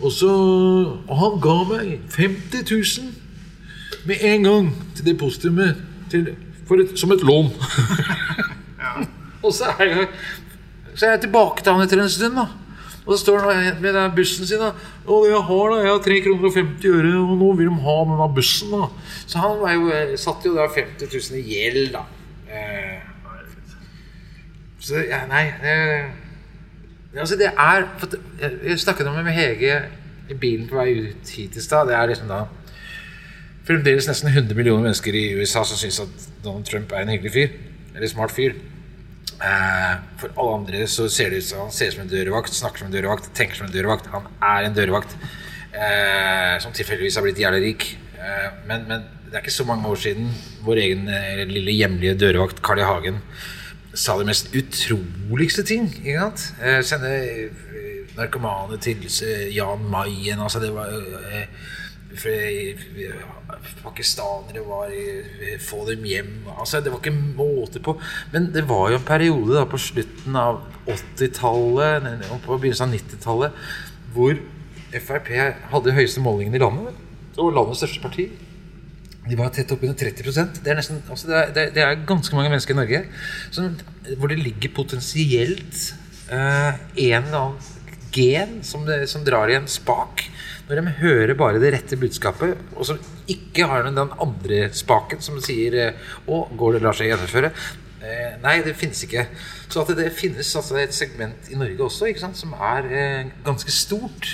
og 0.00 0.12
så 0.14 0.30
Og 0.30 1.14
han 1.18 1.40
ga 1.42 1.56
meg 1.72 1.88
50 2.14 2.62
000 2.68 4.06
med 4.06 4.22
en 4.24 4.46
gang 4.46 4.68
til 4.96 5.10
depositumet 5.10 5.80
til, 6.10 6.30
et, 6.30 6.94
som 6.98 7.12
et 7.14 7.24
lån. 7.26 7.50
og 9.44 9.52
så 9.54 9.72
er, 9.76 9.84
jeg, 9.90 10.08
så 10.94 11.06
er 11.06 11.14
jeg 11.16 11.24
tilbake 11.26 11.62
til 11.62 11.74
han 11.74 11.86
etter 11.86 12.02
en 12.02 12.12
stund, 12.12 12.38
da. 12.38 12.48
Og 13.06 13.16
så 13.16 13.24
står 13.24 13.46
han 13.46 13.82
med 13.82 13.94
den 13.96 14.12
bussen 14.14 14.46
sin. 14.46 14.60
da 14.60 14.72
Og 15.06 15.26
jeg 15.26 15.42
har 15.48 15.70
da, 15.72 15.78
jeg 15.82 15.90
har 15.90 16.02
3 16.04 16.20
kroner 16.26 16.48
og 16.48 16.54
50 16.54 16.84
øre, 16.90 17.14
og 17.18 17.36
nå 17.40 17.52
vil 17.58 17.70
de 17.70 17.82
ha 17.86 17.96
denne 18.06 18.28
bussen. 18.34 18.70
da 18.70 18.88
Så 19.26 19.38
han 19.38 19.60
var 19.60 19.72
jo, 19.72 19.88
eh, 19.90 20.16
satt 20.16 20.46
jo 20.46 20.54
da 20.54 20.68
50 20.68 21.08
000 21.30 21.40
i 21.40 21.54
gjeld, 21.54 21.96
da. 21.96 22.04
Eh, 22.50 22.98
så 24.80 25.02
ja, 25.04 25.26
nei 25.28 25.44
eh, 25.60 26.10
Altså, 27.10 27.36
det 27.36 27.50
er 27.50 27.84
jeg 28.40 28.78
snakket 28.78 29.08
om 29.10 29.16
det 29.16 29.24
med 29.26 29.34
Hege 29.34 29.80
i 30.30 30.34
bilen 30.34 30.68
på 30.70 30.78
vei 30.78 30.92
ut 31.10 31.32
hit 31.34 31.56
i 31.56 31.62
stad. 31.62 31.88
Det 31.88 31.96
er 31.98 32.06
liksom 32.06 32.28
da 32.30 32.44
fremdeles 33.70 34.08
nesten 34.10 34.32
100 34.32 34.56
millioner 34.58 34.88
mennesker 34.88 35.14
i 35.14 35.30
USA 35.38 35.62
som 35.66 35.78
syns 35.78 36.00
at 36.02 36.28
Donald 36.44 36.66
Trump 36.66 36.92
er 36.92 37.04
en 37.04 37.12
hyggelig 37.14 37.32
fyr. 37.36 37.52
Eller 37.94 38.10
smart 38.10 38.34
fyr. 38.34 38.56
Eh, 39.40 39.92
for 40.20 40.34
alle 40.34 40.56
andre 40.58 40.82
så 40.90 41.06
ser 41.08 41.30
det 41.30 41.40
ut 41.40 41.46
som 41.46 41.62
han 41.64 41.72
ser 41.74 41.92
ut 41.92 41.96
som 41.96 42.02
en 42.04 42.10
dørvakt, 42.10 42.52
snakker 42.56 42.82
som 42.82 42.90
en 42.90 42.96
dørvakt, 42.96 43.30
tenker 43.36 43.60
som 43.60 43.68
en 43.68 43.74
dørvakt. 43.74 44.10
Han 44.12 44.26
er 44.42 44.66
en 44.66 44.76
dørvakt 44.76 45.14
eh, 45.72 46.58
som 46.62 46.74
tilfeldigvis 46.76 47.16
har 47.16 47.26
blitt 47.26 47.40
jævlig 47.40 47.62
rik. 47.68 47.86
Eh, 48.18 48.50
men, 48.68 48.84
men 48.90 49.06
det 49.30 49.38
er 49.38 49.44
ikke 49.44 49.54
så 49.54 49.68
mange 49.68 49.88
år 49.88 50.02
siden 50.02 50.28
vår 50.66 50.82
egen 50.82 51.08
lille 51.48 51.76
hjemlige 51.78 52.18
dørvakt 52.18 52.62
Carl 52.66 52.82
I. 52.82 52.86
Hagen 52.88 53.20
sa 53.94 54.16
de 54.18 54.26
mest 54.26 54.50
utroligste 54.54 55.64
ting. 55.66 55.86
Ikke 56.02 56.26
sant? 56.26 56.48
Sende 56.86 57.12
narkomane 58.18 58.78
til 58.82 59.06
Jan 59.54 59.86
Mayen. 59.90 60.42
Altså 60.42 60.60
det 60.62 60.72
var 60.74 60.90
Pakistanere 63.82 64.62
var 64.66 64.90
i 64.90 65.56
Få 65.62 65.84
dem 65.88 66.04
hjem. 66.04 66.32
Altså 66.58 66.80
Det 66.80 66.92
var 66.92 66.98
ikke 66.98 67.14
måte 67.14 67.82
på. 67.82 67.96
Men 68.32 68.50
det 68.54 68.66
var 68.68 68.90
jo 68.90 68.98
en 68.98 69.06
periode 69.06 69.54
da 69.58 69.66
på 69.68 69.78
slutten 69.78 70.36
av 70.36 70.62
80-tallet 70.90 72.30
og 72.30 72.40
på 72.44 72.58
begynnelsen 72.58 72.90
av 72.90 72.96
90-tallet 72.98 73.50
hvor 74.14 74.38
Frp 74.90 75.28
hadde 75.70 75.94
høyeste 75.94 76.22
målingene 76.22 76.58
i 76.58 76.62
landet. 76.62 76.96
Og 77.38 77.52
landets 77.54 77.84
største 77.84 78.02
parti. 78.02 78.26
De 79.28 79.36
var 79.38 79.52
tett 79.54 79.70
oppunder 79.70 79.94
30 79.94 80.62
Det 80.64 80.70
er, 80.72 80.78
nesten, 80.78 81.02
altså 81.10 81.28
det, 81.28 81.40
det, 81.54 81.62
er, 81.62 81.74
det 81.76 81.82
er 81.84 82.06
ganske 82.08 82.34
mange 82.34 82.50
mennesker 82.50 82.74
i 82.74 82.78
Norge 82.80 83.02
som, 83.52 83.68
hvor 84.16 84.32
det 84.32 84.40
ligger 84.40 84.72
potensielt 84.74 85.92
eh, 86.32 86.80
en 87.04 87.28
eller 87.28 87.36
annen 87.38 87.76
gen 88.10 88.56
som, 88.66 88.86
det, 88.88 89.04
som 89.12 89.22
drar 89.26 89.52
i 89.52 89.58
en 89.58 89.68
spak. 89.70 90.24
Når 90.70 90.78
de 90.78 90.96
hører 91.00 91.34
bare 91.34 91.58
det 91.58 91.72
rette 91.74 91.98
budskapet, 91.98 92.58
og 92.78 92.86
som 92.86 92.98
ikke 93.30 93.66
har 93.66 93.82
den 93.88 93.98
andre 93.98 94.68
spaken 94.70 95.22
som 95.24 95.40
sier 95.42 95.74
eh, 95.74 96.10
'Å, 96.26 96.44
går 96.54 96.78
det 96.78 96.82
lar 96.86 96.94
seg 96.94 97.10
gjennomføre?' 97.10 97.50
Eh, 98.00 98.36
nei, 98.40 98.62
det 98.64 98.72
finnes 98.80 99.02
ikke. 99.04 99.26
Så 99.68 99.82
at 99.82 99.90
det, 99.92 99.98
det 100.00 100.12
finnes 100.16 100.48
altså 100.56 100.78
et 100.80 100.94
segment 100.96 101.50
i 101.52 101.58
Norge 101.60 101.84
også 101.84 102.08
ikke 102.08 102.22
sant, 102.22 102.38
som 102.38 102.54
er 102.56 102.86
eh, 102.88 103.32
ganske 103.44 103.74
stort. 103.74 104.30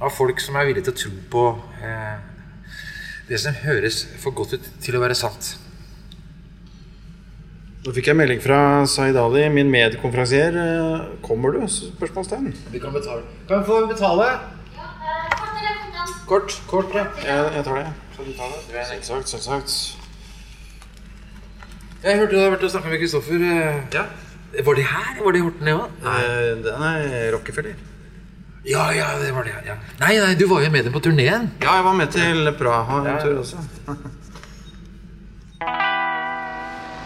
Av 0.00 0.08
folk 0.16 0.40
som 0.40 0.56
er 0.56 0.64
villige 0.64 0.86
til 0.88 0.94
å 0.94 1.00
tro 1.02 1.10
på 1.34 1.42
eh, 1.84 2.14
det 3.28 3.40
som 3.42 3.58
høres 3.66 4.06
for 4.22 4.32
godt 4.32 4.56
ut 4.56 4.70
til 4.80 4.96
å 4.96 5.02
være 5.02 5.18
sant. 5.18 5.58
Nå 7.84 7.92
fikk 7.96 8.08
jeg 8.10 8.16
melding 8.16 8.40
fra 8.44 8.86
Zaid 8.88 9.16
Ali, 9.20 9.44
min 9.52 9.68
medkonferansier. 9.72 10.56
Eh, 10.64 11.04
Kommer 11.24 11.52
du? 11.56 11.60
Spørsmålstegn. 11.68 12.48
Vi 12.72 12.80
kan 12.80 12.96
betale. 12.96 13.28
Kan 13.48 13.60
vi 13.60 13.68
få 13.68 13.82
betale? 13.92 14.26
Ja, 14.72 14.88
eh, 14.88 15.36
kort 15.36 15.60
eller 15.60 15.78
kontant? 15.84 16.19
Kort. 16.30 16.54
Kort, 16.70 16.92
ja. 16.94 17.04
Jeg, 17.26 17.52
jeg 17.56 17.64
tar 17.66 17.78
det. 17.80 17.86
Skal 18.14 18.24
du 18.28 18.32
ta 18.38 18.48
det? 18.54 18.86
Selvsagt, 18.86 19.28
selvsagt. 19.34 19.76
Jeg 22.04 22.16
hørte 22.20 22.32
du 22.32 22.38
hadde 22.40 22.52
vært 22.54 22.64
og 22.68 22.70
snakka 22.72 22.88
med 22.92 23.00
Kristoffer. 23.02 23.42
eh, 23.44 23.80
Ja. 23.96 24.04
Var 24.66 24.74
de 24.74 24.82
her? 24.82 25.10
Var 25.24 25.32
de 25.34 25.38
i 25.38 25.42
Horten, 25.46 25.68
ja? 25.70 25.76
Nei, 26.02 26.20
nei 26.20 26.62
Den 26.64 26.82
er 26.90 27.32
Rockefeller. 27.34 27.74
Ja, 28.66 28.86
ja, 28.92 29.06
det 29.20 29.30
var 29.34 29.42
det. 29.46 29.52
ja 29.66 29.74
Nei, 30.00 30.16
nei, 30.20 30.34
du 30.36 30.46
var 30.50 30.60
jo 30.64 30.70
med 30.70 30.84
dem 30.84 30.92
på 30.92 31.00
turneen. 31.02 31.50
Ja, 31.62 31.76
jeg 31.76 31.84
var 31.84 31.94
med 31.96 32.10
til 32.12 32.50
Praha 32.58 32.98
en 33.08 33.20
tur 33.22 33.38
også. 33.40 33.56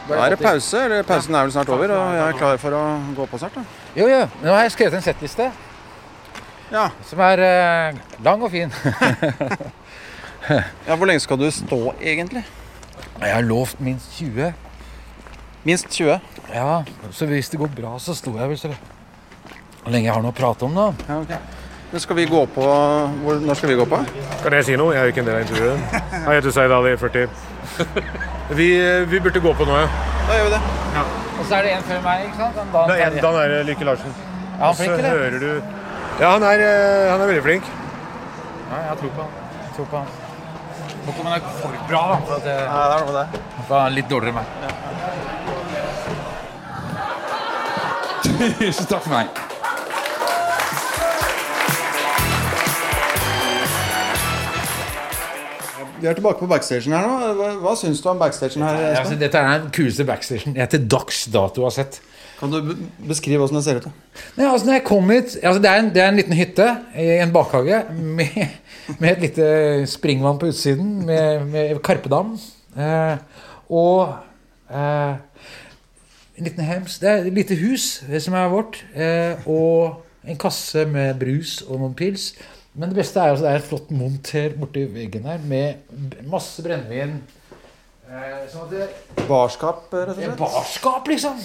Da 0.09 0.15
er 0.25 0.31
det 0.35 0.39
pause. 0.41 0.85
eller 0.85 1.03
Pausen 1.03 1.35
er 1.35 1.43
vel 1.47 1.53
snart 1.53 1.69
over, 1.69 1.89
og 1.95 2.15
jeg 2.17 2.25
er 2.29 2.39
klar 2.39 2.57
for 2.59 2.71
å 2.77 2.83
gå 3.17 3.27
på 3.31 3.39
snart. 3.39 3.55
da. 3.55 3.63
Jo, 3.97 4.09
jo. 4.09 4.25
Nå 4.43 4.51
har 4.53 4.63
jeg 4.67 4.73
skrevet 4.75 4.95
en 4.99 5.03
settliste 5.07 5.51
Ja. 6.75 6.89
som 7.07 7.21
er 7.23 7.39
eh, 7.47 7.99
lang 8.27 8.43
og 8.43 8.51
fin. 8.51 8.73
ja, 10.51 10.97
Hvor 10.97 11.07
lenge 11.07 11.23
skal 11.23 11.39
du 11.39 11.47
stå, 11.55 11.95
egentlig? 12.03 12.43
Jeg 13.21 13.35
har 13.35 13.45
lovt 13.47 13.81
minst 13.81 14.17
20. 14.19 14.53
Minst 15.65 15.89
20. 15.95 16.19
Ja, 16.55 16.83
så 17.15 17.27
hvis 17.31 17.49
det 17.49 17.61
går 17.63 17.71
bra, 17.77 17.95
så 18.03 18.15
står 18.15 18.41
jeg 18.43 18.49
vel 18.53 18.59
så 18.59 18.73
lenge 19.87 20.09
jeg 20.09 20.15
har 20.17 20.25
noe 20.25 20.33
å 20.35 20.37
prate 20.37 20.67
om, 20.67 20.75
da. 20.75 20.91
Ja, 21.09 21.21
okay. 21.23 21.39
Men 21.93 22.03
skal 22.03 22.17
vi 22.19 22.25
gå 22.27 22.41
på 22.51 22.63
hvor, 23.23 23.37
Når 23.39 23.55
skal 23.55 23.71
vi 23.71 23.75
gå 23.79 23.85
på? 23.87 23.99
Kan 24.43 24.57
jeg 24.59 24.67
si 24.67 24.77
noe? 24.81 24.95
Jeg 24.97 25.01
er 25.01 25.05
jo 25.07 25.13
ikke 25.15 25.23
en 25.23 25.29
del 25.29 25.37
av 25.37 25.45
intervjuet. 25.45 25.79
Jeg 25.95 26.39
heter 26.41 26.55
Zaid 26.57 26.73
Ali, 26.75 26.97
40. 26.99 27.29
Vi, 28.59 28.67
vi 29.09 29.19
burde 29.25 29.41
gå 29.41 29.53
på 29.57 29.65
nå, 29.65 29.77
ja. 29.81 29.87
Da 30.29 30.35
gjør 30.37 30.45
vi 30.45 30.51
det. 30.53 30.59
Og 31.41 31.47
så 31.49 31.55
er 31.57 31.63
det 31.65 31.71
en 31.79 31.87
før 31.89 32.03
meg, 32.05 32.27
ikke 32.27 32.37
sant? 32.43 32.59
Dan, 32.75 32.91
Det 32.91 32.97
er 33.01 33.07
en, 33.07 33.17
Dan 33.25 33.39
er 33.41 33.55
Lykke 33.71 33.87
Larsen. 33.89 34.13
Ja, 34.19 34.67
han 34.67 34.75
Så 34.75 34.83
flink, 34.83 34.93
eller? 34.99 35.17
hører 35.17 35.39
du 35.41 35.84
Ja, 36.21 36.29
han 36.31 36.43
er, 36.47 36.59
eh, 36.63 37.11
han 37.13 37.21
er 37.21 37.27
veldig 37.31 37.43
flink. 37.43 37.65
Ja, 38.71 38.77
jeg 38.89 38.97
tror 39.01 39.11
på 39.17 39.23
han. 39.23 39.31
Jeg 39.65 39.73
tror 39.77 39.87
på 39.91 39.97
han. 39.99 40.07
Må 41.05 41.13
ikke 41.13 41.25
man 41.27 41.33
er 41.37 41.41
for 41.61 41.71
bra, 41.89 42.03
da. 42.13 42.17
For 42.27 42.35
at 42.37 42.45
jeg, 42.49 42.59
Ja, 42.61 42.61
det 42.89 42.95
er 42.95 43.01
noe 43.01 43.13
med 43.13 43.17
det. 43.21 43.27
for 43.69 43.75
han 43.79 43.87
er 43.87 43.95
litt 43.99 44.09
dårligere 44.09 44.31
enn 44.31 44.39
meg. 44.41 44.47
Tusen 48.59 48.87
takk 48.93 49.03
for 49.05 49.11
meg. 49.15 49.27
Vi 56.01 56.09
er 56.11 56.17
tilbake 56.19 56.39
på 56.43 56.49
backstagen 56.51 56.93
her 56.93 57.07
nå. 57.07 57.29
Hva, 57.39 57.49
hva 57.63 57.73
syns 57.79 58.01
du 58.05 58.09
om 58.11 58.19
backstagen 58.21 58.65
her? 58.67 58.75
Ja, 58.77 58.89
Espen? 58.91 59.05
altså, 59.05 59.19
dette 59.21 59.41
er 59.41 59.61
den 59.63 59.71
kuleste 59.75 60.05
backstagen 60.09 60.57
jeg 60.59 60.71
til 60.75 60.83
dags 60.93 61.23
dato 61.33 61.65
har 61.65 61.73
sett. 61.75 62.01
Kan 62.39 62.51
du 62.51 62.59
be- 62.67 62.77
beskrive 63.09 63.45
åssen 63.47 63.57
det 63.61 63.65
ser 63.67 63.79
ut? 63.79 63.85
da? 63.87 63.93
Nei, 64.37 64.47
altså, 64.51 64.67
når 64.67 64.75
jeg 64.79 64.85
kom 64.89 65.11
hit 65.15 65.37
altså, 65.43 65.61
det, 65.63 65.71
er 65.71 65.83
en, 65.83 65.91
det 65.95 66.03
er 66.03 66.09
en 66.13 66.19
liten 66.19 66.37
hytte 66.39 66.67
i 66.99 67.07
en 67.23 67.33
bakhage 67.35 67.83
med, 67.95 68.41
med 68.99 69.11
et 69.13 69.23
lite 69.29 69.47
springvann 69.91 70.39
på 70.43 70.51
utsiden, 70.51 70.91
med, 71.07 71.45
med 71.53 71.79
karpedam. 71.87 72.35
Eh, 72.77 73.17
og 73.71 74.17
eh, 74.71 75.15
en 76.35 76.49
liten 76.49 76.65
hems. 76.67 76.99
Det 76.99 77.09
er 77.13 77.23
et 77.29 77.33
lite 77.39 77.55
hus 77.63 78.03
eh, 78.09 78.19
som 78.21 78.35
er 78.35 78.51
vårt. 78.53 78.81
Eh, 78.99 79.47
og 79.47 80.03
en 80.27 80.39
kasse 80.41 80.85
med 80.91 81.15
brus 81.21 81.61
og 81.69 81.79
noen 81.79 81.95
pils. 81.97 82.33
Men 82.75 82.91
det 82.91 82.99
beste 82.99 83.21
er 83.23 83.31
altså 83.31 83.45
det 83.47 83.53
er 83.53 83.61
et 83.63 83.69
flott 83.71 83.91
monter 83.95 84.55
borti 84.59 84.83
veggen 84.91 85.29
her 85.31 85.39
med 85.47 86.25
masse 86.27 86.63
brennevin. 86.67 87.21
Eh, 88.11 88.41
sånn 88.51 88.65
at 88.67 88.73
det, 88.75 88.89
Barskap, 89.29 89.87
rett 89.95 90.11
og 90.11 90.19
slett? 90.19 90.41
barskap, 90.41 91.07
liksom. 91.15 91.39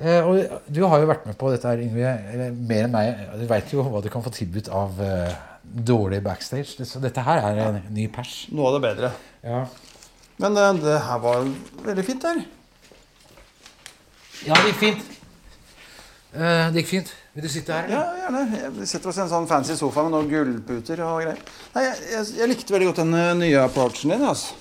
Eh, 0.00 0.24
og 0.24 0.62
du 0.72 0.80
har 0.88 1.02
jo 1.02 1.08
vært 1.10 1.26
med 1.28 1.36
på 1.36 1.50
dette 1.52 1.68
her, 1.68 1.80
Yngve, 1.84 2.12
eller 2.32 2.54
mer 2.56 2.86
enn 2.86 2.94
meg. 2.94 3.24
Du 3.36 3.44
veit 3.50 3.72
jo 3.74 3.84
hva 3.84 4.00
du 4.00 4.08
kan 4.12 4.24
få 4.24 4.32
tilbudt 4.32 4.70
av 4.72 4.96
eh, 5.04 5.34
dårlig 5.60 6.22
backstage. 6.24 6.78
Så 6.88 7.02
dette 7.04 7.24
her 7.26 7.42
er 7.50 7.60
en 7.66 7.80
ny 7.92 8.06
pers. 8.12 8.46
Noe 8.54 8.70
av 8.70 8.78
det 8.78 8.82
bedre. 8.86 9.12
Ja, 9.44 9.66
Men 10.40 10.56
det, 10.56 10.66
det 10.86 10.96
her 11.04 11.20
var 11.20 11.44
veldig 11.84 12.04
fint 12.06 12.24
her. 12.24 12.40
ja 14.46 14.56
det 14.56 14.70
gikk 14.72 14.80
fint. 14.86 15.04
Eh, 16.32 16.70
det 16.72 16.80
gikk 16.80 16.90
fint. 16.94 17.12
Vil 17.36 17.44
du 17.44 17.52
sitte 17.52 17.76
her? 17.76 17.92
Ja, 17.92 18.00
gjerne. 18.24 18.72
Vi 18.80 18.88
setter 18.88 19.12
oss 19.12 19.20
i 19.20 19.24
en 19.26 19.30
sånn 19.30 19.46
fancy 19.50 19.76
sofa 19.78 20.06
med 20.06 20.16
noen 20.16 20.32
gullputer 20.32 21.04
og 21.04 21.20
greier. 21.20 21.44
Nei, 21.76 21.84
jeg, 21.90 22.02
jeg, 22.16 22.34
jeg 22.40 22.52
likte 22.54 22.74
veldig 22.74 22.88
godt 22.88 23.04
den 23.04 23.14
nye 23.44 23.62
approachen 23.68 24.16
din. 24.16 24.24
Altså. 24.24 24.56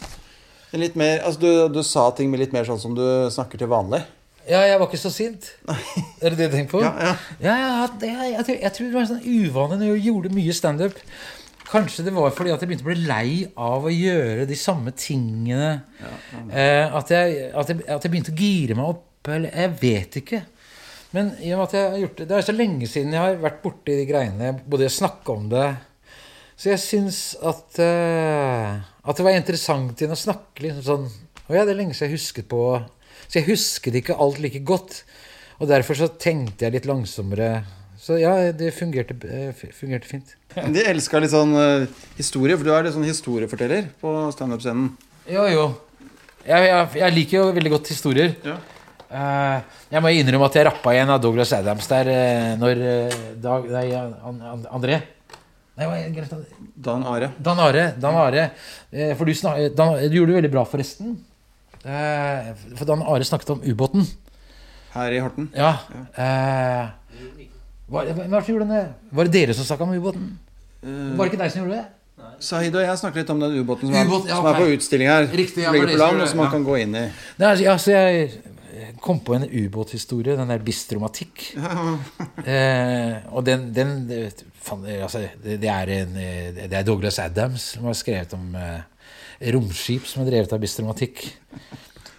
Mer, 1.00 1.24
altså 1.26 1.40
du, 1.42 1.52
du 1.74 1.82
sa 1.88 2.10
ting 2.14 2.30
med 2.30 2.44
litt 2.44 2.52
mer 2.54 2.68
sånn 2.68 2.82
som 2.82 2.92
du 2.94 3.06
snakker 3.34 3.58
til 3.58 3.72
vanlig. 3.72 4.04
Ja, 4.50 4.64
jeg 4.66 4.80
var 4.82 4.88
ikke 4.89 4.97
så 5.02 5.12
sint. 5.14 5.52
Er 5.70 6.32
det 6.34 6.38
det 6.39 6.47
du 6.50 6.56
tenker 6.58 6.72
på? 6.78 6.80
Ja, 6.82 6.93
ja. 7.06 7.12
ja, 7.45 7.56
ja, 7.62 7.88
det, 8.02 8.08
jeg, 8.10 8.32
jeg, 8.34 8.45
tror- 8.47 8.62
jeg 8.64 8.74
tror 8.78 8.88
det 8.88 8.95
var 8.97 9.04
en 9.06 9.12
sånn 9.12 9.28
uvane 9.45 9.78
når 9.78 9.91
jeg 9.93 10.06
gjorde 10.08 10.32
mye 10.34 10.56
standup. 10.58 11.04
Kanskje 11.70 12.08
det 12.08 12.14
var 12.16 12.32
fordi 12.34 12.50
at 12.50 12.64
jeg 12.64 12.72
begynte 12.72 12.86
å 12.88 12.89
bli 12.89 13.04
lei 13.06 13.34
av 13.62 13.84
å 13.86 13.91
gjøre 13.93 14.47
de 14.50 14.56
samme 14.58 14.89
tingene. 14.97 15.68
Eh, 16.50 16.95
at, 16.97 17.12
jeg, 17.14 17.52
at, 17.54 17.70
jeg, 17.70 17.84
at 17.86 18.08
jeg 18.08 18.14
begynte 18.16 18.34
å 18.34 18.39
gire 18.41 18.78
meg 18.80 18.89
opp. 18.95 19.06
Eller 19.30 19.54
jeg 19.54 19.76
vet 19.84 20.18
ikke. 20.24 20.39
Men 21.14 21.30
i 21.43 21.52
og 21.54 21.60
med 21.60 21.68
at 21.68 21.76
jeg 21.78 21.86
har 21.91 22.02
gjort 22.04 22.18
det 22.22 22.26
Det 22.30 22.36
er 22.38 22.45
så 22.45 22.54
lenge 22.54 22.88
siden 22.89 23.14
jeg 23.16 23.22
har 23.22 23.38
vært 23.41 23.62
borti 23.64 23.95
de 23.97 24.04
greiene. 24.10 24.52
Både 24.70 24.86
jeg 24.86 24.93
snakke 24.93 25.34
om 25.34 25.47
det 25.50 25.64
Så 26.54 26.70
jeg 26.70 26.82
syns 26.84 27.20
at 27.50 27.80
eh, 27.82 28.76
At 29.10 29.18
det 29.18 29.26
var 29.26 29.34
interessant 29.38 29.97
igjen 29.97 30.14
å 30.14 30.20
snakke 30.22 30.62
liksom 30.68 30.84
sånn 30.86 31.08
Å 31.50 31.56
ja, 31.58 31.64
det 31.66 31.74
er 31.74 31.80
lenge 31.80 31.97
siden 31.97 32.12
jeg 32.14 32.20
husket 32.20 32.45
på 32.52 32.62
Så 33.30 33.40
jeg 33.40 33.50
husket 33.52 34.00
ikke 34.02 34.18
alt 34.18 34.40
like 34.42 34.62
godt. 34.66 35.04
Og 35.60 35.70
derfor 35.70 35.98
så 36.00 36.08
tenkte 36.10 36.66
jeg 36.66 36.78
litt 36.78 36.88
langsommere. 36.90 37.62
Så 38.00 38.16
ja, 38.18 38.32
det 38.56 38.72
fungerte, 38.74 39.16
eh, 39.28 39.52
fungerte 39.76 40.08
fint. 40.08 40.34
De 40.56 40.86
elska 40.88 41.20
litt 41.20 41.34
sånn 41.34 41.52
eh, 41.60 41.90
historie, 42.18 42.56
for 42.56 42.66
du 42.66 42.72
er 42.74 42.88
litt 42.88 42.96
sånn 42.96 43.06
historieforteller 43.06 43.92
på 44.00 44.14
standup-scenen. 44.34 44.94
Jo, 45.30 45.46
jo. 45.52 45.66
Jeg, 46.48 46.70
jeg, 46.72 46.86
jeg 47.02 47.16
liker 47.18 47.38
jo 47.38 47.48
veldig 47.60 47.74
godt 47.76 47.92
historier. 47.92 48.34
Ja. 48.48 48.56
Uh, 49.10 49.58
jeg 49.90 50.06
må 50.06 50.12
innrømme 50.14 50.46
at 50.46 50.56
jeg 50.60 50.68
rappa 50.68 50.92
igjen 50.94 51.10
av 51.10 51.22
Douglas 51.24 51.50
Adams 51.58 51.88
der 51.90 52.12
uh, 52.14 52.50
når 52.62 52.82
uh, 52.84 53.16
Dag, 53.42 53.64
Nei, 53.74 53.88
an, 53.98 54.12
an, 54.22 54.68
André 54.70 55.00
Nei, 55.80 55.88
hva 55.88 55.96
er? 55.98 56.28
Dan 56.78 57.08
Are. 57.10 57.32
Dan 57.42 57.62
Are. 57.64 57.86
Dan 57.98 58.18
Are. 58.20 58.44
For 59.18 59.26
du, 59.26 59.34
snak, 59.34 59.72
Dan, 59.74 59.96
du 60.12 60.18
gjorde 60.20 60.34
det 60.34 60.38
veldig 60.42 60.52
bra, 60.52 60.66
forresten. 60.68 61.14
Eh, 61.84 62.50
for 62.76 62.86
da 62.90 62.98
Are 63.08 63.24
snakket 63.24 63.54
om 63.56 63.62
ubåten. 63.64 64.08
Her 64.94 65.14
i 65.14 65.22
Horten. 65.22 65.50
Ja. 65.56 65.78
Eh, 66.18 66.90
hva, 67.90 68.04
hva, 68.04 68.42
gjorde 68.46 68.68
det? 68.70 68.84
Var 69.12 69.30
det 69.30 69.34
dere 69.34 69.56
som 69.58 69.66
snakka 69.68 69.86
om 69.88 69.96
ubåten? 69.96 70.36
Var 70.82 71.24
det 71.24 71.32
ikke 71.32 71.42
deg 71.44 71.54
som 71.54 71.64
gjorde 71.64 71.80
det? 71.80 71.88
Sahid 72.44 72.76
og 72.76 72.84
jeg 72.84 73.00
snakker 73.00 73.22
litt 73.22 73.32
om 73.34 73.42
den 73.42 73.58
ubåten 73.60 73.90
som, 73.90 73.96
er- 73.96 74.08
Ubåt, 74.08 74.28
ja, 74.30 74.38
som 74.38 74.48
er 74.48 74.60
på 74.60 74.70
utstilling 74.76 75.10
her. 75.12 75.28
Riktig, 75.28 75.64
ja, 75.64 75.72
Ligger 75.76 75.92
på 75.94 76.00
land, 76.00 76.22
og 76.22 76.28
som 76.32 76.40
man 76.40 76.48
ja. 76.48 76.52
kan 76.56 76.64
gå 76.68 76.78
inn 76.84 76.96
i. 76.96 77.04
Nei, 77.40 77.52
altså, 77.72 77.92
jeg 77.96 78.98
kom 79.04 79.20
på 79.24 79.36
en 79.36 79.48
ubåthistorie, 79.48 80.38
den 80.40 80.52
der 80.52 80.64
Bistromatikk. 80.64 81.50
eh, 82.46 83.18
og 83.32 83.44
den, 83.48 83.70
den 83.76 83.94
det, 84.08 84.32
altså, 85.02 85.26
det, 85.44 85.60
det, 85.62 85.70
er 85.70 85.94
en, 86.00 86.16
eh, 86.16 86.62
det 86.70 86.74
er 86.74 86.88
Douglas 86.88 87.20
Adams 87.20 87.74
som 87.76 87.90
har 87.90 87.98
skrevet 87.98 88.36
om 88.38 88.56
eh, 88.56 88.80
romskip 89.56 90.06
som 90.08 90.24
er 90.26 90.32
drevet 90.34 90.54
av 90.54 90.60
Bistromatikk. 90.64 91.24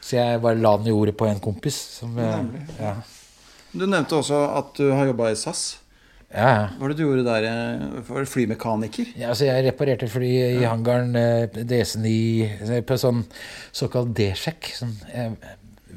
Så 0.01 0.17
jeg 0.17 0.41
bare 0.43 0.59
la 0.59 0.77
den 0.81 0.89
i 0.91 0.95
ordet 0.97 1.17
på 1.17 1.29
en 1.29 1.41
kompis. 1.43 1.77
Som, 2.01 2.17
eh, 2.19 2.41
ja. 2.81 2.95
Du 3.73 3.85
nevnte 3.87 4.17
også 4.19 4.41
at 4.59 4.73
du 4.81 4.89
har 4.91 5.07
jobba 5.07 5.31
i 5.31 5.37
SAS. 5.39 5.79
Ja. 6.31 6.71
Hva 6.79 6.79
var 6.85 6.89
det 6.93 6.97
du 6.99 7.05
gjorde 7.05 7.25
der? 7.27 7.45
eh, 7.45 8.01
Var 8.07 8.21
det 8.25 8.31
flymekaniker? 8.31 9.07
Ja, 9.19 9.29
altså 9.31 9.45
jeg 9.49 9.65
reparerte 9.67 10.09
fly 10.09 10.31
i 10.61 10.65
hangaren 10.65 11.15
eh, 11.19 11.49
DC9 11.67 12.13
eh, 12.71 12.81
på 12.87 12.99
sånn 12.99 13.25
såkalt 13.75 14.13
D-sjekk. 14.15 14.71
Sånn, 14.79 14.95
eh, 15.13 15.33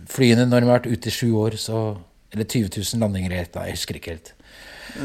flyene 0.09 0.45
når 0.49 0.59
de 0.61 0.67
har 0.69 0.79
vært 0.79 0.89
ute 0.91 1.07
i 1.09 1.13
sju 1.13 1.31
år, 1.37 1.57
så 1.57 1.97
Eller 2.33 2.45
20 2.49 2.81
000 2.81 2.99
landinger 2.99 3.31
i 3.31 3.37
ett. 3.43 3.53
Jeg 3.53 3.75
husker 3.75 3.93
ikke 3.99 4.09
helt. 4.15 4.31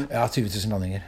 Ja, 0.09 0.23
20 0.27 0.49
000 0.65 0.71
landinger. 0.73 1.03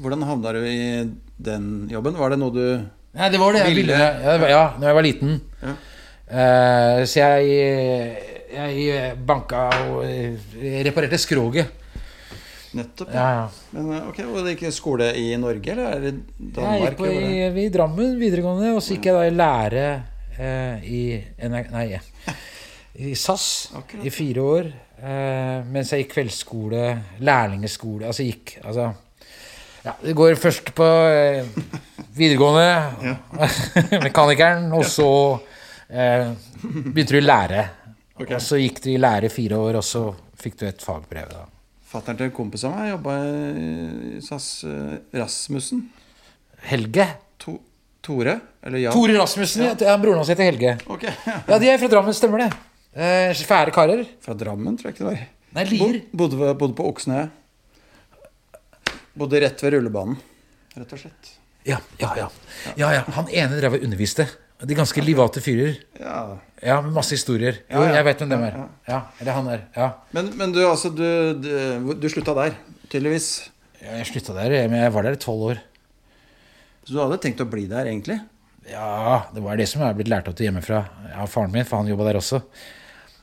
Hvordan 0.00 0.22
havna 0.24 0.52
du 0.56 0.62
i 0.64 1.10
den 1.44 1.66
jobben? 1.92 2.16
Var 2.16 2.30
det 2.32 2.38
noe 2.40 2.54
du 2.54 2.88
Nei, 3.14 3.30
det 3.30 3.38
var 3.40 3.54
det 3.54 3.64
jeg 3.64 3.76
Ville-. 3.78 3.98
Ja, 3.98 4.36
var- 4.42 4.50
ja 4.50 4.64
når 4.78 4.88
jeg 4.90 4.98
var 4.98 5.06
liten. 5.06 5.40
Ja. 5.62 5.74
Uh, 6.34 7.00
så 7.06 7.20
jeg, 7.20 7.48
jeg 8.54 9.16
banka 9.26 9.68
og 9.90 10.04
eh, 10.08 10.82
reparerte 10.86 11.18
skroget. 11.20 11.80
Nettopp. 12.74 13.12
Ja, 13.14 13.26
ja. 13.38 13.44
Men 13.74 13.92
eh, 13.94 14.08
ok, 14.10 14.18
Og 14.26 14.40
det 14.42 14.56
gikk 14.56 14.72
skole 14.74 15.12
i 15.18 15.28
Norge, 15.38 15.74
eller 15.74 15.92
er 15.94 16.00
det 16.02 16.14
Jeg 16.58 16.88
gikk 16.88 17.04
i, 17.06 17.66
i 17.66 17.68
Drammen 17.74 18.16
videregående, 18.18 18.72
og 18.74 18.82
så 18.82 18.96
gikk 18.96 19.10
jeg 19.10 19.14
da 19.14 19.28
i 19.28 19.34
lære 19.34 19.84
eh, 20.38 20.88
i 20.90 21.02
Nei, 21.70 21.86
i 22.94 23.14
SAS 23.18 23.46
Akkurat. 23.78 24.02
i 24.06 24.10
fire 24.14 24.42
år. 24.42 24.72
Eh, 25.04 25.62
mens 25.70 25.90
jeg 25.94 26.04
gikk 26.04 26.12
kveldsskole, 26.14 26.82
lærlingeskole 27.26 28.06
Altså 28.06 28.22
gikk 28.24 28.52
Altså 28.62 28.92
ja, 29.84 29.94
Det 30.02 30.14
går 30.16 30.34
først 30.40 30.70
på 30.76 30.86
eh, 31.10 31.44
videregående, 32.16 33.08
mekanikeren, 34.06 34.70
og 34.76 34.84
så 34.88 35.08
eh, 35.90 36.30
begynte 36.62 37.14
du 37.16 37.20
i 37.20 37.24
lære. 37.24 37.64
Okay. 38.14 38.36
Og 38.36 38.42
så 38.44 38.60
gikk 38.60 38.78
du 38.84 38.92
i 38.94 39.00
lære 39.00 39.28
fire 39.32 39.58
år, 39.58 39.80
og 39.80 39.84
så 39.86 40.04
fikk 40.38 40.58
du 40.60 40.66
et 40.68 40.82
fagbrev. 40.84 41.28
da. 41.34 41.44
Fatteren 41.94 42.18
til 42.18 42.28
en 42.30 42.34
kompis 42.34 42.64
av 42.66 42.74
meg 42.74 42.92
jobba 42.92 43.16
i 43.26 44.20
SAS 44.24 44.48
eh, 44.66 44.96
Rasmussen. 45.18 45.84
Helge? 46.70 47.06
To, 47.44 47.58
Tore? 48.04 48.38
Eller 48.64 48.86
Jan? 48.86 48.94
Tore 48.96 49.18
Rasmussen. 49.18 49.66
Ja. 49.68 49.74
Ja, 49.90 49.96
broren 50.00 50.22
hans 50.22 50.30
heter 50.32 50.48
Helge. 50.48 50.76
Ok, 50.90 51.04
ja. 51.10 51.14
Ja, 51.50 51.58
de 51.60 51.70
er 51.74 51.78
fra 51.82 51.90
Drammen, 51.92 52.16
stemmer 52.16 52.44
det. 52.46 52.50
Eh, 52.94 53.34
fæle 53.46 53.74
karer. 53.74 54.04
Fra 54.24 54.34
Drammen, 54.38 54.78
tror 54.78 54.90
jeg 54.90 54.96
ikke 54.96 55.04
det 55.04 55.10
var. 55.12 55.24
Nei, 55.54 55.64
Lier. 55.70 56.00
bodde, 56.14 56.54
bodde 56.58 56.74
på 56.78 56.86
Oksnøya. 56.90 57.28
Bodde 59.14 59.40
rett 59.44 59.60
ved 59.62 59.76
rullebanen, 59.76 60.16
rett 60.74 60.92
og 60.96 60.98
slett. 61.00 61.32
Ja, 61.64 61.78
ja, 62.00 62.10
ja. 62.18 62.26
ja, 62.76 62.88
ja. 62.98 63.02
Han 63.16 63.28
ene 63.32 63.56
drev 63.60 63.78
og 63.78 63.84
underviste. 63.86 64.26
De 64.64 64.76
ganske 64.76 65.02
livate 65.04 65.40
fyrer. 65.44 65.78
Ja. 66.00 66.18
Ja, 66.64 66.76
med 66.84 66.94
masse 66.96 67.16
historier. 67.16 67.58
Jo, 67.68 67.82
Ja, 67.82 67.88
ja. 67.88 67.94
jeg 67.98 68.04
vet 68.08 68.20
hvem 68.22 68.30
dem 68.32 68.44
er. 68.46 68.54
Ja, 68.56 68.66
Ja, 68.88 68.98
eller 69.20 69.36
han 69.38 69.48
er. 69.52 69.64
Ja. 69.76 69.88
Men, 70.16 70.30
men 70.38 70.52
du, 70.54 70.60
altså, 70.66 70.90
du, 70.94 71.04
du, 71.40 71.94
du 72.00 72.06
slutta 72.12 72.34
der, 72.38 72.54
tydeligvis. 72.92 73.28
Ja, 73.82 73.98
Jeg 74.00 74.06
slutta 74.12 74.36
der, 74.36 74.54
men 74.72 74.80
jeg 74.80 74.92
var 74.94 75.04
der 75.08 75.18
i 75.18 75.20
tolv 75.20 75.50
år. 75.52 75.60
Så 76.84 76.94
du 76.94 77.00
hadde 77.02 77.18
tenkt 77.20 77.40
å 77.44 77.48
bli 77.48 77.66
der, 77.68 77.88
egentlig? 77.90 78.18
Ja, 78.70 79.26
det 79.34 79.42
var 79.44 79.58
det 79.60 79.66
som 79.68 79.82
jeg 79.84 79.92
er 79.92 79.98
blitt 79.98 80.08
lært 80.12 80.28
opp 80.30 80.36
til 80.38 80.48
hjemmefra 80.48 80.84
av 81.20 81.28
faren 81.32 81.52
min, 81.52 81.66
for 81.68 81.80
han 81.82 81.90
jobba 81.90 82.06
der 82.08 82.20
også. 82.20 82.40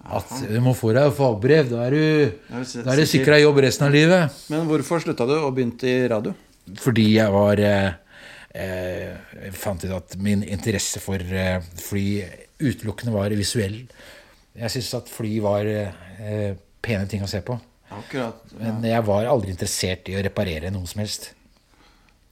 At 0.02 0.32
du 0.50 0.58
må 0.64 0.74
få 0.78 0.94
deg 0.98 1.12
fagbrev. 1.16 1.68
Da 1.72 1.84
er 1.86 1.96
du, 1.96 2.06
Ja, 2.52 2.62
da 2.86 2.96
er 2.96 3.06
sikra 3.10 3.38
jobb 3.42 3.62
resten 3.64 3.88
av 3.88 3.94
livet. 3.94 4.40
Men 4.52 4.66
hvorfor 4.70 5.04
slutta 5.04 5.28
du 5.30 5.36
og 5.38 5.54
begynte 5.58 5.88
i 5.90 6.08
radio? 6.10 6.34
Fordi 6.82 7.06
jeg 7.16 7.34
var 7.34 7.62
eh, 7.62 7.92
eh, 8.58 9.52
fant 9.58 9.84
ut 9.86 9.94
at 9.98 10.18
min 10.22 10.44
interesse 10.44 11.02
for 11.04 11.22
eh, 11.22 11.62
fly 11.82 12.06
utelukkende 12.62 13.14
var 13.14 13.34
visuell. 13.38 13.84
Jeg 14.58 14.74
syntes 14.74 14.94
at 14.98 15.12
fly 15.12 15.36
var 15.44 15.68
eh, 15.70 16.58
pene 16.84 17.08
ting 17.10 17.24
å 17.24 17.30
se 17.30 17.44
på. 17.46 17.58
Akkurat. 17.92 18.42
Men 18.58 18.84
jeg 18.88 19.04
var 19.08 19.28
aldri 19.28 19.54
interessert 19.54 20.10
i 20.10 20.18
å 20.18 20.24
reparere 20.24 20.72
noe 20.74 20.88
som 20.88 21.04
helst. 21.04 21.32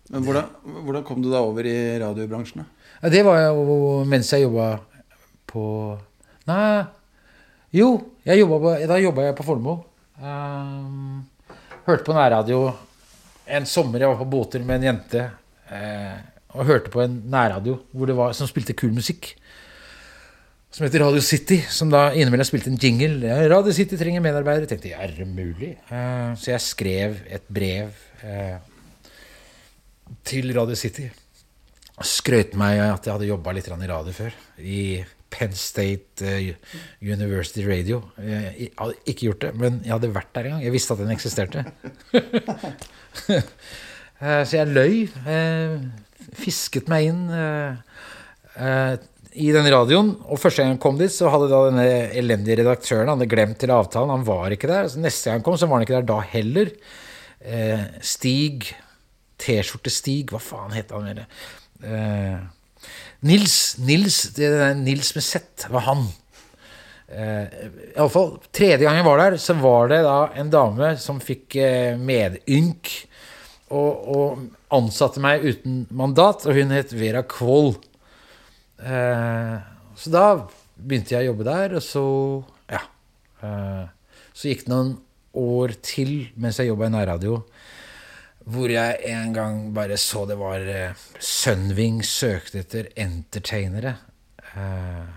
Men 0.09 0.23
hvordan, 0.25 0.47
hvordan 0.87 1.03
kom 1.05 1.19
du 1.21 1.29
da 1.29 1.41
over 1.45 1.67
i 1.69 1.75
radiobransjen? 2.01 2.63
Ja, 2.99 3.11
det 3.13 3.21
var 3.27 3.41
jo 3.51 3.99
mens 4.09 4.31
jeg 4.33 4.47
jobba 4.47 4.79
på 5.49 5.63
Nei, 6.49 6.81
jo, 7.75 7.89
jeg 8.25 8.41
jobbet 8.41 8.63
på, 8.63 8.73
da 8.89 8.97
jobba 9.01 9.27
jeg 9.27 9.37
på 9.37 9.45
Fornebu. 9.45 9.75
Um, 10.19 11.21
hørte 11.85 12.05
på 12.07 12.15
nærradio 12.17 12.63
en 13.49 13.65
sommer 13.69 14.03
jeg 14.03 14.11
var 14.11 14.19
på 14.19 14.29
båter 14.29 14.65
med 14.65 14.79
en 14.79 14.89
jente. 14.91 15.29
eh, 15.69 16.17
og 16.57 16.65
hørte 16.65 16.89
på 16.89 17.01
en 17.03 17.19
nærradio 17.29 17.77
var, 17.93 18.33
som 18.33 18.49
spilte 18.49 18.73
kul 18.73 18.91
musikk. 18.93 19.35
Som 20.73 20.85
heter 20.85 21.03
Radio 21.05 21.21
City. 21.21 21.59
Som 21.69 21.89
da 21.93 22.09
innimellom 22.13 22.45
spilte 22.45 22.69
en 22.69 22.77
jingle. 22.81 23.21
Radio 23.49 23.73
City 23.73 23.97
trenger 23.97 24.21
medarbeidere. 24.21 24.65
Jeg 24.65 24.73
tenkte 24.73 24.93
er 24.93 25.13
det 25.17 25.27
mulig? 25.29 25.75
Eh, 25.89 26.33
så 26.37 26.53
jeg 26.55 26.65
skrev 26.65 27.17
et 27.29 27.45
brev 27.49 27.93
eh, 28.25 28.57
til 30.25 30.53
Radio 30.57 30.77
City 30.77 31.09
skrøt 32.05 32.55
meg 32.59 32.79
at 32.79 33.05
jeg 33.05 33.15
hadde 33.15 33.27
jobba 33.27 33.53
litt 33.55 33.67
i 33.67 33.89
radio 33.89 34.13
før. 34.15 34.35
I 34.59 35.03
Penn 35.29 35.53
State 35.57 36.25
eh, 36.25 36.53
University 37.01 37.63
Radio. 37.67 38.01
Jeg, 38.17 38.71
hadde 38.79 38.95
ikke 39.05 39.27
gjort 39.27 39.43
det, 39.45 39.51
men 39.61 39.79
jeg 39.85 39.93
hadde 39.95 40.09
vært 40.15 40.31
der 40.35 40.49
en 40.49 40.55
gang. 40.57 40.63
Jeg 40.65 40.73
visste 40.75 40.95
at 40.97 41.03
den 41.03 41.15
eksisterte. 41.15 41.65
Eh, 44.19 44.41
Så 44.43 44.57
jeg 44.57 44.67
løy. 44.75 44.95
eh, 45.31 45.77
Fisket 46.35 46.89
meg 46.91 47.05
inn 47.07 47.21
i 49.39 49.45
den 49.55 49.69
radioen. 49.71 50.09
Og 50.27 50.41
første 50.41 50.59
gang 50.61 50.73
jeg 50.73 50.81
kom 50.83 50.97
dit, 50.99 51.13
så 51.15 51.29
hadde 51.31 51.47
da 51.47 51.61
denne 51.69 51.85
elendige 52.19 52.57
redaktøren 52.59 53.07
han 53.07 53.15
hadde 53.15 53.29
glemt 53.31 53.57
til 53.61 53.71
avtalen. 53.71 54.11
Han 54.11 54.25
var 54.27 54.51
ikke 54.51 54.67
der. 54.67 54.89
Så 54.91 54.99
neste 54.99 55.29
gang 55.31 55.39
han 55.39 55.45
kom, 55.47 55.55
så 55.57 55.69
var 55.71 55.79
han 55.79 55.87
ikke 55.87 56.01
der 56.01 56.09
da 56.11 56.19
heller. 56.33 56.73
Stig 58.03 58.67
T-skjorte-Stig, 59.39 60.33
hva 60.33 60.41
faen 60.43 60.75
het 60.75 60.91
han? 60.91 61.23
Eh, 61.23 62.37
Nils, 63.25 63.77
Nils, 63.83 64.21
det 64.37 64.47
der 64.53 64.77
Nils 64.79 65.11
med 65.15 65.25
Z, 65.25 65.65
var 65.69 65.83
han. 65.89 66.05
Eh, 67.09 67.43
i 67.91 67.97
alle 67.97 68.11
fall, 68.13 68.37
Tredje 68.55 68.85
gang 68.85 68.99
jeg 68.99 69.07
var 69.07 69.19
der, 69.19 69.35
så 69.41 69.55
var 69.59 69.89
det 69.91 69.99
da 70.05 70.19
en 70.39 70.51
dame 70.53 70.93
som 71.01 71.19
fikk 71.23 71.57
eh, 71.59 71.97
medynk 71.99 72.91
og, 73.73 74.07
og 74.13 74.45
ansatte 74.73 75.21
meg 75.23 75.43
uten 75.43 75.83
mandat, 75.91 76.45
og 76.47 76.55
hun 76.55 76.71
het 76.73 76.93
Vera 76.95 77.25
Kvoll. 77.27 77.73
Eh, 78.79 79.55
så 79.99 80.13
da 80.13 80.25
begynte 80.79 81.17
jeg 81.17 81.27
å 81.27 81.33
jobbe 81.33 81.49
der, 81.49 81.75
og 81.75 81.83
så 81.83 82.05
ja. 82.71 82.85
Eh, 83.43 83.85
så 84.31 84.51
gikk 84.51 84.67
det 84.67 84.71
noen 84.71 84.95
år 85.39 85.75
til 85.83 86.13
mens 86.39 86.61
jeg 86.61 86.71
jobba 86.71 86.87
i 86.87 86.93
nærradio, 86.93 87.41
hvor 88.45 88.71
jeg 88.71 88.97
en 89.11 89.33
gang 89.35 89.57
bare 89.75 89.97
så 89.99 90.23
det 90.29 90.37
var 90.39 90.63
eh, 90.63 90.93
Sunwing 91.19 91.99
søkte 92.05 92.59
etter 92.63 92.87
entertainere. 92.97 93.95
Eh, 94.55 95.09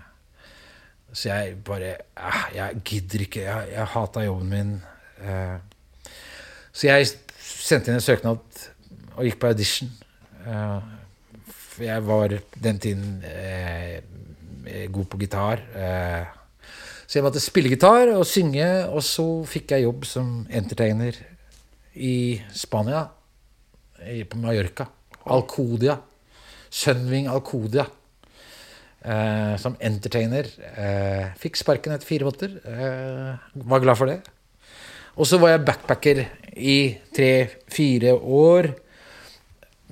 så 1.13 1.29
jeg 1.29 1.55
bare 1.65 1.93
eh, 2.17 2.43
Jeg 2.55 2.81
gidder 2.85 3.25
ikke. 3.25 3.45
Jeg, 3.47 3.71
jeg 3.73 3.85
hata 3.95 4.25
jobben 4.25 4.49
min. 4.49 4.73
Eh, 5.23 5.57
så 6.73 6.87
jeg 6.89 7.09
sendte 7.39 7.91
inn 7.91 7.99
en 7.99 8.05
søknad 8.05 8.63
og 9.13 9.25
gikk 9.27 9.39
på 9.41 9.51
audition. 9.53 9.89
Eh, 10.45 10.79
for 11.49 11.83
jeg 11.87 12.05
var 12.05 12.37
den 12.63 12.79
tiden 12.79 13.23
eh, 13.25 14.01
god 14.93 15.05
på 15.09 15.17
gitar. 15.25 15.63
Eh, 15.75 16.39
Så 17.07 17.19
jeg 17.19 17.23
måtte 17.25 17.41
spille 17.43 17.69
gitar 17.69 18.09
og 18.15 18.23
synge, 18.25 18.65
og 18.89 19.03
så 19.05 19.25
fikk 19.45 19.71
jeg 19.75 19.83
jobb 19.83 20.05
som 20.07 20.47
entertainer 20.49 21.13
i 21.93 22.41
Spania. 22.53 23.07
På 24.29 24.37
Mallorca. 24.37 24.87
Alcodia. 25.23 25.97
Sunwing 26.69 27.27
Alcodia. 27.27 27.85
Eh, 29.03 29.55
som 29.59 29.75
entertainer. 29.79 30.47
Eh, 30.77 31.33
fikk 31.39 31.59
sparken 31.59 31.95
etter 31.95 32.07
fire 32.07 32.27
måneder. 32.27 32.55
Eh, 32.63 33.63
var 33.67 33.83
glad 33.83 33.99
for 33.99 34.11
det. 34.11 34.21
Og 35.19 35.27
så 35.29 35.37
var 35.37 35.53
jeg 35.53 35.65
backpacker 35.67 36.23
i 36.57 36.77
tre-fire 37.13 38.15
år 38.17 38.71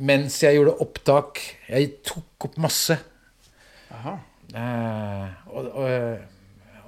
mens 0.02 0.40
jeg 0.42 0.58
gjorde 0.58 0.80
opptak. 0.82 1.42
Jeg 1.70 1.92
tok 2.08 2.48
opp 2.48 2.58
masse. 2.64 2.98
Eh, 3.92 5.28
og, 5.52 5.68
og, 5.68 6.18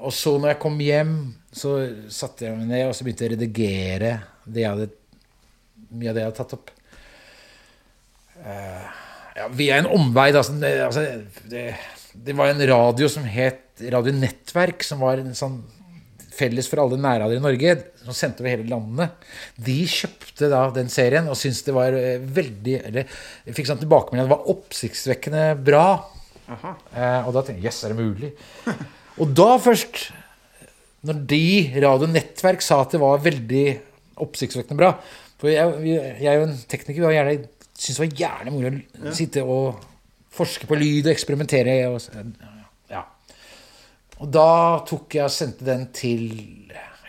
og 0.07 0.15
så 0.15 0.37
når 0.39 0.55
jeg 0.55 0.61
kom 0.63 0.79
hjem, 0.81 1.15
så 1.53 1.75
satte 2.09 2.47
jeg 2.47 2.57
meg 2.57 2.71
ned 2.71 2.87
og 2.87 2.95
så 2.97 3.05
begynte 3.05 3.27
jeg 3.27 3.33
å 3.33 3.35
redigere 3.35 4.13
det 4.43 4.63
jeg 4.63 4.71
hadde, 4.71 4.89
mye 5.97 6.11
av 6.11 6.17
det 6.17 6.25
jeg 6.25 6.31
har 6.31 6.37
tatt 6.37 6.55
opp. 6.57 6.73
Uh, 8.43 8.87
ja, 9.37 9.49
via 9.55 9.79
en 9.79 9.91
omvei, 9.93 10.31
da. 10.35 10.43
sånn, 10.45 10.61
det, 10.61 10.73
altså, 10.85 11.05
det, 11.49 11.67
det 12.13 12.35
var 12.37 12.51
en 12.51 12.65
radio 12.69 13.09
som 13.11 13.25
het 13.25 13.61
Radio 13.93 14.13
Nettverk, 14.13 14.83
som 14.85 15.01
var 15.01 15.21
en 15.21 15.33
sånn 15.37 15.61
felles 16.33 16.67
for 16.69 16.81
alle 16.81 16.97
nærradioer 17.01 17.39
i 17.39 17.43
Norge, 17.43 17.75
som 18.03 18.15
sendte 18.17 18.43
over 18.43 18.53
hele 18.53 18.69
landet. 18.69 19.13
De 19.61 19.77
kjøpte 19.89 20.49
da 20.51 20.65
den 20.73 20.89
serien 20.93 21.29
og 21.29 21.37
syntes 21.39 21.63
det 21.65 21.75
var 21.75 21.95
eh, 21.97 22.21
veldig 22.21 22.75
Eller 22.89 23.53
fikk 23.53 23.69
sånn 23.69 23.81
tilbakemelding 23.83 24.25
at 24.25 24.29
det 24.29 24.35
var 24.35 24.51
oppsiktsvekkende 24.53 25.45
bra. 25.61 25.87
Uh, 26.43 27.21
og 27.23 27.31
da 27.35 27.41
tenkte 27.41 27.61
jeg 27.61 27.69
jøss, 27.69 27.83
er 27.85 27.93
det 27.93 28.03
mulig? 28.03 28.31
og 29.21 29.33
da 29.37 29.49
først, 29.63 30.07
når 31.07 31.21
de 31.29 31.43
Radio 31.83 32.09
Nettverk 32.11 32.65
sa 32.65 32.81
at 32.83 32.93
det 32.95 33.01
var 33.01 33.23
veldig 33.23 33.65
oppsiktsvekkende 34.23 34.77
bra 34.77 34.91
For 35.43 35.51
jeg, 35.51 35.97
jeg 36.23 36.29
er 36.31 36.37
jo 36.39 36.47
en 36.47 36.59
tekniker 36.71 37.03
og 37.09 37.11
gjerne 37.11 37.33
syntes 37.73 37.97
det 37.97 38.03
var 38.05 38.19
gjerne 38.21 38.53
moro 38.53 39.09
å 39.09 39.13
sitte 39.17 39.41
og 39.43 39.81
forske 40.33 40.69
på 40.69 40.77
lyd 40.79 41.09
og 41.09 41.11
eksperimentere. 41.11 41.73
Og, 41.91 42.29
ja. 42.87 43.01
Og 44.23 44.29
da 44.31 44.51
tok 44.87 45.17
jeg 45.17 45.25
og 45.25 45.33
sendte 45.35 45.67
den 45.67 45.89
til 45.95 46.29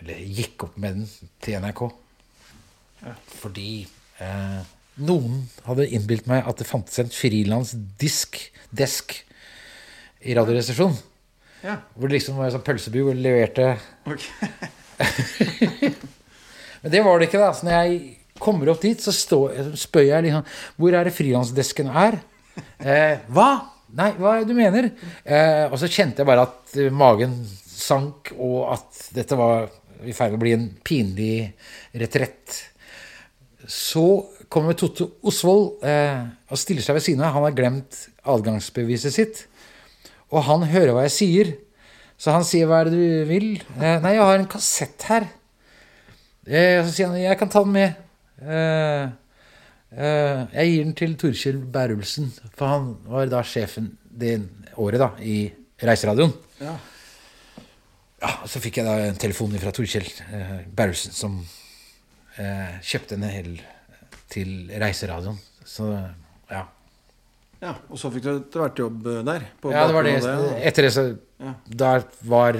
Eller 0.00 0.18
gikk 0.40 0.66
opp 0.66 0.80
med 0.82 0.98
den 0.98 1.30
til 1.44 1.62
NRK. 1.62 1.84
Fordi 3.38 3.68
eh, 4.24 4.58
noen 5.06 5.44
hadde 5.68 5.86
innbilt 5.94 6.26
meg 6.30 6.42
at 6.48 6.58
det 6.58 6.66
fantes 6.68 6.98
en 7.00 7.12
frilansdisk 7.14 8.40
desk 8.74 9.14
i 10.24 10.34
Radioresepsjonen. 10.36 10.98
Ja. 11.64 11.78
Hvor 11.94 12.10
det 12.10 12.18
liksom 12.18 12.36
var 12.36 12.50
en 12.50 12.56
sånn 12.58 12.66
pølsebu 12.66 12.98
hvor 13.06 13.16
det 13.16 13.24
leverte 13.24 13.70
okay. 14.04 14.50
Men 16.82 16.92
det 16.92 17.00
var 17.06 17.16
det 17.16 17.30
ikke. 17.30 17.40
da 17.40 17.54
Så 17.56 17.64
når 17.64 17.78
jeg 17.78 18.23
kommer 18.44 18.70
opp 18.72 18.82
dit, 18.84 19.00
så 19.00 19.14
står, 19.14 19.74
spør 19.80 20.06
jeg 20.06 20.26
liksom 20.26 20.44
Hvor 20.80 20.96
er 20.96 21.08
det 21.08 21.16
frilansdesken 21.16 21.90
er? 21.90 22.20
Eh, 22.78 23.24
hva? 23.34 23.50
Nei, 23.94 24.10
hva 24.18 24.36
er 24.36 24.44
det 24.44 24.50
du 24.52 24.58
mener? 24.58 24.90
Eh, 25.24 25.64
og 25.70 25.78
så 25.80 25.90
kjente 25.90 26.22
jeg 26.22 26.28
bare 26.28 26.46
at 26.46 26.76
magen 26.94 27.38
sank, 27.64 28.32
og 28.38 28.74
at 28.74 29.08
dette 29.14 29.38
var 29.38 29.68
i 30.04 30.14
ferd 30.14 30.34
med 30.34 30.38
å 30.38 30.44
bli 30.44 30.54
en 30.56 30.68
pinlig 30.84 31.34
retrett. 31.96 32.60
Så 33.70 34.04
kommer 34.52 34.76
Totte 34.78 35.06
Osvold 35.24 35.84
eh, 35.86 36.24
og 36.50 36.60
stiller 36.60 36.84
seg 36.84 36.98
ved 36.98 37.06
siden 37.06 37.24
av. 37.24 37.34
Han 37.36 37.46
har 37.48 37.56
glemt 37.56 38.00
adgangsbeviset 38.28 39.14
sitt. 39.14 39.44
Og 40.30 40.44
han 40.48 40.66
hører 40.68 40.94
hva 40.94 41.06
jeg 41.06 41.14
sier. 41.14 41.54
Så 42.18 42.34
han 42.34 42.44
sier 42.46 42.66
'hva 42.66 42.80
er 42.80 42.90
det 42.90 42.98
du 42.98 43.30
vil'? 43.30 43.62
Eh, 43.80 43.98
'Nei, 44.00 44.14
jeg 44.14 44.22
har 44.22 44.38
en 44.38 44.46
kassett 44.46 45.02
her'. 45.10 45.28
Eh, 46.46 46.84
så 46.84 46.90
sier 46.92 47.08
han 47.08 47.18
'jeg 47.18 47.38
kan 47.38 47.48
ta 47.48 47.64
den 47.64 47.72
med'. 47.72 48.03
Eh, 48.42 49.04
uh, 49.94 50.40
jeg 50.54 50.70
gir 50.70 50.84
den 50.84 50.96
til 50.98 51.18
Torkjell 51.20 51.60
Bærulsen, 51.74 52.32
for 52.56 52.72
han 52.72 52.88
var 53.06 53.30
da 53.32 53.42
sjefen 53.46 53.92
det 54.10 54.38
året 54.80 55.02
da, 55.02 55.12
i 55.22 55.46
Reiseradioen. 55.84 56.34
Ja. 56.62 56.74
Ja, 58.24 58.32
Så 58.48 58.60
fikk 58.62 58.80
jeg 58.80 58.88
da 58.88 59.10
en 59.10 59.20
telefon 59.20 59.54
fra 59.60 59.72
Torkjell 59.74 60.08
uh, 60.32 60.58
Bærulsen, 60.74 61.12
som 61.14 61.42
eh, 62.40 62.78
kjøpte 62.84 63.18
en 63.18 63.26
hel 63.28 63.50
til 64.32 64.70
Reiseradioen. 64.80 65.38
Så 65.64 65.88
ja. 66.50 66.64
ja. 67.62 67.74
Og 67.88 68.00
så 68.00 68.10
fikk 68.14 68.26
du 68.26 68.30
etter 68.34 68.64
hvert 68.64 68.82
jobb 68.84 69.08
eh, 69.10 69.22
der? 69.26 69.46
på 69.60 69.72
Ja, 69.72 69.86
det 69.88 69.96
var 69.96 70.06
det. 70.08 70.16
det, 70.24 70.50
Etter 70.70 70.88
det 70.88 70.94
så 70.96 71.06
Ja. 71.44 71.50
Der 71.66 72.04
var 72.30 72.56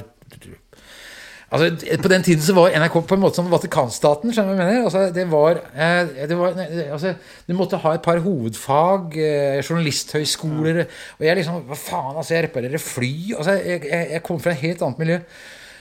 Altså, 1.55 1.99
På 2.03 2.11
den 2.11 2.25
tiden 2.27 2.43
så 2.43 2.55
var 2.57 2.75
NRK 2.75 2.97
på 3.07 3.15
en 3.15 3.23
måte 3.23 3.39
som 3.39 3.51
Vatikanstaten. 3.53 4.33
skjønner 4.35 4.57
du 4.57 4.59
hva 4.59 4.65
jeg 4.67 4.73
mener? 4.73 4.87
Altså, 4.89 5.03
det 5.15 5.27
var, 5.31 5.61
eh, 5.75 6.27
det 6.29 6.39
var 6.39 6.57
altså, 6.97 7.15
Du 7.47 7.55
måtte 7.55 7.79
ha 7.79 7.95
et 7.95 8.03
par 8.03 8.19
hovedfag, 8.19 9.17
eh, 9.17 9.63
journalisthøyskoler 9.63 10.81
Og 11.21 11.23
jeg 11.23 11.37
liksom 11.39 11.63
Hva 11.69 11.79
faen, 11.79 12.17
altså, 12.17 12.35
jeg 12.35 12.49
reparerer 12.49 12.83
fly 12.83 13.15
altså, 13.39 13.53
jeg, 13.61 13.85
jeg, 13.87 14.11
jeg 14.17 14.23
kom 14.27 14.41
fra 14.43 14.51
et 14.51 14.65
helt 14.65 14.83
annet 14.83 14.99
miljø. 14.99 15.21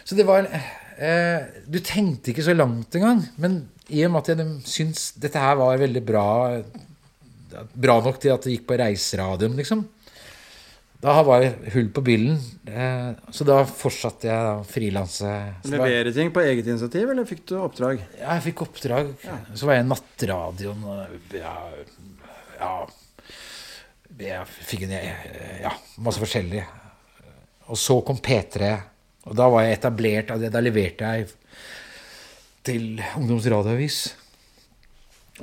Så 0.05 0.15
det 0.15 0.27
var 0.27 0.45
eh, 0.45 1.39
Du 1.65 1.79
tenkte 1.79 2.31
ikke 2.31 2.45
så 2.45 2.53
langt 2.53 2.95
engang. 2.95 3.25
Men 3.37 3.63
i 3.89 4.05
og 4.05 4.13
med 4.13 4.21
at 4.21 4.37
jeg 4.37 4.47
syntes 4.69 5.11
dette 5.19 5.41
her 5.41 5.57
var 5.59 5.81
veldig 5.81 6.05
bra 6.05 6.27
Bra 7.53 7.99
nok 8.01 8.17
til 8.21 8.33
at 8.33 8.45
det 8.45 8.55
gikk 8.55 8.63
på 8.65 8.77
reiseradioen, 8.81 9.53
liksom. 9.59 9.83
Da 11.03 11.17
var 11.27 11.41
det 11.43 11.73
hull 11.73 11.89
på 11.91 12.01
billen, 12.05 12.37
eh, 12.63 13.09
så 13.35 13.43
da 13.43 13.57
fortsatte 13.67 14.29
jeg 14.29 14.51
å 14.53 14.61
frilanse. 14.63 15.31
Levere 15.67 16.13
ting 16.15 16.29
på 16.31 16.39
eget 16.39 16.69
initiativ, 16.69 17.09
eller 17.11 17.27
fikk 17.27 17.41
du 17.49 17.57
oppdrag? 17.59 17.99
Ja, 18.21 18.37
jeg 18.37 18.45
fikk 18.45 18.61
oppdrag. 18.63 19.09
Så 19.51 19.67
var 19.67 19.75
jeg 19.75 19.83
i 19.83 19.89
nattradioen 19.89 20.85
ja, 21.35 21.55
ja 22.61 22.71
Jeg 24.23 24.47
fikk 24.69 24.85
en 24.87 24.95
Ja, 24.95 25.73
masse 26.05 26.23
forskjellig. 26.23 26.63
Og 27.67 27.79
så 27.79 27.97
kom 28.07 28.21
P3, 28.23 28.71
og 29.27 29.35
da 29.35 29.47
var 29.51 29.65
jeg 29.65 29.79
etablert. 29.81 30.31
altså, 30.31 30.51
Da 30.51 30.61
leverte 30.63 31.09
jeg 31.17 31.27
til 32.63 33.01
Ungdoms 33.19 33.47
Radioavis. 33.51 33.99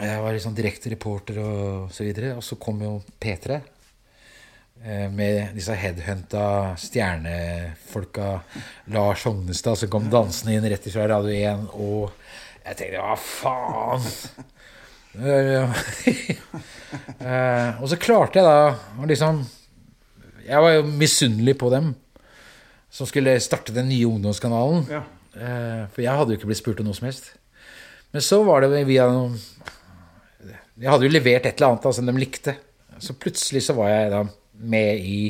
Jeg 0.01 0.23
var 0.23 0.33
liksom 0.33 0.57
direkte 0.57 0.93
reporter 0.93 1.41
og 1.43 1.93
så 1.93 2.07
videre. 2.07 2.33
Og 2.39 2.45
så 2.47 2.57
kom 2.57 2.81
jo 2.85 2.95
P3 3.21 3.59
eh, 3.59 3.69
med 4.81 5.51
disse 5.53 5.75
headhunta 5.77 6.77
stjernefolka. 6.81 8.41
Lars 8.95 9.25
Hognestad 9.29 9.77
som 9.77 9.91
kom 9.93 10.07
dansende 10.13 10.55
inn 10.57 10.69
rett 10.73 10.87
fra 10.89 11.05
Radio 11.11 11.35
1. 11.37 11.67
Og 11.77 12.15
jeg 12.65 12.79
tenkte 12.79 13.03
hva 13.05 13.19
faen? 13.21 14.09
Eh, 17.21 17.83
og 17.83 17.87
så 17.91 17.97
klarte 18.01 18.41
jeg 18.41 18.47
da 18.47 18.71
å 18.99 19.07
liksom 19.07 19.41
Jeg 20.47 20.63
var 20.63 20.73
jo 20.73 20.85
misunnelig 20.87 21.57
på 21.61 21.69
dem 21.71 21.93
som 22.91 23.07
skulle 23.07 23.37
starte 23.43 23.75
den 23.75 23.87
nye 23.91 24.09
ungdomskanalen. 24.09 24.87
Ja. 24.91 25.03
Eh, 25.35 25.83
for 25.93 26.03
jeg 26.03 26.17
hadde 26.19 26.35
jo 26.35 26.41
ikke 26.41 26.51
blitt 26.51 26.63
spurt 26.63 26.83
om 26.83 26.89
noe 26.89 26.99
som 26.99 27.07
helst. 27.07 27.29
Men 28.11 28.25
så 28.27 28.41
var 28.47 28.65
det 28.65 28.83
via 28.89 29.07
noen 29.07 29.37
Jeg 30.81 30.91
hadde 30.91 31.07
jo 31.07 31.13
levert 31.15 31.47
et 31.47 31.55
eller 31.55 31.69
annet 31.71 31.87
da, 31.87 31.93
som 31.95 32.11
de 32.11 32.17
likte. 32.19 32.57
Så 32.99 33.15
plutselig 33.15 33.63
så 33.69 33.77
var 33.79 33.93
jeg 33.93 34.11
da 34.17 34.25
med 34.61 34.99
i 35.01 35.21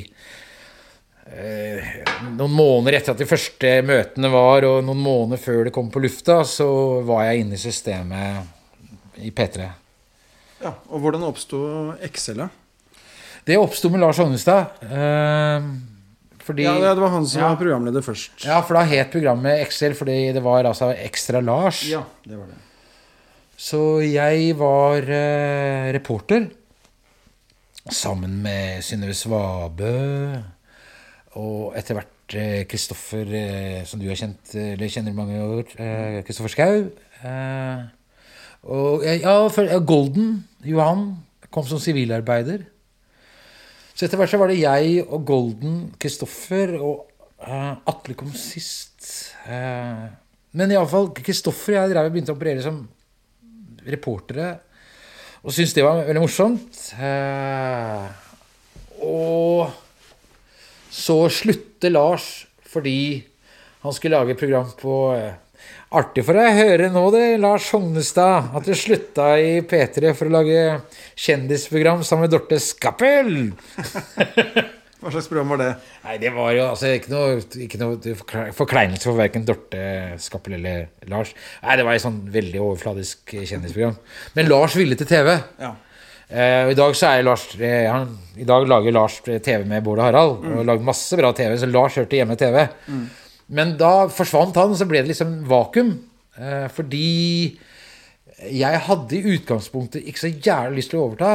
eh, 1.30 1.90
Noen 2.36 2.54
måneder 2.54 2.98
etter 2.98 3.14
at 3.14 3.20
de 3.22 3.28
første 3.28 3.74
møtene 3.86 4.30
var, 4.32 4.66
og 4.68 4.80
noen 4.86 5.02
måneder 5.04 5.42
før 5.42 5.64
det 5.68 5.74
kom 5.76 5.90
på 5.92 6.02
lufta, 6.04 6.40
så 6.48 6.68
var 7.06 7.26
jeg 7.28 7.44
inne 7.44 7.58
i 7.58 7.62
systemet 7.62 9.20
i 9.24 9.30
P3. 9.36 9.68
Ja, 10.60 10.74
Og 10.92 11.00
hvordan 11.00 11.22
oppsto 11.24 11.60
Excel, 12.04 12.42
da? 12.42 12.48
Det 13.46 13.56
oppsto 13.56 13.88
med 13.90 14.02
Lars 14.02 14.18
Ognestad. 14.20 14.82
Eh, 14.84 15.68
fordi 16.44 16.64
Ja, 16.66 16.74
det 16.94 17.00
var 17.00 17.08
han 17.14 17.26
som 17.26 17.40
Ja. 17.40 17.48
var 17.48 17.56
programleder 17.56 18.02
først. 18.04 18.44
Ja, 18.44 18.60
for 18.62 18.74
da 18.76 18.82
het 18.84 19.10
programmet 19.12 19.60
Excel 19.64 19.94
fordi 19.94 20.32
det 20.34 20.42
var 20.42 20.64
altså 20.64 20.90
Ekstra 20.96 21.40
Lars. 21.40 21.84
Ja, 21.88 22.02
det 22.26 22.36
var 22.36 22.46
det. 22.46 22.58
Så 23.60 24.00
jeg 24.02 24.54
var 24.56 24.96
eh, 25.04 25.92
reporter 25.92 26.48
sammen 27.88 28.42
med 28.44 28.82
Synnøve 28.84 29.14
Svabø 29.16 29.94
og 31.40 31.76
etter 31.78 31.96
hvert 31.96 32.34
eh, 32.36 32.64
Kristoffer, 32.68 33.28
eh, 33.38 33.80
som 33.86 34.00
du 34.00 34.08
har 34.10 34.18
kjent, 34.18 34.52
eh, 34.58 34.74
eller 34.74 34.90
kjenner 34.90 35.14
i 35.14 35.16
mange 35.16 35.38
år, 35.40 35.64
eh, 35.78 36.20
Kristoffer 36.26 36.52
Schau. 36.52 36.90
Eh, 37.22 37.84
og 38.66 39.06
eh, 39.06 39.22
ja, 39.22 39.78
Golden, 39.78 40.42
Johan, 40.66 41.12
kom 41.50 41.66
som 41.66 41.80
sivilarbeider. 41.82 42.66
Så 43.94 44.06
etter 44.06 44.18
hvert 44.20 44.32
så 44.32 44.40
var 44.40 44.50
det 44.50 44.60
jeg 44.60 45.04
og 45.06 45.24
Golden, 45.28 45.78
Kristoffer 46.00 46.74
og 46.80 47.06
eh, 47.46 47.74
Atle 47.92 48.18
kom 48.18 48.32
sist. 48.34 49.06
Eh, 49.46 50.08
men 50.58 50.74
iallfall 50.74 51.12
Kristoffer 51.14 51.76
og 51.76 51.84
jeg 51.84 51.94
drev 51.94 52.10
og 52.10 52.16
begynte 52.16 52.34
å 52.34 52.38
operere 52.38 52.64
som 52.64 52.82
reportere. 53.86 54.56
Og 55.40 55.54
syntes 55.54 55.72
det 55.76 55.84
var 55.86 56.02
veldig 56.04 56.22
morsomt. 56.22 56.80
Eh, 57.00 58.08
og 59.00 59.70
så 60.90 61.22
slutter 61.32 61.92
Lars 61.94 62.30
fordi 62.70 63.24
Han 63.80 63.94
skulle 63.96 64.18
lage 64.18 64.34
et 64.34 64.38
program 64.38 64.68
på 64.78 64.96
eh, 65.16 65.38
Artig 65.96 66.22
for 66.22 66.36
deg 66.38 66.50
å 66.52 66.58
høre 66.58 66.90
nå, 66.92 67.00
det, 67.10 67.22
Lars 67.42 67.70
Hognestad, 67.74 68.52
at 68.54 68.66
du 68.68 68.76
slutta 68.78 69.32
i 69.42 69.56
P3 69.66 70.12
for 70.14 70.28
å 70.28 70.34
lage 70.36 70.60
kjendisprogram 71.18 72.04
sammen 72.06 72.28
med 72.28 72.36
Dorte 72.36 72.60
Skappel. 72.62 73.50
Hva 75.00 75.12
slags 75.14 75.28
program 75.30 75.54
var 75.54 75.60
det? 75.62 75.68
Nei, 76.04 76.16
det 76.20 76.30
var 76.34 76.50
jo 76.52 76.64
altså 76.68 76.90
ikke 76.92 77.12
noe, 77.12 77.36
ikke 77.64 77.78
noe 77.80 78.14
forkleinelse 78.56 79.08
for 79.08 79.16
verken 79.16 79.46
Dorte 79.48 79.84
Skappel 80.20 80.58
eller 80.58 80.90
Lars. 81.08 81.30
Nei, 81.64 81.76
det 81.80 81.86
var 81.86 81.96
et 81.96 82.04
sånn 82.04 82.18
veldig 82.34 82.60
overfladisk 82.60 83.32
kjendisprogram. 83.38 83.96
Men 84.36 84.50
Lars 84.50 84.76
ville 84.76 84.98
til 85.00 85.08
TV. 85.08 85.32
Ja. 85.62 85.72
Uh, 86.30 86.68
I 86.70 86.76
dag 86.78 86.92
så 86.94 87.08
Lars 87.26 87.48
eh, 87.58 87.88
han, 87.90 88.12
I 88.38 88.44
dag 88.46 88.68
lager 88.70 88.94
Lars 88.94 89.16
TV 89.26 89.64
med 89.66 89.82
Bård 89.86 89.98
og 89.98 90.06
Harald. 90.06 90.44
Og 90.44 90.60
har 90.60 90.68
lagd 90.68 90.84
masse 90.86 91.16
bra 91.18 91.32
TV, 91.34 91.56
så 91.58 91.70
Lars 91.70 91.96
hørte 91.98 92.20
hjemme 92.20 92.36
TV. 92.38 92.60
Men 93.50 93.74
da 93.80 93.94
forsvant 94.14 94.60
han, 94.60 94.76
så 94.78 94.86
ble 94.86 95.02
det 95.02 95.14
liksom 95.14 95.40
vakuum. 95.50 95.96
Uh, 96.36 96.68
fordi 96.76 97.58
jeg 98.40 98.84
hadde 98.86 99.16
i 99.16 99.34
utgangspunktet 99.34 100.06
ikke 100.08 100.22
så 100.22 100.30
jævlig 100.30 100.80
lyst 100.80 100.94
til 100.94 101.00
å 101.00 101.08
overta. 101.08 101.32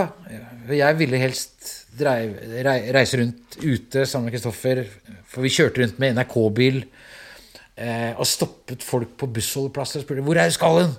Jeg 0.72 0.97
ville 1.01 1.20
helst 1.22 1.74
dreiv, 2.00 2.36
rei, 2.66 2.78
reise 2.96 3.20
rundt 3.22 3.58
ute 3.64 4.06
sammen 4.06 4.30
med 4.30 4.36
Kristoffer. 4.38 4.84
For 5.32 5.46
vi 5.46 5.52
kjørte 5.54 5.82
rundt 5.84 6.00
med 6.02 6.16
NRK-bil 6.18 6.82
eh, 6.84 8.12
og 8.16 8.26
stoppet 8.30 8.84
folk 8.86 9.16
på 9.20 9.30
bussholdeplasser 9.36 10.02
og 10.02 10.08
spurte 10.08 10.26
hvor 10.26 10.39
er 10.41 10.54
skallen? 10.56 10.93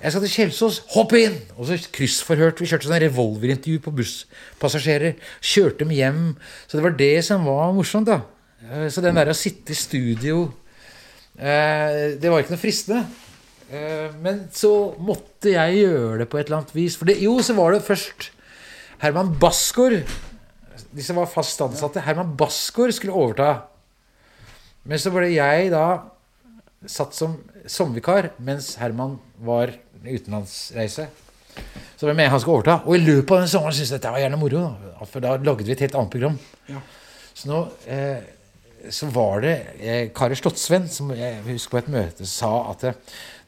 Jeg 0.00 0.14
skal 0.14 0.22
til 0.24 0.32
Kjelsås. 0.32 0.78
Hopp 0.94 1.12
inn! 1.18 1.34
Og 1.60 1.66
så 1.68 1.76
kryssforhørte 1.92 2.62
vi. 2.64 2.68
Kjørte 2.70 2.88
sånn 2.88 3.02
revolverintervju 3.02 3.82
på 3.84 3.92
busspassasjerer. 3.98 5.18
Kjørte 5.44 5.82
dem 5.82 5.92
hjem. 5.92 6.22
Så 6.64 6.78
det 6.78 6.84
var 6.86 6.94
det 6.96 7.10
som 7.26 7.44
var 7.44 7.74
morsomt, 7.76 8.08
da. 8.08 8.22
Eh, 8.64 8.86
Så 8.88 9.04
den 9.04 9.18
der 9.20 9.28
å 9.28 9.36
sitte 9.36 9.74
i 9.74 9.76
studio 9.76 10.46
eh, 11.36 12.16
Det 12.20 12.32
var 12.32 12.40
ikke 12.40 12.54
noe 12.56 12.62
fristende. 12.62 13.02
Eh, 13.68 14.08
Men 14.24 14.46
så 14.56 14.72
måtte 15.04 15.52
jeg 15.52 15.82
gjøre 15.82 16.22
det 16.22 16.30
på 16.32 16.40
et 16.40 16.48
eller 16.48 16.62
annet 16.62 16.74
vis. 16.78 16.96
For 16.96 17.10
det, 17.10 17.18
jo, 17.20 17.36
så 17.44 17.56
var 17.60 17.76
det 17.76 17.84
først 17.84 18.30
Herman 19.04 19.34
Basgaard. 19.40 20.00
De 20.90 21.04
som 21.04 21.18
var 21.20 21.30
fast 21.30 21.60
ansatte. 21.64 22.02
Herman 22.04 22.34
Basgaard 22.38 22.94
skulle 22.96 23.16
overta. 23.16 23.50
Men 24.88 25.00
så 25.00 25.12
ble 25.14 25.28
jeg 25.32 25.70
da 25.74 25.84
satt 26.88 27.16
som 27.16 27.36
sommervikar 27.68 28.30
mens 28.40 28.74
Herman 28.80 29.18
var 29.44 29.74
utenlandsreise. 30.04 31.08
Så 32.00 32.08
hvem 32.08 32.22
er 32.22 32.32
han 32.32 32.40
skulle 32.40 32.60
overta. 32.60 32.80
Og 32.86 32.96
i 32.96 33.02
løpet 33.04 33.34
av 33.36 33.42
den 33.44 33.52
sommeren 33.52 33.76
syntes 33.76 33.92
jeg 33.92 33.98
dette 33.98 34.12
var 34.14 34.22
gjerne 34.22 34.40
moro. 34.40 34.62
Da. 34.64 35.08
For 35.10 35.24
da 35.24 35.36
lagde 35.36 35.66
vi 35.66 35.74
et 35.74 35.84
helt 35.84 35.96
annet 35.98 36.14
program. 36.14 36.38
Så 37.36 37.50
nå 37.50 37.64
eh, 37.90 38.22
så 38.90 39.10
var 39.12 39.44
det 39.44 39.54
eh, 39.76 40.06
Kari 40.16 40.38
Slottsvenn 40.38 40.88
som 40.92 41.12
jeg 41.12 41.42
husker 41.44 41.76
på 41.76 41.80
et 41.82 41.92
møte 41.92 42.28
sa 42.28 42.52
at 42.70 42.86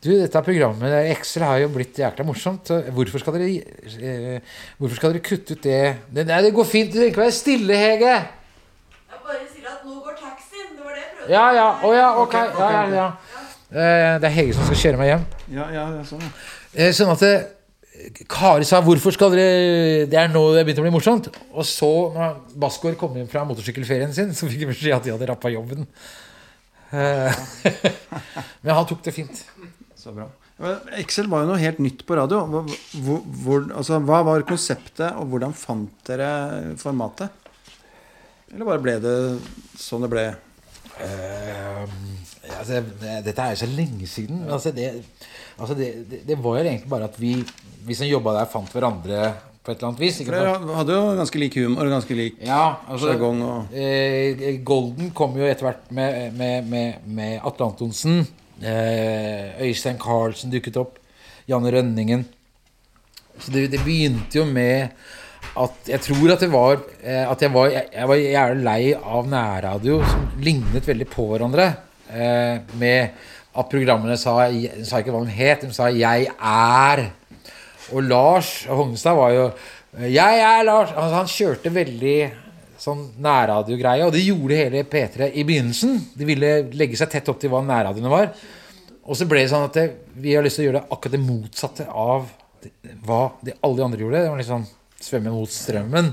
du, 0.03 0.11
dette 0.19 0.41
programmet 0.43 0.93
Excel 1.13 1.45
har 1.47 1.61
jo 1.63 1.69
blitt 1.71 1.99
jækla 2.01 2.25
morsomt. 2.27 2.73
Hvorfor 2.91 3.23
skal 3.23 3.37
dere, 3.37 3.51
eh, 4.03 4.57
hvorfor 4.81 4.99
skal 4.99 5.13
dere 5.15 5.23
kutte 5.23 5.55
ut 5.55 5.63
det? 5.63 5.83
det 6.11 6.25
Nei, 6.27 6.41
det 6.43 6.51
går 6.57 6.67
fint. 6.67 6.91
Du 6.91 6.99
trenger 6.99 7.13
ikke 7.13 7.23
være 7.23 7.37
stille, 7.37 7.77
Hege. 7.79 8.17
Jeg 8.19 9.21
bare 9.23 9.39
sier 9.47 9.69
at 9.71 9.85
nå 9.87 10.01
går 10.03 10.17
taxien. 10.19 10.73
Det 10.75 10.83
var 10.83 10.97
det 10.97 11.05
jeg 11.05 11.13
prøvde. 11.15 11.33
Ja, 11.37 11.45
ja. 11.55 11.69
Å 11.87 11.93
ja, 11.95 12.09
ok. 12.25 12.35
Ja, 12.35 12.71
ja, 12.75 12.85
ja. 12.99 13.09
Eh, 13.73 14.19
Det 14.21 14.29
er 14.29 14.35
Hege 14.41 14.57
som 14.59 14.67
skal 14.67 14.81
kjøre 14.83 14.99
meg 15.01 15.13
hjem. 15.13 15.27
Ja, 15.55 15.69
ja, 15.79 15.85
sånn. 16.09 16.25
Eh, 16.75 16.91
Sånn 16.97 17.13
at 17.15 17.23
det, 17.23 17.35
Kari 18.29 18.65
sa 18.67 18.81
'hvorfor 18.83 19.13
skal 19.15 19.31
dere 19.31 20.07
Det 20.11 20.19
er 20.19 20.29
nå 20.33 20.43
det 20.57 20.65
begynte 20.67 20.83
å 20.83 20.89
bli 20.89 20.97
morsomt'. 20.99 21.29
Og 21.55 21.63
så, 21.65 22.11
når 22.15 22.41
Basgaard 22.59 22.99
kom 22.99 23.15
hjem 23.15 23.29
fra 23.31 23.45
motorsykkelferien 23.45 24.13
sin, 24.13 24.35
så 24.35 24.49
fikk 24.51 24.59
vi 24.67 24.73
beskjed 24.73 24.97
at 24.97 25.05
de 25.05 25.13
hadde 25.13 25.29
rappa 25.29 25.49
jobben. 25.53 25.87
Eh, 26.93 27.33
Men 28.65 28.75
han 28.75 28.87
tok 28.87 29.05
det 29.05 29.15
fint. 29.15 29.45
Så 30.03 30.15
bra. 30.17 30.27
Excel 30.99 31.29
var 31.31 31.45
jo 31.45 31.53
noe 31.53 31.61
helt 31.63 31.79
nytt 31.83 32.03
på 32.07 32.17
radio. 32.19 32.43
Hvor, 32.51 33.21
hvor, 33.45 33.69
altså, 33.79 34.01
hva 34.03 34.23
var 34.27 34.47
konseptet, 34.49 35.09
og 35.19 35.31
hvordan 35.31 35.55
fant 35.57 35.95
dere 36.09 36.75
formatet? 36.81 37.31
Eller 38.53 38.69
bare 38.69 38.83
ble 38.85 38.97
det 39.01 39.15
sånn 39.81 40.03
det 40.05 40.11
ble? 40.13 40.25
Uh, 40.99 41.87
altså, 42.59 42.83
dette 43.01 43.39
er 43.39 43.55
jo 43.55 43.63
så 43.63 43.71
lenge 43.71 44.11
siden. 44.11 44.43
Altså, 44.51 44.75
det, 44.77 44.91
altså 45.57 45.79
det, 45.79 45.95
det, 46.11 46.21
det 46.29 46.37
var 46.43 46.59
jo 46.59 46.67
egentlig 46.67 46.93
bare 46.93 47.09
at 47.09 47.17
vi, 47.23 47.39
vi 47.87 47.97
som 47.97 48.11
jobba 48.11 48.37
der, 48.41 48.51
fant 48.53 48.75
hverandre 48.75 49.33
på 49.63 49.71
et 49.71 49.79
eller 49.79 49.93
annet 49.93 50.03
vis. 50.03 50.21
Dere 50.27 50.77
hadde 50.77 50.99
jo 50.99 51.17
ganske 51.23 51.39
lik 51.39 51.57
humor 51.63 51.87
ganske 51.87 52.15
lik 52.19 52.41
Ja, 52.43 52.83
altså 52.91 53.13
sjargong 53.13 53.43
og 53.47 53.75
eh, 53.79 54.57
Golden 54.67 55.13
kom 55.15 55.37
jo 55.39 55.47
etter 55.47 55.69
hvert 55.69 55.93
med, 55.95 56.35
med, 56.35 56.67
med, 56.67 57.05
med 57.07 57.37
Atle 57.47 57.71
Antonsen. 57.71 58.25
Eh, 58.63 59.59
Øystein 59.67 59.99
Carlsen 60.01 60.53
dukket 60.53 60.79
opp. 60.79 60.99
Janne 61.49 61.73
Rønningen. 61.75 62.25
Så 63.39 63.51
det, 63.51 63.71
det 63.73 63.83
begynte 63.83 64.39
jo 64.39 64.45
med 64.47 64.93
at 65.59 65.89
jeg 65.91 66.01
tror 66.05 66.33
at 66.33 66.43
det 66.45 66.49
var 66.53 66.77
eh, 67.03 67.25
At 67.29 67.43
jeg 67.43 67.53
var, 67.53 67.73
jeg, 67.73 68.09
var 68.09 68.21
jævlig 68.21 68.65
lei 68.65 68.93
av 68.95 69.27
nærradio 69.29 69.99
som 70.07 70.29
lignet 70.41 70.87
veldig 70.89 71.09
på 71.11 71.27
hverandre. 71.33 71.67
Eh, 72.13 72.63
med 72.79 73.29
at 73.53 73.69
programmene 73.73 74.17
sa 74.21 74.47
De 74.53 74.87
sa 74.87 75.03
ikke 75.03 75.13
hva 75.13 75.25
de 75.27 75.35
het, 75.35 75.67
de 75.67 75.75
sa 75.75 75.91
'Jeg 75.91 76.31
er'. 76.39 77.11
Og 77.93 78.03
Lars 78.03 78.65
Hognestad 78.65 79.17
var 79.17 79.31
jo 79.31 79.51
'Jeg 79.99 80.39
er 80.39 80.65
Lars'. 80.65 80.95
Altså, 80.97 81.15
han 81.15 81.27
kjørte 81.27 81.75
veldig 81.75 82.33
sånn 82.83 83.05
nærradiogreie, 83.23 84.07
og 84.07 84.13
det 84.15 84.25
gjorde 84.25 84.59
hele 84.59 84.83
P3 84.91 85.31
i 85.39 85.45
begynnelsen. 85.47 86.01
De 86.19 86.27
ville 86.27 86.53
legge 86.75 86.99
seg 86.99 87.13
tett 87.13 87.31
opp 87.31 87.39
til 87.43 87.53
hva 87.53 87.63
nærradioene 87.67 88.11
var. 88.11 88.31
Og 89.03 89.19
så 89.19 89.27
ble 89.31 89.43
det 89.43 89.51
sånn 89.53 89.67
at 89.69 89.79
det, 89.79 89.89
vi 90.23 90.35
har 90.37 90.45
lyst 90.45 90.59
til 90.59 90.67
å 90.67 90.69
gjøre 90.69 90.81
det 90.81 90.95
akkurat 90.95 91.17
det 91.17 91.23
motsatte 91.23 91.89
av 91.89 92.31
hva 93.07 93.25
de, 93.43 93.55
alle 93.59 93.79
de 93.79 93.85
andre 93.87 94.03
gjorde. 94.03 94.23
Det 94.23 94.33
var 94.33 94.47
sånn 94.47 94.71
svømme 95.03 95.35
mot 95.35 95.51
strømmen. 95.51 96.13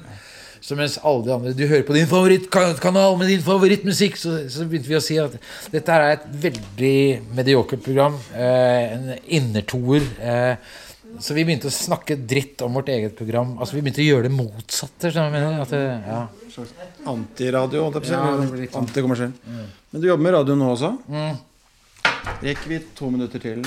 Så 0.60 0.76
mens 0.76 0.98
alle 1.08 1.24
de 1.24 1.32
andre 1.32 1.54
Du 1.56 1.64
hører 1.70 1.86
på 1.88 1.96
din 1.96 2.10
favorittkanal 2.10 3.16
med 3.18 3.30
din 3.32 3.44
favorittmusikk, 3.44 4.18
så, 4.20 4.36
så 4.52 4.68
begynte 4.68 4.92
vi 4.92 4.98
å 4.98 5.04
si 5.04 5.16
at 5.22 5.38
dette 5.72 5.96
er 5.96 6.18
et 6.18 6.28
veldig 6.44 7.00
mediokert 7.38 7.86
program. 7.86 8.18
Eh, 8.36 8.94
en 8.98 9.14
innertoer. 9.40 10.06
Eh, 10.20 10.76
så 11.20 11.34
vi 11.34 11.46
begynte 11.48 11.72
å 11.72 11.74
snakke 11.74 12.20
dritt 12.30 12.62
om 12.66 12.76
vårt 12.78 12.92
eget 12.94 13.16
program. 13.18 13.56
Altså 13.58 13.78
Vi 13.78 13.82
begynte 13.86 14.04
å 14.04 14.10
gjøre 14.10 14.28
det 14.28 14.36
motsatte. 14.36 15.14
mener? 15.32 15.62
At 15.64 15.74
det, 15.74 15.86
ja. 16.68 17.12
antiradio. 17.12 17.84
holdt 17.89 18.07
Ja, 18.10 18.24
Mm. 18.36 18.49
sånn. 18.68 18.82
Antikommersiell. 18.84 19.34
Men 19.91 20.01
du 20.01 20.07
jobber 20.07 20.24
med 20.24 20.34
radio 20.34 20.55
nå 20.55 20.72
også? 20.76 20.91
Rekker 22.43 22.68
vi 22.70 22.80
to 22.95 23.10
minutter 23.10 23.39
til? 23.39 23.64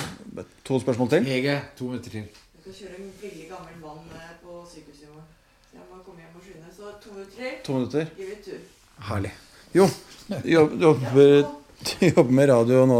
To 0.64 0.78
spørsmål 0.80 1.08
til? 1.10 1.24
Hege, 1.24 1.60
to 1.78 1.84
minutter 1.90 2.10
til. 2.10 2.22
Du 2.64 2.70
skal 2.70 2.72
kjøre 2.78 2.98
en 3.00 3.10
veldig 3.22 3.48
gammel 3.50 3.76
mann 3.82 4.04
eh, 4.16 4.28
på 4.42 4.60
sykehuset 4.70 5.02
i 5.02 5.10
morgen. 5.10 5.26
Jeg 5.74 5.82
må 5.90 6.02
komme 6.04 6.20
hjem 6.22 6.36
og 6.36 6.42
skynde. 6.46 6.68
Så 6.76 6.92
to 7.02 7.10
minutter 7.14 7.36
til. 7.36 7.52
To 7.66 7.72
minutter. 7.72 8.04
Gir 8.16 8.26
vi 8.30 8.36
tur. 8.44 8.60
Herlig. 9.08 9.32
Jo, 9.74 9.86
du 10.28 10.48
jobb- 10.52 10.76
du 10.78 10.84
jobber, 10.86 11.48
du 11.82 12.06
jobber 12.06 12.32
med 12.38 12.48
radio 12.48 12.86
nå 12.86 12.98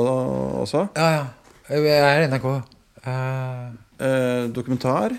også? 0.65 0.89
Ja, 0.97 1.09
ja. 1.19 1.25
Jeg 1.71 1.87
er 1.87 2.29
NRK. 2.29 2.45
Uh, 3.07 3.73
Eh, 4.03 4.49
dokumentar? 4.51 5.13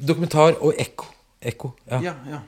dokumentar 0.00 0.54
og 0.64 0.72
ekko. 0.78 1.04
Ekko. 1.42 1.72
Ja. 1.90 1.98
Ja, 2.00 2.12
ja. 2.30 2.38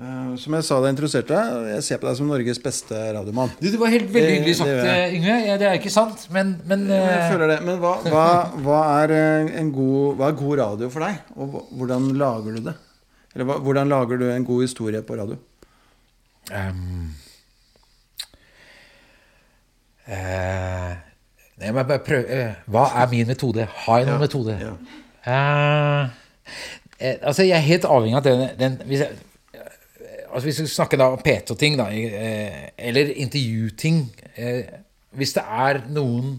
Eh, 0.00 0.28
som 0.40 0.54
jeg 0.56 0.64
sa 0.64 0.78
da 0.80 0.88
jeg 0.88 0.94
introduserte 0.94 1.36
deg, 1.36 1.64
jeg 1.74 1.84
ser 1.84 1.98
på 2.00 2.06
deg 2.08 2.16
som 2.16 2.30
Norges 2.30 2.60
beste 2.64 3.00
radiomann. 3.12 3.50
Du, 3.58 3.66
det 3.68 3.80
var 3.80 3.92
helt 3.92 4.08
veldig 4.08 4.36
hyggelig 4.38 4.54
sagt, 4.56 4.70
det 4.72 4.94
eh, 4.94 5.16
Yngve. 5.18 5.34
Ja, 5.44 5.56
det 5.60 5.66
er 5.68 5.76
ikke 5.76 5.92
sant, 5.92 6.22
men, 6.32 6.54
men 6.64 6.86
Men 6.86 6.94
jeg 6.96 7.18
eh, 7.18 7.26
føler 7.34 7.52
det. 7.52 7.58
Men 7.66 7.82
hva, 7.82 7.92
hva, 8.06 8.28
hva, 8.64 8.78
er 9.02 9.12
en 9.60 9.68
god, 9.76 10.16
hva 10.16 10.30
er 10.30 10.38
god 10.40 10.62
radio 10.62 10.88
for 10.94 11.04
deg? 11.04 11.20
Og 11.36 11.58
hvordan 11.76 12.08
lager 12.16 12.56
du 12.56 12.64
det? 12.70 12.76
Eller 13.34 13.60
hvordan 13.66 13.92
lager 13.92 14.22
du 14.22 14.26
en 14.30 14.48
god 14.48 14.64
historie 14.64 15.02
på 15.04 15.20
radio? 15.20 15.36
Um, 16.50 17.12
uh, 20.08 20.96
Jeg 21.60 21.74
må 21.76 21.84
bare 21.84 22.00
prøve 22.02 22.24
uh, 22.40 22.64
Hva 22.72 22.88
er 23.02 23.12
min 23.12 23.28
metode? 23.28 23.68
Har 23.84 24.00
jeg 24.00 24.08
noen 24.08 24.24
metode? 24.24 24.56
Ja. 24.64 24.72
Eh, 27.00 27.14
altså, 27.22 27.44
jeg 27.44 27.56
er 27.56 27.68
helt 27.68 27.84
avhengig 27.84 28.16
av 28.18 28.24
den, 28.24 28.48
den 28.58 28.80
hvis, 28.88 29.04
jeg, 29.04 29.28
altså, 30.30 30.46
hvis 30.46 30.60
vi 30.62 30.70
snakker 30.70 31.00
da 31.00 31.10
om 31.14 31.22
PT-ting, 31.24 31.78
da, 31.80 31.88
eh, 31.90 32.70
eller 32.78 33.12
intervjuting 33.22 34.04
eh, 34.36 34.78
Hvis 35.18 35.34
det 35.34 35.42
er 35.42 35.82
noen 35.90 36.38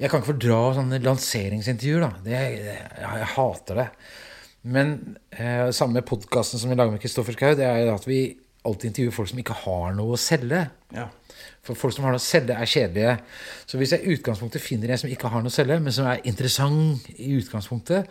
Jeg 0.00 0.10
kan 0.10 0.20
ikke 0.20 0.32
fordra 0.32 0.58
sånne 0.78 0.98
lanseringsintervjuer, 1.04 2.02
da. 2.06 2.10
Det, 2.24 2.32
jeg, 2.34 2.76
jeg 3.04 3.30
hater 3.34 3.80
det. 3.82 3.88
Men 4.72 4.94
eh, 5.30 5.68
samme 5.76 5.98
med 5.98 6.06
podkasten 6.08 6.60
som 6.60 6.72
vi 6.72 6.76
lager 6.78 6.94
med 6.94 7.02
Kristoffer 7.02 7.36
Schou, 7.36 7.52
det 7.58 7.66
er 7.68 7.92
at 7.92 8.06
vi 8.08 8.22
alltid 8.64 8.90
intervjuer 8.90 9.16
folk 9.16 9.30
som 9.30 9.40
ikke 9.40 9.56
har 9.62 9.94
noe 9.96 10.16
å 10.16 10.20
selge. 10.20 10.62
Ja. 10.96 11.06
For 11.64 11.76
folk 11.78 11.94
som 11.96 12.06
har 12.06 12.16
noe 12.16 12.20
å 12.20 12.24
selge, 12.24 12.56
er 12.56 12.68
kjedelige. 12.68 13.14
Så 13.68 13.80
hvis 13.80 13.94
jeg 13.94 14.04
i 14.04 14.16
utgangspunktet 14.16 14.64
finner 14.64 14.92
en 14.92 15.00
som 15.00 15.12
ikke 15.12 15.30
har 15.32 15.44
noe 15.44 15.52
å 15.52 15.54
selge, 15.54 15.78
men 15.84 15.96
som 15.96 16.08
er 16.08 16.24
interessant 16.28 17.08
i 17.16 17.34
utgangspunktet, 17.38 18.08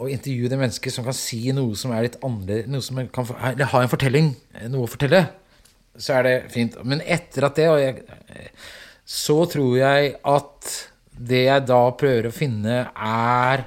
og 0.00 0.08
intervjue 0.08 0.48
det 0.48 0.58
mennesket 0.58 0.94
som 0.94 1.04
kan 1.04 1.16
si 1.16 1.42
noe 1.54 1.76
som 1.78 1.92
er 1.92 2.06
litt 2.06 2.18
annerledes, 2.24 2.70
noe 2.72 2.84
som 2.84 3.00
kan, 3.12 3.28
eller 3.52 3.68
ha 3.74 3.82
en 3.82 3.92
fortelling, 3.92 4.30
noe 4.72 4.86
å 4.86 4.90
fortelle, 4.90 5.26
så 6.00 6.16
er 6.18 6.26
det 6.28 6.36
fint. 6.54 6.78
Men 6.88 7.02
etter 7.04 7.44
at 7.48 7.58
det, 7.60 7.66
jeg, 7.82 8.46
så 9.04 9.36
tror 9.52 9.76
jeg 9.76 10.14
at 10.32 10.72
det 11.12 11.44
jeg 11.44 11.66
da 11.68 11.82
prøver 11.98 12.30
å 12.30 12.34
finne, 12.34 12.78
er 12.88 13.66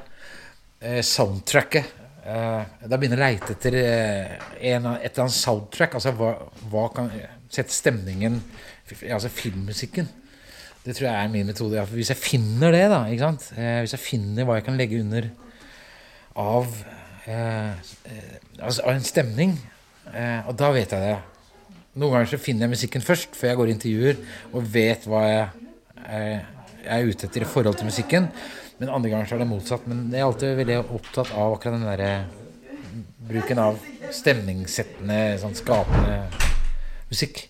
eh, 0.81 1.01
soundtracket. 1.05 1.93
Eh, 2.25 2.73
da 2.89 2.97
begynner 2.97 3.21
jeg 3.21 3.21
å 3.21 3.29
leite 3.29 3.53
etter 3.53 3.77
eh, 3.83 4.35
en, 4.73 4.89
et 4.97 5.11
eller 5.11 5.27
annet 5.27 5.37
soundtrack. 5.37 5.97
Altså 5.99 6.15
hva, 6.17 6.33
hva 6.71 6.87
kan 6.95 7.11
sette 7.53 7.73
stemningen 7.73 8.41
Altså 8.85 9.31
filmmusikken. 9.33 10.05
Det 10.85 10.93
tror 10.93 11.07
jeg 11.07 11.17
er 11.17 11.29
min 11.33 11.47
metode. 11.49 11.81
Hvis 11.89 12.11
jeg 12.11 12.19
finner 12.21 12.75
det, 12.75 12.83
da? 12.91 12.99
Eh, 13.09 13.79
Hvis 13.81 13.95
jeg 13.95 14.01
finner 14.03 14.45
hva 14.45 14.59
jeg 14.59 14.65
kan 14.67 14.77
legge 14.77 14.99
under 15.01 15.31
av, 16.35 16.67
eh, 17.25 17.71
eh, 17.71 18.35
altså, 18.59 18.83
en 18.91 19.03
stemning, 19.03 19.55
eh, 20.13 20.47
og 20.47 20.55
da 20.59 20.71
vet 20.75 20.91
jeg 20.91 21.01
det. 21.01 21.17
Noen 21.95 22.11
ganger 22.11 22.33
så 22.33 22.41
finner 22.41 22.67
jeg 22.67 22.75
musikken 22.75 23.01
først, 23.01 23.35
før 23.39 23.49
jeg 23.49 23.57
går 23.61 23.71
i 23.71 23.75
intervjuer, 23.77 24.17
og 24.51 24.67
vet 24.73 25.07
hva 25.07 25.23
jeg, 25.23 25.47
eh, 26.05 26.39
jeg 26.83 27.01
er 27.01 27.07
ute 27.07 27.27
etter 27.27 27.41
i 27.41 27.49
forhold 27.49 27.79
til 27.79 27.87
musikken. 27.87 28.29
Men 28.79 28.89
andre 28.89 29.09
ganger 29.09 29.25
så 29.29 29.35
er 29.35 29.39
det 29.39 29.47
motsatt. 29.47 29.87
Men 29.87 30.09
jeg 30.11 30.19
er 30.19 30.25
alltid 30.25 30.57
veldig 30.59 30.79
opptatt 30.83 31.31
av 31.31 31.55
akkurat 31.55 31.79
den 31.79 31.87
derre 31.87 32.25
bruken 33.25 33.61
av 33.63 33.79
stemningssettende, 34.11 35.39
sånn 35.41 35.55
skapende 35.57 36.19
musikk. 37.09 37.47